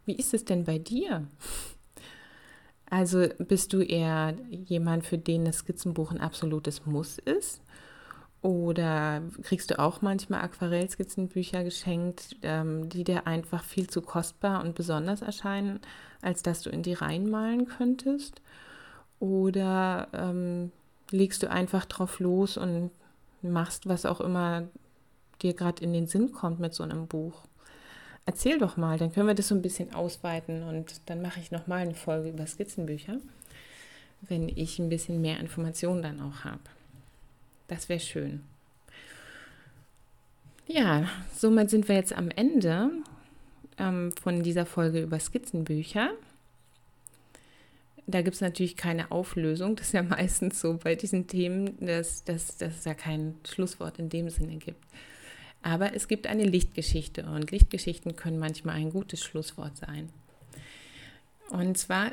Wie 0.04 0.14
ist 0.14 0.34
es 0.34 0.44
denn 0.44 0.64
bei 0.64 0.78
dir? 0.78 1.26
Also 2.90 3.28
bist 3.38 3.72
du 3.72 3.80
eher 3.80 4.36
jemand, 4.50 5.06
für 5.06 5.16
den 5.16 5.44
das 5.46 5.58
Skizzenbuch 5.58 6.10
ein 6.10 6.20
absolutes 6.20 6.84
Muss 6.84 7.18
ist? 7.18 7.62
Oder 8.42 9.22
kriegst 9.42 9.70
du 9.70 9.78
auch 9.78 10.00
manchmal 10.00 10.40
Aquarellskizzenbücher 10.40 11.62
geschenkt, 11.62 12.36
ähm, 12.42 12.88
die 12.88 13.04
dir 13.04 13.26
einfach 13.26 13.64
viel 13.64 13.88
zu 13.88 14.00
kostbar 14.00 14.62
und 14.62 14.74
besonders 14.74 15.20
erscheinen, 15.20 15.80
als 16.22 16.42
dass 16.42 16.62
du 16.62 16.70
in 16.70 16.82
die 16.82 16.94
reinmalen 16.94 17.66
könntest? 17.66 18.40
Oder 19.18 20.08
ähm, 20.14 20.72
legst 21.10 21.42
du 21.42 21.50
einfach 21.50 21.84
drauf 21.84 22.18
los 22.18 22.56
und 22.56 22.90
machst, 23.42 23.86
was 23.86 24.06
auch 24.06 24.20
immer 24.20 24.68
dir 25.42 25.54
gerade 25.54 25.82
in 25.82 25.92
den 25.92 26.06
Sinn 26.06 26.32
kommt 26.32 26.60
mit 26.60 26.74
so 26.74 26.82
einem 26.82 27.06
Buch. 27.06 27.42
Erzähl 28.26 28.58
doch 28.58 28.76
mal, 28.76 28.98
dann 28.98 29.12
können 29.12 29.26
wir 29.26 29.34
das 29.34 29.48
so 29.48 29.54
ein 29.54 29.62
bisschen 29.62 29.94
ausweiten 29.94 30.62
und 30.62 31.00
dann 31.06 31.20
mache 31.22 31.40
ich 31.40 31.50
nochmal 31.50 31.80
eine 31.80 31.94
Folge 31.94 32.30
über 32.30 32.46
Skizzenbücher, 32.46 33.16
wenn 34.22 34.48
ich 34.48 34.78
ein 34.78 34.88
bisschen 34.88 35.20
mehr 35.20 35.40
Informationen 35.40 36.02
dann 36.02 36.20
auch 36.20 36.44
habe. 36.44 36.60
Das 37.70 37.88
wäre 37.88 38.00
schön. 38.00 38.40
Ja, 40.66 41.08
somit 41.32 41.70
sind 41.70 41.86
wir 41.86 41.94
jetzt 41.94 42.12
am 42.12 42.28
Ende 42.28 42.90
ähm, 43.78 44.12
von 44.20 44.42
dieser 44.42 44.66
Folge 44.66 45.00
über 45.00 45.20
Skizzenbücher. 45.20 46.10
Da 48.08 48.22
gibt 48.22 48.34
es 48.34 48.40
natürlich 48.40 48.76
keine 48.76 49.12
Auflösung. 49.12 49.76
Das 49.76 49.86
ist 49.86 49.92
ja 49.92 50.02
meistens 50.16 50.60
so 50.60 50.78
bei 50.82 50.96
diesen 50.96 51.28
Themen, 51.28 51.76
dass, 51.78 52.24
dass, 52.24 52.56
dass 52.56 52.78
es 52.78 52.84
ja 52.84 52.94
kein 52.94 53.36
Schlusswort 53.48 54.00
in 54.00 54.08
dem 54.08 54.30
Sinne 54.30 54.56
gibt. 54.56 54.84
Aber 55.62 55.94
es 55.94 56.08
gibt 56.08 56.26
eine 56.26 56.44
Lichtgeschichte 56.44 57.24
und 57.24 57.52
Lichtgeschichten 57.52 58.16
können 58.16 58.40
manchmal 58.40 58.74
ein 58.74 58.90
gutes 58.90 59.22
Schlusswort 59.22 59.76
sein. 59.76 60.08
Und 61.50 61.78
zwar, 61.78 62.10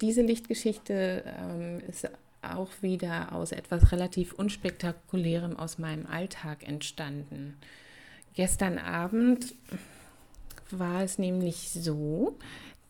diese 0.00 0.22
Lichtgeschichte 0.22 1.22
ähm, 1.24 1.82
ist 1.86 2.08
auch 2.42 2.70
wieder 2.80 3.32
aus 3.32 3.52
etwas 3.52 3.92
relativ 3.92 4.32
unspektakulärem 4.32 5.56
aus 5.56 5.78
meinem 5.78 6.06
Alltag 6.06 6.66
entstanden. 6.66 7.56
Gestern 8.34 8.78
Abend 8.78 9.54
war 10.70 11.02
es 11.02 11.18
nämlich 11.18 11.70
so, 11.70 12.38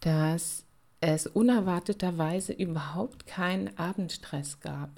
dass 0.01 0.65
es 1.01 1.27
unerwarteterweise 1.27 2.53
überhaupt 2.53 3.27
keinen 3.27 3.77
Abendstress 3.79 4.61
gab. 4.61 4.91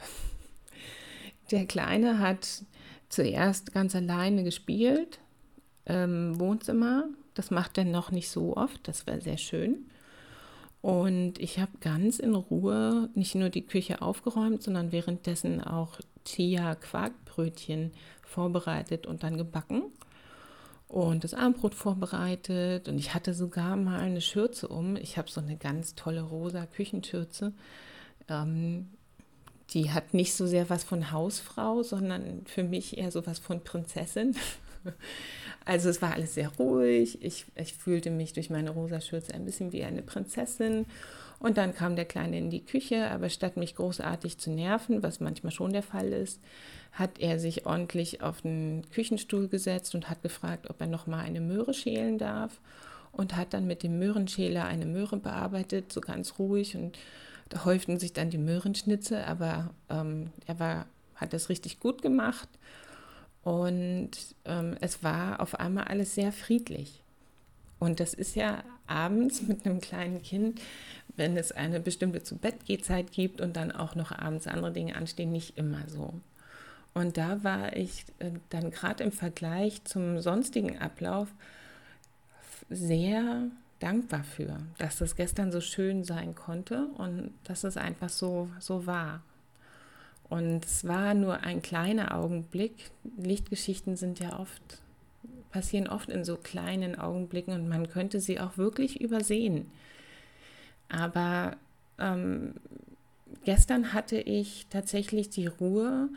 Der 1.50 1.66
Kleine 1.66 2.18
hat 2.18 2.64
zuerst 3.08 3.72
ganz 3.72 3.94
alleine 3.94 4.44
gespielt 4.44 5.18
im 5.84 6.38
Wohnzimmer. 6.38 7.04
Das 7.34 7.50
macht 7.50 7.78
er 7.78 7.84
noch 7.84 8.10
nicht 8.10 8.30
so 8.30 8.56
oft, 8.56 8.86
das 8.88 9.06
war 9.06 9.20
sehr 9.20 9.38
schön. 9.38 9.90
Und 10.82 11.38
ich 11.38 11.58
habe 11.58 11.72
ganz 11.80 12.18
in 12.18 12.34
Ruhe 12.34 13.10
nicht 13.14 13.34
nur 13.34 13.50
die 13.50 13.66
Küche 13.66 14.00
aufgeräumt, 14.00 14.62
sondern 14.62 14.92
währenddessen 14.92 15.62
auch 15.62 16.00
Chia-Quarkbrötchen 16.24 17.92
vorbereitet 18.22 19.06
und 19.06 19.22
dann 19.22 19.36
gebacken 19.36 19.82
und 20.90 21.22
das 21.22 21.34
Abendbrot 21.34 21.74
vorbereitet 21.74 22.88
und 22.88 22.98
ich 22.98 23.14
hatte 23.14 23.32
sogar 23.32 23.76
mal 23.76 24.00
eine 24.00 24.20
Schürze 24.20 24.66
um. 24.66 24.96
Ich 24.96 25.18
habe 25.18 25.30
so 25.30 25.40
eine 25.40 25.56
ganz 25.56 25.94
tolle 25.94 26.22
rosa 26.22 26.66
Küchenschürze. 26.66 27.52
Ähm, 28.28 28.88
die 29.70 29.92
hat 29.92 30.14
nicht 30.14 30.34
so 30.34 30.48
sehr 30.48 30.68
was 30.68 30.82
von 30.82 31.12
Hausfrau, 31.12 31.84
sondern 31.84 32.42
für 32.46 32.64
mich 32.64 32.98
eher 32.98 33.12
so 33.12 33.24
was 33.24 33.38
von 33.38 33.62
Prinzessin. 33.62 34.34
Also 35.66 35.90
es 35.90 36.00
war 36.00 36.14
alles 36.14 36.34
sehr 36.34 36.48
ruhig. 36.58 37.22
Ich, 37.22 37.44
ich 37.54 37.74
fühlte 37.74 38.10
mich 38.10 38.32
durch 38.32 38.50
meine 38.50 38.70
rosa 38.70 39.00
Schürze 39.00 39.34
ein 39.34 39.44
bisschen 39.44 39.72
wie 39.72 39.84
eine 39.84 40.02
Prinzessin. 40.02 40.86
Und 41.38 41.58
dann 41.58 41.74
kam 41.74 41.96
der 41.96 42.06
Kleine 42.06 42.38
in 42.38 42.50
die 42.50 42.64
Küche, 42.64 43.10
aber 43.10 43.28
statt 43.28 43.56
mich 43.56 43.76
großartig 43.76 44.38
zu 44.38 44.50
nerven, 44.50 45.02
was 45.02 45.20
manchmal 45.20 45.52
schon 45.52 45.72
der 45.72 45.82
Fall 45.82 46.12
ist, 46.12 46.40
hat 46.92 47.18
er 47.18 47.38
sich 47.38 47.66
ordentlich 47.66 48.22
auf 48.22 48.42
den 48.42 48.84
Küchenstuhl 48.90 49.48
gesetzt 49.48 49.94
und 49.94 50.10
hat 50.10 50.22
gefragt, 50.22 50.68
ob 50.68 50.80
er 50.80 50.86
noch 50.86 51.06
mal 51.06 51.20
eine 51.20 51.40
Möhre 51.40 51.72
schälen 51.72 52.18
darf. 52.18 52.60
Und 53.12 53.36
hat 53.36 53.54
dann 53.54 53.66
mit 53.66 53.82
dem 53.82 53.98
Möhrenschäler 53.98 54.64
eine 54.66 54.86
Möhre 54.86 55.16
bearbeitet, 55.16 55.92
so 55.92 56.00
ganz 56.00 56.38
ruhig. 56.38 56.76
Und 56.76 56.96
da 57.48 57.64
häuften 57.64 57.98
sich 57.98 58.12
dann 58.12 58.30
die 58.30 58.38
Möhrenschnitze, 58.38 59.26
aber 59.26 59.70
ähm, 59.88 60.30
er 60.46 60.60
war, 60.60 60.86
hat 61.16 61.32
das 61.32 61.48
richtig 61.48 61.80
gut 61.80 62.02
gemacht 62.02 62.48
und 63.42 64.10
ähm, 64.44 64.76
es 64.80 65.02
war 65.02 65.40
auf 65.40 65.58
einmal 65.58 65.84
alles 65.84 66.14
sehr 66.14 66.32
friedlich. 66.32 67.02
Und 67.78 67.98
das 67.98 68.12
ist 68.12 68.36
ja 68.36 68.62
abends 68.86 69.42
mit 69.48 69.64
einem 69.64 69.80
kleinen 69.80 70.22
Kind, 70.22 70.60
wenn 71.16 71.36
es 71.36 71.52
eine 71.52 71.80
bestimmte 71.80 72.22
zu 72.22 72.36
Bett 72.36 72.56
Zeit 72.84 73.12
gibt 73.12 73.40
und 73.40 73.56
dann 73.56 73.72
auch 73.72 73.94
noch 73.94 74.12
abends 74.12 74.46
andere 74.46 74.72
Dinge 74.72 74.96
anstehen, 74.96 75.32
nicht 75.32 75.56
immer 75.56 75.88
so. 75.88 76.14
Und 76.92 77.16
da 77.16 77.42
war 77.44 77.76
ich 77.76 78.04
äh, 78.18 78.32
dann 78.50 78.70
gerade 78.70 79.04
im 79.04 79.12
Vergleich 79.12 79.84
zum 79.84 80.20
sonstigen 80.20 80.78
Ablauf 80.78 81.28
sehr 82.68 83.48
dankbar 83.78 84.24
für, 84.24 84.58
dass 84.78 84.98
das 84.98 85.16
gestern 85.16 85.50
so 85.50 85.60
schön 85.60 86.04
sein 86.04 86.34
konnte 86.34 86.86
und 86.98 87.32
dass 87.44 87.64
es 87.64 87.76
einfach 87.76 88.10
so, 88.10 88.48
so 88.58 88.86
war. 88.86 89.22
Und 90.30 90.64
es 90.64 90.86
war 90.86 91.12
nur 91.12 91.40
ein 91.40 91.60
kleiner 91.60 92.16
Augenblick. 92.16 92.90
Lichtgeschichten 93.18 93.96
sind 93.96 94.20
ja 94.20 94.38
oft, 94.38 94.80
passieren 95.50 95.88
oft 95.88 96.08
in 96.08 96.24
so 96.24 96.36
kleinen 96.36 96.98
Augenblicken 96.98 97.52
und 97.52 97.68
man 97.68 97.88
könnte 97.88 98.20
sie 98.20 98.40
auch 98.40 98.56
wirklich 98.56 99.00
übersehen. 99.00 99.70
Aber 100.88 101.56
ähm, 101.98 102.54
gestern 103.44 103.92
hatte 103.92 104.18
ich 104.18 104.66
tatsächlich 104.70 105.28
die 105.28 105.46
Ruhe, 105.46 106.08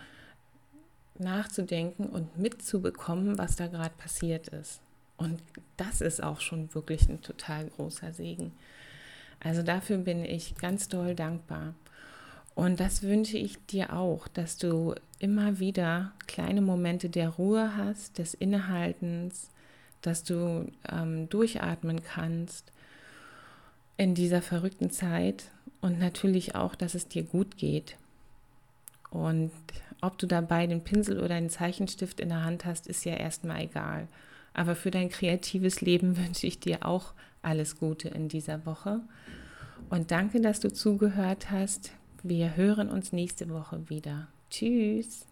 nachzudenken 1.20 2.08
und 2.08 2.38
mitzubekommen, 2.38 3.38
was 3.38 3.56
da 3.56 3.68
gerade 3.68 3.94
passiert 3.98 4.48
ist. 4.50 4.82
Und 5.18 5.42
das 5.78 6.02
ist 6.02 6.24
auch 6.24 6.42
schon 6.42 6.74
wirklich 6.74 7.08
ein 7.08 7.22
total 7.22 7.68
großer 7.70 8.14
Segen. 8.14 8.52
Also 9.40 9.62
dafür 9.62 9.98
bin 9.98 10.26
ich 10.26 10.56
ganz 10.56 10.88
doll 10.88 11.16
dankbar. 11.16 11.76
Und 12.56 12.80
das 12.80 13.02
wünsche 13.02 13.38
ich 13.38 13.64
dir 13.66 13.94
auch, 13.94 14.28
dass 14.28 14.58
du 14.58 14.94
immer 15.20 15.60
wieder 15.60 16.12
kleine 16.28 16.62
Momente 16.62 17.10
der 17.10 17.30
Ruhe 17.30 17.76
hast, 17.76 18.20
des 18.20 18.34
Innehaltens, 18.34 19.50
dass 20.02 20.24
du 20.24 20.68
ähm, 20.92 21.30
durchatmen 21.30 22.04
kannst 22.04 22.72
in 23.98 24.16
dieser 24.16 24.42
verrückten 24.42 24.92
Zeit 24.92 25.46
und 25.82 26.00
natürlich 26.00 26.56
auch, 26.56 26.76
dass 26.76 26.94
es 26.94 27.08
dir 27.08 27.24
gut 27.24 27.58
geht. 27.58 27.98
Und 29.10 29.52
ob 30.02 30.18
du 30.18 30.28
dabei 30.28 30.68
den 30.68 30.84
Pinsel 30.84 31.20
oder 31.20 31.36
einen 31.36 31.50
Zeichenstift 31.50 32.20
in 32.20 32.30
der 32.30 32.44
Hand 32.44 32.66
hast, 32.66 32.88
ist 32.88 33.06
ja 33.06 33.16
erstmal 33.16 33.62
egal. 33.62 34.08
Aber 34.54 34.76
für 34.76 34.92
dein 34.92 35.10
kreatives 35.10 35.82
Leben 35.82 36.18
wünsche 36.24 36.48
ich 36.48 36.60
dir 36.60 36.86
auch 36.86 37.14
alles 37.42 37.78
Gute 37.78 38.10
in 38.10 38.28
dieser 38.28 38.66
Woche. 38.66 39.02
Und 39.90 40.12
danke, 40.12 40.42
dass 40.42 40.60
du 40.60 40.72
zugehört 40.72 41.52
hast. 41.52 41.92
Wir 42.26 42.56
hören 42.56 42.90
uns 42.90 43.12
nächste 43.12 43.50
Woche 43.50 43.90
wieder. 43.90 44.30
Tschüss. 44.50 45.28